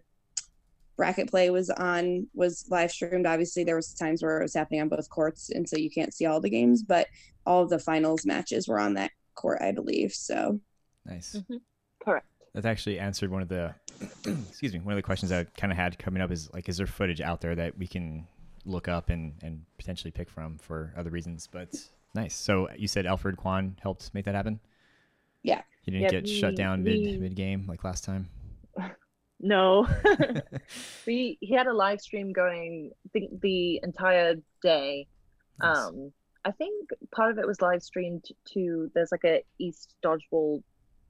bracket 0.96 1.28
play 1.28 1.50
was 1.50 1.70
on 1.70 2.26
was 2.34 2.64
live 2.70 2.90
streamed 2.90 3.26
obviously 3.26 3.64
there 3.64 3.76
was 3.76 3.92
times 3.94 4.22
where 4.22 4.38
it 4.38 4.42
was 4.42 4.54
happening 4.54 4.80
on 4.80 4.88
both 4.88 5.08
courts 5.10 5.50
and 5.50 5.68
so 5.68 5.76
you 5.76 5.90
can't 5.90 6.14
see 6.14 6.26
all 6.26 6.40
the 6.40 6.48
games 6.50 6.82
but 6.82 7.08
all 7.46 7.62
of 7.62 7.70
the 7.70 7.78
finals 7.78 8.24
matches 8.24 8.68
were 8.68 8.78
on 8.78 8.94
that 8.94 9.10
court 9.34 9.60
i 9.62 9.72
believe 9.72 10.12
so 10.12 10.60
Nice. 11.06 11.36
Mhm. 11.50 11.60
correct 12.02 12.26
That 12.54 12.64
actually 12.64 12.98
answered 12.98 13.30
one 13.30 13.42
of 13.42 13.48
the, 13.48 13.74
excuse 14.48 14.72
me, 14.72 14.78
one 14.80 14.92
of 14.92 14.96
the 14.96 15.02
questions 15.02 15.30
I 15.32 15.44
kind 15.44 15.72
of 15.72 15.76
had 15.76 15.98
coming 15.98 16.22
up 16.22 16.30
is 16.30 16.48
like, 16.54 16.68
is 16.68 16.76
there 16.76 16.86
footage 16.86 17.20
out 17.20 17.40
there 17.40 17.54
that 17.56 17.76
we 17.76 17.86
can 17.88 18.26
look 18.64 18.86
up 18.88 19.10
and, 19.10 19.34
and 19.42 19.64
potentially 19.76 20.10
pick 20.12 20.30
from 20.30 20.56
for 20.58 20.94
other 20.96 21.10
reasons? 21.10 21.48
But 21.50 21.74
nice. 22.14 22.34
So 22.34 22.70
you 22.76 22.86
said 22.88 23.06
Alfred 23.06 23.36
Kwan 23.36 23.76
helped 23.82 24.14
make 24.14 24.24
that 24.26 24.34
happen. 24.36 24.60
Yeah. 25.42 25.62
He 25.82 25.90
didn't 25.90 26.04
Yep, 26.04 26.10
get 26.12 26.28
shut 26.28 26.56
down 26.56 26.86
he- 26.86 27.02
mid 27.12 27.20
mid 27.20 27.34
game 27.34 27.66
like 27.68 27.82
last 27.84 28.04
time. 28.04 28.28
no 29.40 29.86
we 31.06 31.38
he 31.40 31.54
had 31.54 31.66
a 31.66 31.72
live 31.72 32.00
stream 32.00 32.32
going 32.32 32.90
the, 33.12 33.28
the 33.42 33.80
entire 33.82 34.34
day 34.62 35.06
Nice. 35.60 35.76
um 35.76 36.12
i 36.44 36.50
think 36.50 36.90
part 37.14 37.30
of 37.30 37.38
it 37.38 37.46
was 37.46 37.60
live 37.60 37.82
streamed 37.82 38.24
to 38.52 38.90
there's 38.94 39.12
like 39.12 39.24
a 39.24 39.42
east 39.58 39.94
dodgeball 40.04 40.62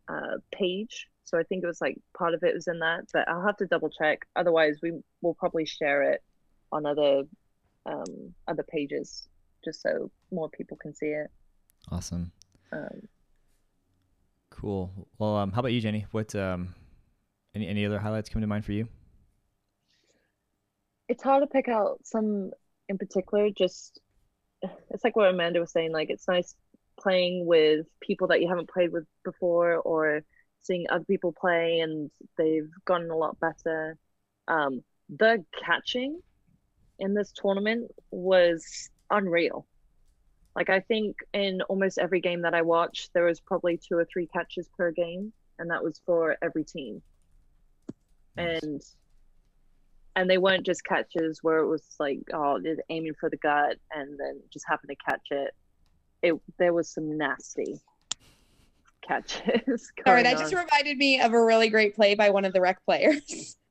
uh 0.09 0.37
page 0.53 1.09
so 1.25 1.39
i 1.39 1.43
think 1.43 1.63
it 1.65 1.67
was 1.67 1.81
like 1.81 1.99
part 2.17 2.35
of 2.35 2.43
it 2.43 2.55
was 2.55 2.67
in 2.67 2.79
that 2.81 3.03
but 3.13 3.29
i'll 3.29 3.45
have 3.45 3.57
to 3.57 3.67
double 3.67 3.89
check 3.91 4.21
otherwise 4.37 4.79
we 4.83 4.93
will 5.23 5.35
probably 5.35 5.65
share 5.67 6.03
it 6.03 6.23
on 6.73 6.85
other 6.87 7.23
um 7.87 8.35
other 8.49 8.65
pages 8.65 9.29
just 9.65 9.81
so 9.83 10.11
more 10.31 10.49
people 10.51 10.77
can 10.77 10.95
see 10.95 11.07
it 11.07 11.31
Awesome. 11.91 12.33
um 12.73 13.09
Cool. 14.51 15.09
Well, 15.19 15.37
um, 15.37 15.51
how 15.53 15.61
about 15.61 15.73
you, 15.73 15.81
Jenny? 15.81 16.07
What 16.13 16.35
um, 16.37 16.75
any 17.55 17.69
any 17.69 17.85
other 17.87 17.99
highlights 17.99 18.29
come 18.29 18.43
to 18.43 18.49
mind 18.49 18.65
for 18.65 18.73
you? 18.73 18.89
it's 21.09 21.23
hard 21.23 21.43
to 21.43 21.47
pick 21.47 21.69
out 21.69 21.99
some 22.05 22.51
in 22.89 22.99
particular 22.99 23.51
just 23.51 24.01
it's 24.91 25.05
like 25.05 25.17
what 25.17 25.29
amanda 25.29 25.61
was 25.61 25.73
saying 25.73 25.93
like 25.93 26.11
it's 26.11 26.29
nice 26.29 26.55
playing 27.01 27.47
with 27.47 27.87
people 28.03 28.29
that 28.29 28.41
you 28.41 28.49
haven't 28.49 28.71
played 28.71 28.93
with 28.93 29.05
before 29.25 29.77
or 29.77 30.23
seeing 30.63 30.87
other 30.91 31.05
people 31.05 31.33
play 31.39 31.81
and 31.81 32.11
they've 32.39 32.71
gotten 32.87 33.11
a 33.11 33.17
lot 33.17 33.39
better 33.41 33.99
um 34.49 34.83
the 35.09 35.45
catching 35.65 36.21
in 36.99 37.15
this 37.15 37.33
tournament 37.33 37.91
was 38.11 38.91
unreal 39.11 39.67
Like 40.57 40.71
I 40.71 40.81
think 40.81 41.17
in 41.33 41.63
almost 41.63 41.99
every 41.99 42.21
game 42.21 42.43
that 42.43 42.55
I 42.55 42.63
watched, 42.63 43.13
there 43.15 43.25
was 43.27 43.41
probably 43.41 43.79
two 43.79 43.97
or 43.97 44.05
three 44.05 44.27
catches 44.27 44.69
per 44.77 44.91
game, 44.93 45.33
and 45.59 45.71
that 45.71 45.83
was 45.85 46.01
for 46.07 46.37
every 46.43 46.65
team. 46.65 47.03
Nice. 48.37 48.63
And 48.63 48.83
and 50.17 50.31
they 50.31 50.39
weren't 50.39 50.65
just 50.65 50.85
catches 50.85 51.43
where 51.43 51.59
it 51.59 51.67
was 51.67 51.83
like, 51.99 52.21
oh, 52.33 52.61
they're 52.61 52.77
aiming 52.89 53.15
for 53.19 53.29
the 53.29 53.37
gut 53.37 53.77
and 53.93 54.19
then 54.19 54.41
just 54.53 54.65
happen 54.69 54.89
to 54.89 54.97
catch 54.97 55.27
it. 55.31 55.53
It 56.23 56.41
there 56.59 56.73
was 56.73 56.89
some 56.89 57.19
nasty 57.19 57.81
catches. 59.07 59.93
Sorry, 60.07 60.23
that 60.23 60.39
just 60.39 60.55
reminded 60.55 60.97
me 60.97 61.21
of 61.21 61.33
a 61.33 61.43
really 61.43 61.69
great 61.69 61.95
play 61.95 62.15
by 62.15 62.31
one 62.31 62.45
of 62.45 62.53
the 62.53 62.61
rec 62.61 62.85
players. 62.85 63.57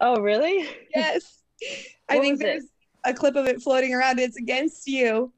Oh, 0.00 0.20
really? 0.20 0.68
yes. 0.94 1.40
I 2.08 2.18
think 2.18 2.32
was 2.32 2.40
it? 2.40 2.44
there's 2.44 2.64
a 3.04 3.14
clip 3.14 3.36
of 3.36 3.46
it 3.46 3.62
floating 3.62 3.94
around. 3.94 4.18
It's 4.18 4.36
against 4.36 4.88
you. 4.88 5.32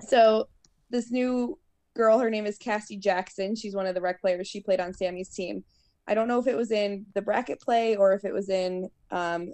So 0.00 0.48
this 0.88 1.10
new 1.10 1.58
girl, 1.94 2.20
her 2.20 2.30
name 2.30 2.46
is 2.46 2.56
Cassie 2.56 2.96
Jackson. 2.96 3.56
She's 3.56 3.74
one 3.74 3.86
of 3.86 3.94
the 3.94 4.00
rec 4.00 4.20
players. 4.20 4.46
She 4.46 4.60
played 4.60 4.80
on 4.80 4.94
Sammy's 4.94 5.28
team. 5.30 5.64
I 6.06 6.14
don't 6.14 6.28
know 6.28 6.38
if 6.38 6.46
it 6.46 6.56
was 6.56 6.70
in 6.70 7.06
the 7.14 7.22
bracket 7.22 7.60
play 7.60 7.96
or 7.96 8.12
if 8.12 8.24
it 8.24 8.32
was 8.32 8.48
in 8.48 8.88
um, 9.10 9.52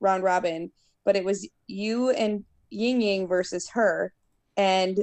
round 0.00 0.24
robin, 0.24 0.70
but 1.04 1.16
it 1.16 1.24
was 1.24 1.48
you 1.66 2.10
and 2.10 2.44
Ying 2.70 3.00
Ying 3.00 3.28
versus 3.28 3.68
her, 3.70 4.12
and 4.56 4.98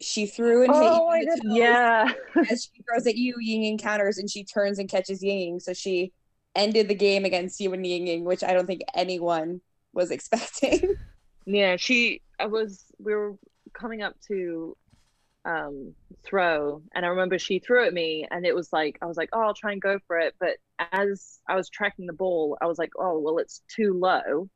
she 0.00 0.26
threw 0.26 0.64
and 0.64 0.74
hit 0.74 0.82
you 0.82 0.88
Oh, 1.00 1.08
I 1.08 1.18
in 1.20 1.26
the 1.26 1.54
Yeah. 1.54 2.12
as 2.50 2.64
she 2.64 2.82
throws 2.82 3.06
at 3.06 3.16
you, 3.16 3.34
Ying 3.40 3.62
Ying 3.62 3.78
counters 3.78 4.18
and 4.18 4.30
she 4.30 4.44
turns 4.44 4.78
and 4.78 4.88
catches 4.88 5.22
Ying 5.22 5.38
Ying. 5.38 5.60
So 5.60 5.72
she 5.72 6.12
ended 6.54 6.88
the 6.88 6.94
game 6.94 7.24
against 7.24 7.60
you 7.60 7.72
and 7.72 7.86
Ying 7.86 8.06
Ying, 8.06 8.24
which 8.24 8.44
I 8.44 8.52
don't 8.52 8.66
think 8.66 8.82
anyone 8.94 9.60
was 9.92 10.10
expecting. 10.16 10.96
Yeah, 11.46 11.76
she 11.76 12.20
I 12.38 12.46
was 12.46 12.84
we 12.98 13.14
were 13.14 13.36
coming 13.72 14.02
up 14.02 14.14
to 14.28 14.76
um 15.46 15.94
throw 16.24 16.82
and 16.94 17.04
I 17.04 17.08
remember 17.08 17.38
she 17.38 17.60
threw 17.60 17.86
at 17.86 17.94
me 17.94 18.26
and 18.30 18.44
it 18.44 18.54
was 18.54 18.72
like 18.72 18.98
I 19.00 19.06
was 19.06 19.16
like, 19.16 19.30
"Oh, 19.32 19.40
I'll 19.40 19.54
try 19.54 19.72
and 19.72 19.80
go 19.80 19.98
for 20.06 20.18
it." 20.18 20.34
But 20.40 20.56
as 20.92 21.38
I 21.48 21.54
was 21.56 21.70
tracking 21.70 22.06
the 22.06 22.12
ball, 22.12 22.58
I 22.60 22.66
was 22.66 22.78
like, 22.78 22.90
"Oh, 22.98 23.18
well, 23.20 23.38
it's 23.38 23.62
too 23.74 23.94
low." 23.94 24.48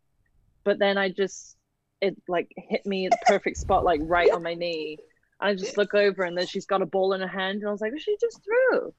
But 0.64 0.78
then 0.78 0.98
I 0.98 1.10
just 1.10 1.56
it 2.00 2.16
like 2.28 2.48
hit 2.56 2.84
me 2.86 3.06
at 3.06 3.12
the 3.12 3.18
perfect 3.18 3.58
spot 3.58 3.84
like 3.84 4.00
right 4.02 4.30
on 4.32 4.42
my 4.42 4.54
knee. 4.54 4.98
I 5.40 5.54
just 5.54 5.76
look 5.76 5.94
over 5.94 6.22
and 6.24 6.36
then 6.36 6.46
she's 6.46 6.66
got 6.66 6.82
a 6.82 6.86
ball 6.86 7.12
in 7.14 7.20
her 7.20 7.28
hand 7.28 7.60
and 7.60 7.68
I 7.68 7.72
was 7.72 7.80
like, 7.80 7.92
"Well, 7.92 8.00
she 8.00 8.16
just 8.20 8.40
threw." 8.44 8.92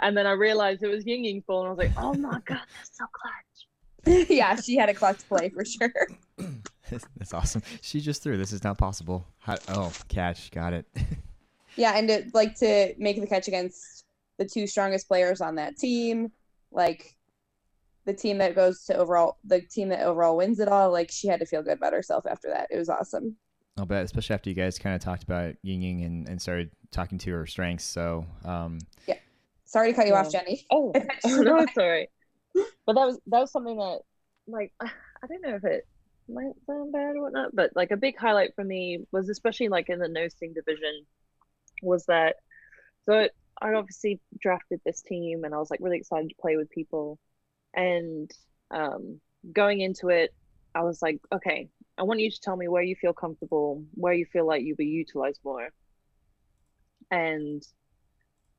And 0.00 0.16
then 0.16 0.26
I 0.26 0.32
realized 0.32 0.82
it 0.82 0.88
was 0.88 1.06
Ying 1.06 1.24
Ying's 1.24 1.44
ball 1.44 1.60
and 1.60 1.68
I 1.68 1.70
was 1.70 1.78
like, 1.78 1.92
"Oh 1.96 2.14
my 2.14 2.40
god, 2.44 2.60
that's 2.74 2.96
so 2.96 3.06
clutch." 3.12 4.26
yeah, 4.30 4.56
she 4.56 4.76
had 4.76 4.88
a 4.88 4.94
clutch 4.94 5.20
play 5.28 5.50
for 5.50 5.64
sure. 5.64 5.92
That's 7.16 7.34
awesome. 7.34 7.62
She 7.80 8.00
just 8.00 8.22
threw. 8.22 8.36
This 8.36 8.52
is 8.52 8.64
not 8.64 8.78
possible. 8.78 9.26
How, 9.38 9.56
oh, 9.68 9.92
catch. 10.08 10.50
Got 10.50 10.72
it. 10.72 10.86
Yeah, 11.76 11.92
and 11.96 12.08
to 12.08 12.24
like 12.34 12.56
to 12.56 12.92
make 12.98 13.20
the 13.20 13.28
catch 13.28 13.46
against 13.46 14.04
the 14.38 14.44
two 14.44 14.66
strongest 14.66 15.06
players 15.06 15.40
on 15.40 15.54
that 15.54 15.76
team, 15.76 16.32
like 16.72 17.16
the 18.06 18.12
team 18.12 18.38
that 18.38 18.56
goes 18.56 18.84
to 18.86 18.96
overall 18.96 19.38
the 19.44 19.60
team 19.60 19.88
that 19.90 20.00
overall 20.00 20.36
wins 20.36 20.58
it 20.58 20.66
all, 20.66 20.90
like 20.90 21.12
she 21.12 21.28
had 21.28 21.38
to 21.38 21.46
feel 21.46 21.62
good 21.62 21.78
about 21.78 21.92
herself 21.92 22.26
after 22.28 22.48
that. 22.48 22.66
It 22.72 22.76
was 22.76 22.88
awesome. 22.88 23.36
I'll 23.78 23.86
bet, 23.86 24.04
especially 24.04 24.34
after 24.34 24.50
you 24.50 24.56
guys 24.56 24.80
kind 24.80 24.96
of 24.96 25.00
talked 25.00 25.22
about 25.22 25.54
Ying 25.62 25.80
Ying 25.82 26.02
and, 26.02 26.28
and 26.28 26.42
started 26.42 26.72
talking 26.90 27.18
to 27.18 27.30
her 27.34 27.46
strengths. 27.46 27.84
So, 27.84 28.26
um, 28.44 28.78
yeah. 29.06 29.14
Sorry 29.64 29.92
to 29.92 29.96
cut 29.96 30.08
you 30.08 30.14
off, 30.14 30.30
Jenny. 30.32 30.66
Oh, 30.72 30.92
I 30.96 31.06
no, 31.28 31.38
realized- 31.40 31.68
it's 31.68 31.78
all 31.78 31.88
right. 31.88 32.08
But 32.84 32.94
that 32.94 33.06
was 33.06 33.20
that 33.28 33.38
was 33.38 33.52
something 33.52 33.76
that, 33.76 34.00
like, 34.48 34.72
I 34.80 35.26
don't 35.28 35.40
know 35.40 35.54
if 35.54 35.64
it 35.64 35.86
might 36.32 36.52
sound 36.66 36.92
bad 36.92 37.16
or 37.16 37.22
whatnot, 37.22 37.54
but 37.54 37.70
like 37.74 37.90
a 37.90 37.96
big 37.96 38.16
highlight 38.16 38.54
for 38.54 38.64
me 38.64 39.06
was 39.12 39.28
especially 39.28 39.68
like 39.68 39.88
in 39.88 39.98
the 39.98 40.08
no 40.08 40.28
sting 40.28 40.54
division, 40.54 41.06
was 41.82 42.06
that 42.06 42.36
so 43.06 43.28
I 43.60 43.74
obviously 43.74 44.20
drafted 44.40 44.80
this 44.84 45.02
team 45.02 45.44
and 45.44 45.54
I 45.54 45.58
was 45.58 45.70
like 45.70 45.80
really 45.82 45.98
excited 45.98 46.28
to 46.30 46.40
play 46.40 46.56
with 46.56 46.70
people, 46.70 47.18
and 47.74 48.30
um, 48.70 49.20
going 49.52 49.80
into 49.80 50.08
it, 50.08 50.34
I 50.74 50.82
was 50.82 51.02
like, 51.02 51.20
okay, 51.32 51.68
I 51.98 52.04
want 52.04 52.20
you 52.20 52.30
to 52.30 52.40
tell 52.40 52.56
me 52.56 52.68
where 52.68 52.82
you 52.82 52.96
feel 52.96 53.12
comfortable, 53.12 53.84
where 53.94 54.14
you 54.14 54.26
feel 54.26 54.46
like 54.46 54.62
you'll 54.62 54.76
be 54.76 54.86
utilized 54.86 55.40
more, 55.44 55.68
and 57.10 57.62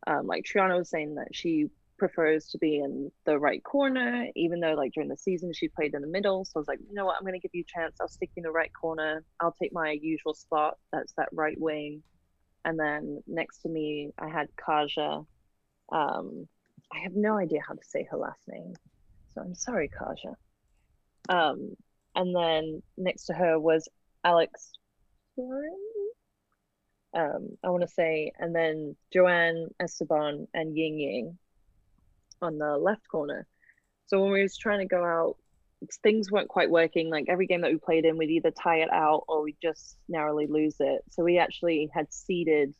um, 0.07 0.27
like 0.27 0.43
Triana 0.43 0.77
was 0.77 0.89
saying 0.89 1.15
that 1.15 1.35
she 1.35 1.67
prefers 2.01 2.47
to 2.47 2.57
be 2.57 2.79
in 2.79 3.11
the 3.25 3.37
right 3.37 3.63
corner, 3.63 4.25
even 4.35 4.59
though 4.59 4.73
like 4.73 4.91
during 4.91 5.07
the 5.07 5.15
season 5.15 5.53
she 5.53 5.67
played 5.67 5.93
in 5.93 6.01
the 6.01 6.07
middle. 6.07 6.43
So 6.43 6.53
I 6.55 6.59
was 6.59 6.67
like, 6.67 6.79
you 6.79 6.95
know 6.95 7.05
what, 7.05 7.15
I'm 7.19 7.23
gonna 7.23 7.37
give 7.37 7.51
you 7.53 7.61
a 7.61 7.79
chance. 7.79 7.97
I'll 8.01 8.07
stick 8.07 8.31
you 8.35 8.41
in 8.41 8.45
the 8.45 8.51
right 8.51 8.71
corner. 8.73 9.23
I'll 9.39 9.55
take 9.61 9.71
my 9.71 9.91
usual 10.01 10.33
spot. 10.33 10.79
That's 10.91 11.13
that 11.17 11.29
right 11.31 11.55
wing. 11.59 12.01
And 12.65 12.79
then 12.79 13.21
next 13.27 13.59
to 13.59 13.69
me, 13.69 14.09
I 14.17 14.29
had 14.29 14.47
Kaja. 14.55 15.27
Um, 15.91 16.47
I 16.91 16.97
have 17.03 17.13
no 17.13 17.37
idea 17.37 17.59
how 17.67 17.75
to 17.75 17.83
say 17.83 18.07
her 18.09 18.17
last 18.17 18.41
name, 18.47 18.73
so 19.35 19.41
I'm 19.41 19.53
sorry, 19.53 19.87
Kaja. 19.87 20.33
Um, 21.29 21.75
and 22.15 22.35
then 22.35 22.81
next 22.97 23.25
to 23.25 23.33
her 23.33 23.59
was 23.59 23.87
Alex. 24.23 24.71
Um, 25.37 25.67
I 27.63 27.69
want 27.69 27.83
to 27.83 27.87
say, 27.87 28.31
and 28.39 28.55
then 28.55 28.95
Joanne 29.13 29.67
Esteban 29.79 30.47
and 30.55 30.75
Ying 30.75 30.99
Ying 30.99 31.37
on 32.41 32.57
the 32.57 32.77
left 32.77 33.07
corner. 33.07 33.47
So 34.07 34.21
when 34.21 34.31
we 34.31 34.41
was 34.41 34.57
trying 34.57 34.79
to 34.79 34.85
go 34.85 35.03
out, 35.03 35.37
things 36.03 36.31
weren't 36.31 36.47
quite 36.47 36.69
working. 36.69 37.09
Like 37.09 37.25
every 37.27 37.47
game 37.47 37.61
that 37.61 37.71
we 37.71 37.77
played 37.77 38.05
in, 38.05 38.17
we'd 38.17 38.29
either 38.29 38.51
tie 38.51 38.81
it 38.81 38.91
out 38.91 39.23
or 39.27 39.41
we'd 39.41 39.57
just 39.61 39.97
narrowly 40.07 40.47
lose 40.47 40.75
it. 40.79 41.01
So 41.09 41.23
we 41.23 41.37
actually 41.37 41.89
had 41.93 42.11
seeded. 42.13 42.73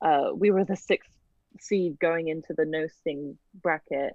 Uh, 0.00 0.30
we 0.34 0.50
were 0.50 0.64
the 0.64 0.76
sixth 0.76 1.10
seed 1.60 1.98
going 1.98 2.28
into 2.28 2.54
the 2.56 2.64
no 2.64 2.86
sting 2.86 3.38
bracket, 3.54 4.14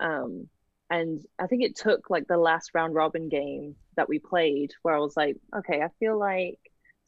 um, 0.00 0.48
and 0.90 1.24
I 1.38 1.46
think 1.46 1.62
it 1.62 1.76
took 1.76 2.10
like 2.10 2.26
the 2.26 2.36
last 2.36 2.72
round 2.74 2.94
robin 2.94 3.28
game 3.28 3.76
that 3.96 4.08
we 4.08 4.18
played, 4.18 4.72
where 4.82 4.96
I 4.96 4.98
was 4.98 5.16
like, 5.16 5.36
okay, 5.56 5.80
I 5.80 5.88
feel 6.00 6.18
like 6.18 6.58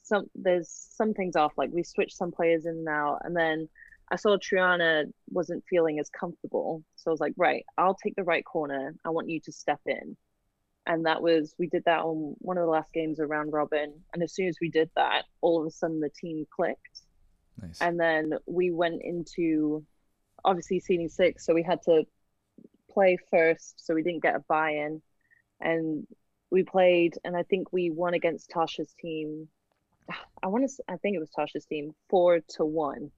some 0.02 0.26
there's 0.34 0.70
some 0.70 1.12
things 1.12 1.34
off. 1.34 1.52
Like 1.56 1.70
we 1.72 1.82
switched 1.82 2.16
some 2.16 2.30
players 2.30 2.66
in 2.66 2.72
and 2.72 2.88
out, 2.88 3.22
and 3.24 3.36
then 3.36 3.68
I 4.10 4.16
saw 4.16 4.36
Triana 4.36 5.04
wasn't 5.30 5.64
feeling 5.68 5.98
as 5.98 6.10
comfortable, 6.10 6.82
so 6.96 7.10
I 7.10 7.12
was 7.12 7.20
like, 7.20 7.34
right, 7.36 7.64
I'll 7.78 7.96
take 7.96 8.16
the 8.16 8.24
right 8.24 8.44
corner. 8.44 8.94
I 9.04 9.10
want 9.10 9.28
you 9.28 9.40
to 9.40 9.52
step 9.52 9.80
in, 9.86 10.16
and 10.86 11.06
that 11.06 11.22
was 11.22 11.54
we 11.58 11.66
did 11.66 11.84
that 11.86 12.00
on 12.00 12.34
one 12.38 12.58
of 12.58 12.64
the 12.64 12.70
last 12.70 12.92
games 12.92 13.18
of 13.18 13.30
round 13.30 13.52
robin. 13.52 13.94
And 14.12 14.22
as 14.22 14.34
soon 14.34 14.48
as 14.48 14.58
we 14.60 14.68
did 14.68 14.90
that, 14.96 15.24
all 15.40 15.60
of 15.60 15.66
a 15.66 15.70
sudden 15.70 16.00
the 16.00 16.10
team 16.10 16.46
clicked, 16.54 17.00
nice. 17.60 17.80
and 17.80 17.98
then 17.98 18.34
we 18.46 18.70
went 18.70 19.02
into 19.02 19.84
obviously 20.44 20.80
seeding 20.80 21.08
six, 21.08 21.46
so 21.46 21.54
we 21.54 21.62
had 21.62 21.82
to 21.84 22.04
play 22.90 23.16
first, 23.30 23.84
so 23.84 23.94
we 23.94 24.02
didn't 24.02 24.22
get 24.22 24.36
a 24.36 24.44
buy-in, 24.48 25.00
and 25.60 26.06
we 26.50 26.62
played, 26.62 27.14
and 27.24 27.36
I 27.36 27.42
think 27.42 27.72
we 27.72 27.90
won 27.90 28.14
against 28.14 28.50
Tasha's 28.50 28.94
team 29.00 29.48
I 30.42 30.46
want 30.48 30.68
to. 30.68 30.82
I 30.88 30.96
think 30.96 31.16
it 31.16 31.20
was 31.20 31.30
Tasha's 31.30 31.66
team, 31.66 31.94
four 32.08 32.40
to 32.56 32.64
one, 32.64 33.10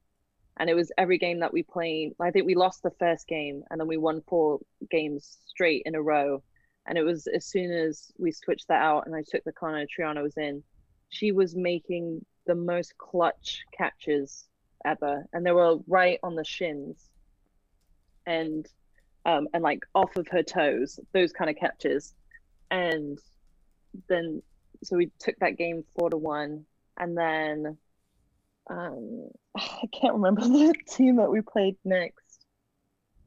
and 0.59 0.69
it 0.69 0.73
was 0.73 0.91
every 0.97 1.17
game 1.17 1.39
that 1.39 1.53
we 1.53 1.63
played. 1.63 2.13
I 2.19 2.31
think 2.31 2.45
we 2.45 2.55
lost 2.55 2.83
the 2.83 2.91
first 2.99 3.27
game, 3.27 3.63
and 3.69 3.79
then 3.79 3.87
we 3.87 3.97
won 3.97 4.23
four 4.27 4.59
games 4.89 5.37
straight 5.45 5.83
in 5.85 5.95
a 5.95 6.01
row. 6.01 6.43
And 6.87 6.97
it 6.97 7.03
was 7.03 7.27
as 7.27 7.45
soon 7.45 7.71
as 7.71 8.11
we 8.17 8.31
switched 8.31 8.67
that 8.69 8.81
out, 8.81 9.05
and 9.05 9.15
I 9.15 9.23
took 9.27 9.43
the 9.43 9.51
corner 9.51 9.85
Triana 9.85 10.23
was 10.23 10.37
in, 10.37 10.63
she 11.09 11.31
was 11.31 11.55
making 11.55 12.25
the 12.45 12.55
most 12.55 12.97
clutch 12.97 13.63
catches 13.77 14.45
ever, 14.85 15.25
and 15.33 15.45
they 15.45 15.51
were 15.51 15.77
right 15.87 16.19
on 16.23 16.35
the 16.35 16.45
shins, 16.45 17.09
and 18.25 18.65
um, 19.25 19.47
and 19.53 19.63
like 19.63 19.81
off 19.93 20.15
of 20.15 20.27
her 20.29 20.43
toes, 20.43 20.99
those 21.13 21.33
kind 21.33 21.49
of 21.49 21.57
catches, 21.57 22.13
and 22.71 23.19
then 24.07 24.41
so 24.83 24.95
we 24.95 25.09
took 25.19 25.35
that 25.39 25.57
game 25.57 25.83
four 25.95 26.09
to 26.09 26.17
one 26.17 26.65
and 26.97 27.17
then 27.17 27.77
um 28.69 29.29
i 29.57 29.87
can't 29.93 30.15
remember 30.15 30.41
the 30.47 30.73
team 30.87 31.17
that 31.17 31.31
we 31.31 31.41
played 31.41 31.77
next. 31.83 32.45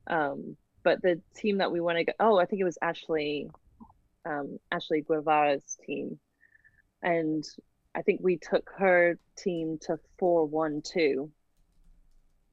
Um 0.06 0.56
but 0.82 1.02
the 1.02 1.20
team 1.36 1.58
that 1.58 1.70
we 1.70 1.80
want 1.80 1.98
to 1.98 2.04
go 2.04 2.12
oh 2.20 2.38
i 2.38 2.46
think 2.46 2.60
it 2.60 2.64
was 2.64 2.78
ashley 2.82 3.50
um 4.24 4.58
ashley 4.70 5.02
guevara's 5.02 5.78
team. 5.86 6.18
And 7.02 7.44
i 7.94 8.02
think 8.02 8.20
we 8.22 8.36
took 8.38 8.70
her 8.78 9.18
team 9.36 9.78
to 9.82 9.98
4-1-2 10.20 11.30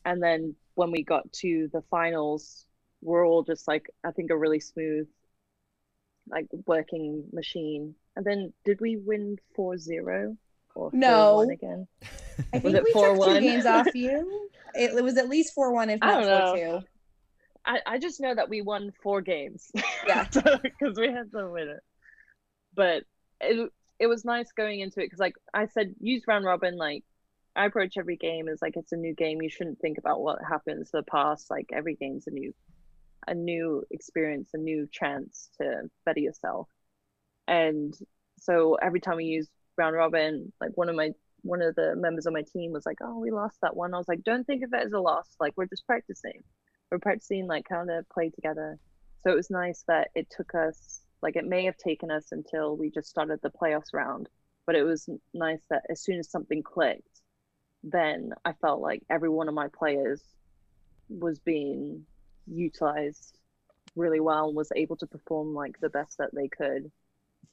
and 0.05 0.23
then 0.23 0.55
when 0.75 0.91
we 0.91 1.03
got 1.03 1.31
to 1.33 1.69
the 1.73 1.81
finals 1.89 2.65
we're 3.01 3.27
all 3.27 3.43
just 3.43 3.67
like 3.67 3.89
i 4.03 4.11
think 4.11 4.31
a 4.31 4.37
really 4.37 4.59
smooth 4.59 5.07
like 6.29 6.47
working 6.65 7.23
machine. 7.31 7.95
And 8.15 8.25
then 8.25 8.53
did 8.65 8.81
we 8.81 8.97
win 8.97 9.37
4-0 9.57 10.37
or 10.77 10.89
No. 10.93 11.39
again 11.41 11.87
I 12.53 12.59
Was 12.59 12.61
think 12.61 12.75
it 12.77 12.83
we 12.83 12.93
took 12.93 13.23
two 13.23 13.39
games 13.39 13.65
off 13.65 13.87
you. 13.95 14.49
It, 14.75 14.93
it 14.95 15.03
was 15.03 15.17
at 15.17 15.27
least 15.27 15.53
four 15.55 15.73
one, 15.73 15.89
if 15.89 15.99
I 16.03 16.07
not 16.07 16.23
don't 16.23 16.53
four 16.53 16.55
know. 16.55 16.79
two. 16.81 16.87
I, 17.65 17.79
I 17.85 17.99
just 17.99 18.21
know 18.21 18.33
that 18.33 18.47
we 18.47 18.61
won 18.61 18.93
four 19.03 19.21
games. 19.21 19.71
Yeah. 20.07 20.25
because 20.33 20.97
we 20.97 21.07
had 21.07 21.31
to 21.31 21.49
win 21.49 21.67
it. 21.69 21.79
But 22.75 23.03
it, 23.41 23.71
it 23.99 24.07
was 24.07 24.23
nice 24.23 24.51
going 24.55 24.79
into 24.79 25.01
it 25.01 25.05
because 25.07 25.19
like 25.19 25.33
I 25.53 25.65
said, 25.65 25.95
use 25.99 26.23
round 26.27 26.45
robin. 26.45 26.77
Like 26.77 27.03
I 27.55 27.65
approach 27.65 27.95
every 27.97 28.15
game 28.17 28.47
as 28.47 28.61
like 28.61 28.77
it's 28.77 28.91
a 28.91 28.97
new 28.97 29.15
game. 29.15 29.41
You 29.41 29.49
shouldn't 29.49 29.79
think 29.79 29.97
about 29.97 30.21
what 30.21 30.37
happens 30.47 30.91
to 30.91 30.97
the 30.97 31.03
past. 31.03 31.49
Like 31.49 31.71
every 31.73 31.95
game's 31.95 32.27
a 32.27 32.31
new, 32.31 32.53
a 33.27 33.33
new 33.33 33.83
experience, 33.89 34.51
a 34.53 34.57
new 34.59 34.87
chance 34.91 35.49
to 35.59 35.89
better 36.05 36.19
yourself. 36.19 36.67
And 37.47 37.93
so 38.39 38.75
every 38.75 38.99
time 38.99 39.17
we 39.17 39.25
use 39.25 39.47
round 39.77 39.95
robin, 39.95 40.51
like 40.61 40.71
one 40.75 40.89
of 40.89 40.95
my 40.95 41.11
one 41.43 41.61
of 41.61 41.75
the 41.75 41.95
members 41.95 42.25
of 42.25 42.33
my 42.33 42.43
team 42.43 42.71
was 42.71 42.85
like, 42.85 42.97
"Oh, 43.01 43.19
we 43.19 43.31
lost 43.31 43.57
that 43.61 43.75
one." 43.75 43.93
I 43.93 43.97
was 43.97 44.07
like, 44.07 44.23
"Don't 44.23 44.45
think 44.45 44.63
of 44.63 44.73
it 44.73 44.85
as 44.85 44.93
a 44.93 44.99
loss. 44.99 45.35
Like 45.39 45.53
we're 45.55 45.67
just 45.67 45.85
practicing. 45.85 46.43
We're 46.91 46.99
practicing 46.99 47.47
like 47.47 47.67
how 47.69 47.85
to 47.85 48.05
play 48.11 48.29
together." 48.29 48.79
So 49.23 49.31
it 49.31 49.35
was 49.35 49.49
nice 49.49 49.83
that 49.87 50.09
it 50.15 50.27
took 50.29 50.55
us 50.55 51.01
like 51.21 51.35
it 51.35 51.45
may 51.45 51.65
have 51.65 51.77
taken 51.77 52.11
us 52.11 52.31
until 52.31 52.77
we 52.77 52.91
just 52.91 53.09
started 53.09 53.39
the 53.41 53.49
playoffs 53.49 53.93
round, 53.93 54.29
but 54.65 54.75
it 54.75 54.83
was 54.83 55.09
nice 55.33 55.63
that 55.69 55.83
as 55.89 56.01
soon 56.01 56.19
as 56.19 56.29
something 56.29 56.63
clicked, 56.63 57.21
then 57.83 58.33
I 58.45 58.53
felt 58.53 58.81
like 58.81 59.03
every 59.09 59.29
one 59.29 59.47
of 59.47 59.53
my 59.53 59.67
players 59.67 60.21
was 61.09 61.39
being 61.39 62.05
utilized 62.45 63.37
really 63.95 64.19
well 64.19 64.47
and 64.47 64.55
was 64.55 64.71
able 64.75 64.95
to 64.97 65.07
perform 65.07 65.53
like 65.53 65.79
the 65.79 65.89
best 65.89 66.17
that 66.19 66.33
they 66.33 66.47
could. 66.47 66.91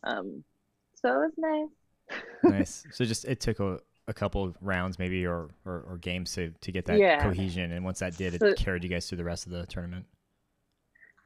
Um, 0.02 0.44
so 0.96 1.08
it 1.08 1.26
was 1.26 1.32
nice. 1.38 1.83
Nice. 2.42 2.84
So 2.92 3.04
just 3.04 3.24
it 3.24 3.40
took 3.40 3.60
a, 3.60 3.78
a 4.08 4.14
couple 4.14 4.54
rounds 4.60 4.98
maybe 4.98 5.26
or, 5.26 5.50
or, 5.64 5.84
or, 5.88 5.98
games 5.98 6.32
to, 6.34 6.52
to 6.60 6.72
get 6.72 6.84
that 6.86 6.98
yeah. 6.98 7.22
cohesion 7.22 7.72
and 7.72 7.84
once 7.84 8.00
that 8.00 8.16
did 8.16 8.34
it 8.34 8.56
carried 8.56 8.84
you 8.84 8.90
guys 8.90 9.08
through 9.08 9.18
the 9.18 9.24
rest 9.24 9.46
of 9.46 9.52
the 9.52 9.66
tournament. 9.66 10.04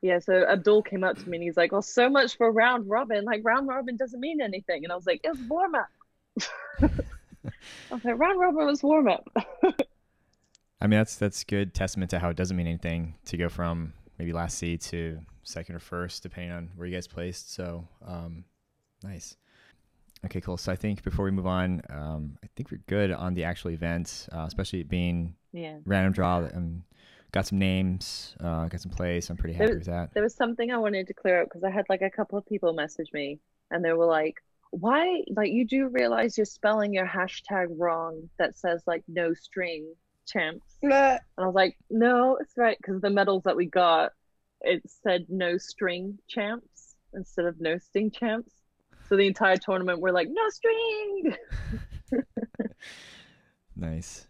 Yeah, 0.00 0.20
so 0.20 0.46
Abdul 0.46 0.82
came 0.84 1.02
up 1.02 1.18
to 1.18 1.28
me 1.28 1.38
and 1.38 1.44
he's 1.44 1.56
like, 1.56 1.72
"Well, 1.72 1.82
so 1.82 2.08
much 2.08 2.36
for 2.36 2.52
round 2.52 2.88
robin. 2.88 3.24
Like 3.24 3.40
round 3.42 3.66
robin 3.66 3.96
doesn't 3.96 4.20
mean 4.20 4.40
anything." 4.40 4.84
And 4.84 4.92
I 4.92 4.94
was 4.94 5.06
like, 5.06 5.20
"It's 5.24 5.40
warm 5.48 5.74
up." 5.74 5.88
I 6.80 7.94
was 7.94 8.04
like, 8.04 8.16
"Round 8.16 8.38
robin 8.38 8.66
was 8.66 8.80
warm 8.82 9.08
up." 9.08 9.28
I 10.80 10.86
mean, 10.86 11.00
that's 11.00 11.16
that's 11.16 11.42
good 11.42 11.74
testament 11.74 12.10
to 12.12 12.20
how 12.20 12.28
it 12.28 12.36
doesn't 12.36 12.56
mean 12.56 12.68
anything 12.68 13.14
to 13.24 13.36
go 13.36 13.48
from 13.48 13.92
maybe 14.18 14.32
last 14.32 14.58
seed 14.58 14.80
to 14.82 15.18
second 15.42 15.74
or 15.74 15.80
first, 15.80 16.22
depending 16.22 16.52
on 16.52 16.70
where 16.76 16.86
you 16.86 16.94
guys 16.94 17.08
placed. 17.08 17.52
So, 17.52 17.88
um, 18.06 18.44
nice. 19.02 19.36
Okay, 20.24 20.40
cool. 20.40 20.56
So 20.56 20.72
I 20.72 20.76
think 20.76 21.02
before 21.02 21.24
we 21.24 21.30
move 21.30 21.46
on, 21.46 21.82
um, 21.90 22.38
I 22.42 22.48
think 22.56 22.70
we're 22.70 22.80
good 22.86 23.12
on 23.12 23.34
the 23.34 23.44
actual 23.44 23.70
event, 23.70 24.28
uh, 24.32 24.44
especially 24.46 24.82
being 24.82 25.34
yeah. 25.52 25.78
random 25.84 26.12
draw. 26.12 26.38
Um, 26.38 26.82
got 27.32 27.46
some 27.46 27.58
names, 27.58 28.34
uh, 28.40 28.66
got 28.66 28.80
some 28.80 28.90
plays. 28.90 29.30
I'm 29.30 29.36
pretty 29.36 29.54
happy 29.54 29.70
was, 29.70 29.78
with 29.78 29.86
that. 29.86 30.14
There 30.14 30.22
was 30.22 30.34
something 30.34 30.70
I 30.70 30.78
wanted 30.78 31.06
to 31.08 31.14
clear 31.14 31.42
up 31.42 31.48
because 31.48 31.62
I 31.64 31.70
had 31.70 31.86
like 31.88 32.02
a 32.02 32.10
couple 32.10 32.38
of 32.38 32.46
people 32.46 32.72
message 32.72 33.10
me 33.12 33.38
and 33.70 33.84
they 33.84 33.92
were 33.92 34.06
like, 34.06 34.36
why, 34.70 35.22
like, 35.34 35.50
you 35.50 35.66
do 35.66 35.88
realize 35.88 36.36
you're 36.36 36.44
spelling 36.44 36.92
your 36.92 37.06
hashtag 37.06 37.68
wrong 37.70 38.28
that 38.38 38.56
says 38.56 38.82
like 38.86 39.02
no 39.08 39.34
string 39.34 39.94
champs. 40.26 40.74
and 40.82 40.92
I 40.92 41.46
was 41.46 41.54
like, 41.54 41.76
no, 41.90 42.36
it's 42.40 42.56
right. 42.56 42.76
Because 42.76 43.00
the 43.00 43.10
medals 43.10 43.44
that 43.44 43.56
we 43.56 43.66
got, 43.66 44.12
it 44.60 44.82
said 45.02 45.26
no 45.28 45.56
string 45.56 46.18
champs 46.28 46.96
instead 47.14 47.46
of 47.46 47.60
no 47.60 47.78
sting 47.78 48.10
champs. 48.10 48.52
So 49.08 49.16
the 49.16 49.26
entire 49.26 49.56
tournament, 49.56 50.00
we're 50.00 50.10
like, 50.10 50.28
no 50.30 50.48
string. 50.50 51.34
nice. 53.76 54.26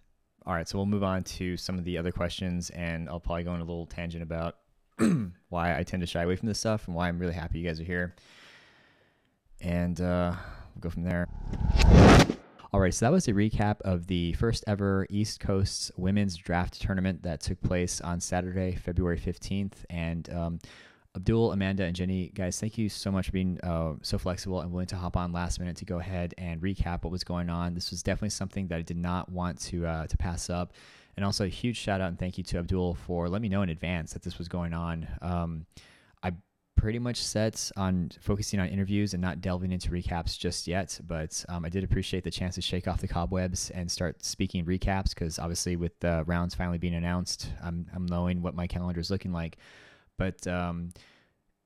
All 0.46 0.54
right, 0.54 0.68
so 0.68 0.78
we'll 0.78 0.86
move 0.86 1.02
on 1.02 1.24
to 1.24 1.56
some 1.56 1.78
of 1.78 1.84
the 1.84 1.98
other 1.98 2.12
questions, 2.12 2.70
and 2.70 3.08
I'll 3.08 3.20
probably 3.20 3.42
go 3.42 3.50
on 3.50 3.60
a 3.60 3.64
little 3.64 3.86
tangent 3.86 4.22
about 4.22 4.56
why 5.48 5.76
I 5.76 5.82
tend 5.82 6.00
to 6.02 6.06
shy 6.06 6.22
away 6.22 6.36
from 6.36 6.48
this 6.48 6.60
stuff 6.60 6.86
and 6.86 6.94
why 6.94 7.08
I'm 7.08 7.18
really 7.18 7.34
happy 7.34 7.58
you 7.58 7.66
guys 7.66 7.80
are 7.80 7.84
here. 7.84 8.14
And 9.60 10.00
uh, 10.00 10.34
we'll 10.74 10.80
go 10.80 10.90
from 10.90 11.02
there. 11.02 11.26
All 12.72 12.80
right, 12.80 12.94
so 12.94 13.06
that 13.06 13.12
was 13.12 13.26
a 13.26 13.32
recap 13.32 13.80
of 13.80 14.06
the 14.06 14.34
first 14.34 14.62
ever 14.66 15.06
East 15.10 15.40
Coast 15.40 15.90
Women's 15.96 16.36
Draft 16.36 16.80
Tournament 16.80 17.22
that 17.24 17.40
took 17.40 17.60
place 17.62 18.00
on 18.00 18.20
Saturday, 18.20 18.76
February 18.76 19.18
15th. 19.18 19.84
And 19.90 20.32
um, 20.32 20.58
Abdul, 21.18 21.50
Amanda, 21.50 21.82
and 21.82 21.96
Jenny, 21.96 22.30
guys, 22.32 22.60
thank 22.60 22.78
you 22.78 22.88
so 22.88 23.10
much 23.10 23.26
for 23.26 23.32
being 23.32 23.58
uh, 23.64 23.94
so 24.02 24.18
flexible 24.18 24.60
and 24.60 24.70
willing 24.70 24.86
to 24.86 24.96
hop 24.96 25.16
on 25.16 25.32
last 25.32 25.58
minute 25.58 25.76
to 25.78 25.84
go 25.84 25.98
ahead 25.98 26.32
and 26.38 26.62
recap 26.62 27.02
what 27.02 27.10
was 27.10 27.24
going 27.24 27.50
on. 27.50 27.74
This 27.74 27.90
was 27.90 28.04
definitely 28.04 28.30
something 28.30 28.68
that 28.68 28.76
I 28.76 28.82
did 28.82 28.96
not 28.96 29.28
want 29.28 29.60
to 29.62 29.84
uh, 29.84 30.06
to 30.06 30.16
pass 30.16 30.48
up. 30.48 30.74
And 31.16 31.24
also 31.24 31.44
a 31.44 31.48
huge 31.48 31.76
shout 31.76 32.00
out 32.00 32.06
and 32.06 32.16
thank 32.16 32.38
you 32.38 32.44
to 32.44 32.58
Abdul 32.58 32.94
for 32.94 33.28
letting 33.28 33.42
me 33.42 33.48
know 33.48 33.62
in 33.62 33.68
advance 33.68 34.12
that 34.12 34.22
this 34.22 34.38
was 34.38 34.46
going 34.46 34.72
on. 34.72 35.08
Um, 35.20 35.66
I 36.22 36.34
pretty 36.76 37.00
much 37.00 37.20
set 37.20 37.68
on 37.76 38.12
focusing 38.20 38.60
on 38.60 38.68
interviews 38.68 39.12
and 39.12 39.20
not 39.20 39.40
delving 39.40 39.72
into 39.72 39.90
recaps 39.90 40.38
just 40.38 40.68
yet, 40.68 41.00
but 41.04 41.44
um, 41.48 41.64
I 41.64 41.68
did 41.68 41.82
appreciate 41.82 42.22
the 42.22 42.30
chance 42.30 42.54
to 42.54 42.62
shake 42.62 42.86
off 42.86 43.00
the 43.00 43.08
cobwebs 43.08 43.70
and 43.70 43.90
start 43.90 44.24
speaking 44.24 44.64
recaps 44.64 45.08
because 45.08 45.40
obviously 45.40 45.74
with 45.74 45.98
the 45.98 46.22
rounds 46.28 46.54
finally 46.54 46.78
being 46.78 46.94
announced, 46.94 47.50
I'm, 47.60 47.86
I'm 47.92 48.06
knowing 48.06 48.40
what 48.40 48.54
my 48.54 48.68
calendar 48.68 49.00
is 49.00 49.10
looking 49.10 49.32
like. 49.32 49.58
But 50.18 50.46
um, 50.46 50.90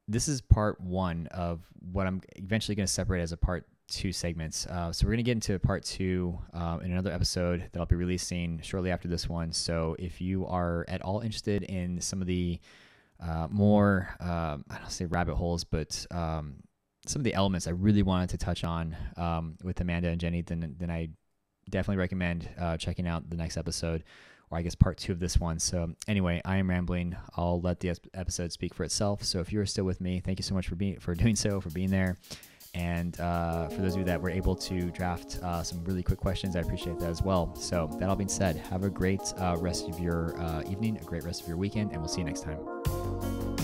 this 0.07 0.29
is 0.29 0.41
part 0.41 0.81
one 0.81 1.27
of 1.29 1.61
what 1.91 2.07
I'm 2.07 2.23
eventually 2.37 2.75
going 2.75 2.87
to 2.87 2.93
separate 2.93 3.23
as 3.23 3.33
a 3.33 3.37
part 3.37 3.67
two 3.89 4.13
segments. 4.13 4.67
Uh, 4.67 4.93
so 4.93 5.07
we're 5.07 5.13
going 5.13 5.19
to 5.19 5.23
get 5.25 5.33
into 5.33 5.59
part 5.59 5.85
two 5.85 6.39
uh, 6.55 6.79
in 6.83 6.93
another 6.93 7.13
episode 7.13 7.69
that 7.73 7.81
I'll 7.81 7.87
be 7.87 7.97
releasing 7.97 8.61
shortly 8.63 8.91
after 8.91 9.09
this 9.09 9.29
one. 9.29 9.53
So 9.53 9.97
if 9.99 10.21
you 10.21 10.47
are 10.47 10.85
at 10.89 11.03
all 11.03 11.21
interested 11.21 11.65
in 11.65 12.01
some 12.01 12.21
of 12.21 12.27
the 12.27 12.61
uh, 13.21 13.49
more, 13.51 14.15
um, 14.21 14.65
I 14.71 14.79
don't 14.79 14.91
say 14.91 15.05
rabbit 15.07 15.35
holes, 15.35 15.65
but 15.65 16.07
um, 16.11 16.57
some 17.07 17.21
of 17.21 17.25
the 17.25 17.35
elements 17.35 17.67
I 17.67 17.73
really 17.73 18.03
wanted 18.03 18.31
to 18.31 18.39
touch 18.39 18.65
on 18.65 18.97
um, 19.17 19.57
with 19.63 19.81
Amanda 19.81 20.09
and 20.09 20.21
Jenny, 20.21 20.43
then 20.43 20.75
then 20.79 20.91
I 20.91 21.11
definitely 21.69 21.99
recommend 21.99 22.49
uh, 22.59 22.77
checking 22.77 23.07
out 23.07 23.29
the 23.29 23.37
next 23.37 23.57
episode 23.57 24.05
or 24.53 24.59
I 24.59 24.63
guess 24.63 24.75
part 24.75 24.99
two 24.99 25.13
of 25.13 25.19
this 25.19 25.41
one. 25.41 25.59
So 25.59 25.91
anyway, 26.07 26.41
I 26.45 26.59
am 26.59 26.69
rambling. 26.69 27.17
I'll 27.37 27.61
let 27.61 27.81
the 27.81 27.97
episode 28.15 28.53
speak 28.53 28.75
for 28.75 28.85
itself. 28.85 29.25
So 29.25 29.41
if 29.41 29.53
you're 29.53 29.67
still 29.67 29.85
with 29.85 30.01
me, 30.01 30.21
thank 30.21 30.39
you 30.39 30.45
so 30.45 30.55
much 30.55 30.69
for 30.69 30.77
being 30.77 31.01
for 31.01 31.15
doing 31.15 31.35
so, 31.35 31.61
for 31.61 31.71
being 31.71 31.91
there. 31.91 32.19
And 32.75 33.19
uh, 33.21 33.69
for 33.69 33.83
those 33.83 33.95
of 33.95 33.99
you 33.99 34.05
that 34.07 34.21
were 34.21 34.31
able 34.31 34.57
to 34.57 34.91
draft 34.93 35.39
uh, 35.43 35.63
some 35.63 35.85
really 35.85 36.03
quick 36.03 36.19
questions, 36.19 36.57
I 36.57 36.61
appreciate 36.61 36.99
that 37.01 37.11
as 37.11 37.23
well. 37.23 37.55
So 37.57 37.91
that 37.99 38.09
all 38.09 38.17
being 38.17 38.29
said, 38.29 38.57
have 38.71 38.85
a 38.85 38.91
great 38.91 39.21
uh, 39.37 39.57
rest 39.59 39.89
of 39.89 40.01
your 40.01 40.39
uh, 40.41 40.63
evening, 40.71 40.97
a 40.97 41.05
great 41.05 41.25
rest 41.25 41.43
of 41.43 41.49
your 41.49 41.59
weekend, 41.59 41.91
and 41.93 42.01
we'll 42.01 42.09
see 42.09 42.21
you 42.21 42.27
next 42.27 42.45
time. 42.45 43.62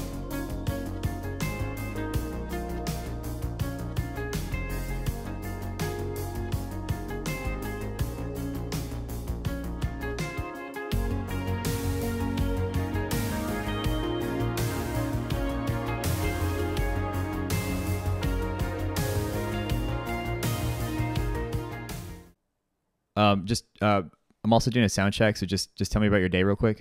Um, 23.19 23.51
just 23.51 23.67
uh, 23.83 24.03
I'm 24.45 24.53
also 24.53 24.71
doing 24.71 24.87
a 24.87 24.89
sound 24.89 25.13
check, 25.13 25.37
so 25.37 25.45
just 25.45 25.75
just 25.75 25.91
tell 25.91 26.01
me 26.01 26.07
about 26.07 26.23
your 26.23 26.31
day 26.31 26.47
real 26.47 26.55
quick. 26.55 26.79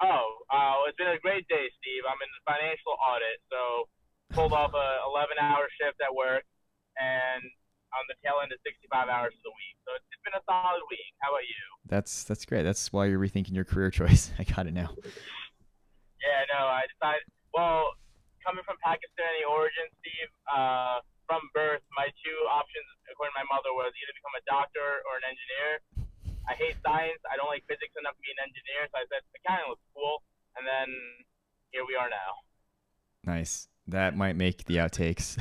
Oh, 0.00 0.40
uh, 0.48 0.88
it's 0.88 0.96
been 0.96 1.12
a 1.12 1.20
great 1.20 1.44
day, 1.52 1.68
Steve. 1.76 2.08
I'm 2.08 2.16
in 2.24 2.30
the 2.32 2.42
financial 2.48 2.96
audit, 2.96 3.36
so 3.52 3.84
pulled 4.32 4.56
off 4.56 4.72
a 4.72 4.88
11 5.12 5.36
hour 5.36 5.68
shift 5.76 6.00
at 6.00 6.08
work, 6.08 6.48
and 6.96 7.44
on 7.92 8.02
the 8.08 8.16
tail 8.24 8.40
end 8.40 8.50
of 8.50 8.58
65 8.64 9.12
hours 9.12 9.36
of 9.36 9.42
the 9.44 9.52
week. 9.52 9.76
So 9.84 9.92
it's, 9.92 10.08
it's 10.08 10.24
been 10.24 10.34
a 10.40 10.44
solid 10.48 10.82
week. 10.88 11.12
How 11.20 11.36
about 11.36 11.44
you? 11.44 11.62
That's 11.84 12.24
that's 12.24 12.48
great. 12.48 12.64
That's 12.64 12.88
why 12.88 13.04
you're 13.04 13.20
rethinking 13.20 13.52
your 13.52 13.68
career 13.68 13.92
choice. 14.00 14.32
I 14.40 14.48
got 14.48 14.64
it 14.64 14.72
now. 14.72 14.96
Yeah, 16.24 16.48
no, 16.56 16.64
I 16.64 16.88
decided. 16.88 17.28
Well, 17.52 17.92
coming 18.40 18.64
from 18.64 18.80
Pakistani 18.80 19.44
origin, 19.44 19.84
Steve. 20.00 20.32
Uh, 20.48 21.04
from 21.26 21.48
birth, 21.52 21.82
my 21.96 22.08
two 22.20 22.38
options, 22.50 22.86
according 23.08 23.32
to 23.34 23.40
my 23.44 23.48
mother, 23.48 23.72
was 23.72 23.92
either 23.96 24.14
become 24.14 24.36
a 24.36 24.44
doctor 24.44 25.02
or 25.08 25.20
an 25.20 25.26
engineer. 25.26 25.70
I 26.44 26.54
hate 26.60 26.76
science. 26.84 27.20
I 27.28 27.40
don't 27.40 27.48
like 27.48 27.64
physics 27.64 27.96
enough 27.96 28.16
to 28.16 28.22
be 28.24 28.32
an 28.36 28.40
engineer, 28.44 28.84
so 28.92 29.00
I 29.00 29.04
said 29.08 29.24
accounting 29.32 29.72
looks 29.72 29.86
cool, 29.96 30.20
and 30.60 30.64
then 30.68 30.88
here 31.72 31.88
we 31.88 31.96
are 31.96 32.12
now. 32.12 32.44
Nice. 33.24 33.68
That 33.86 34.16
might 34.16 34.36
make 34.36 34.64
the 34.64 34.76
outtakes. 34.76 35.24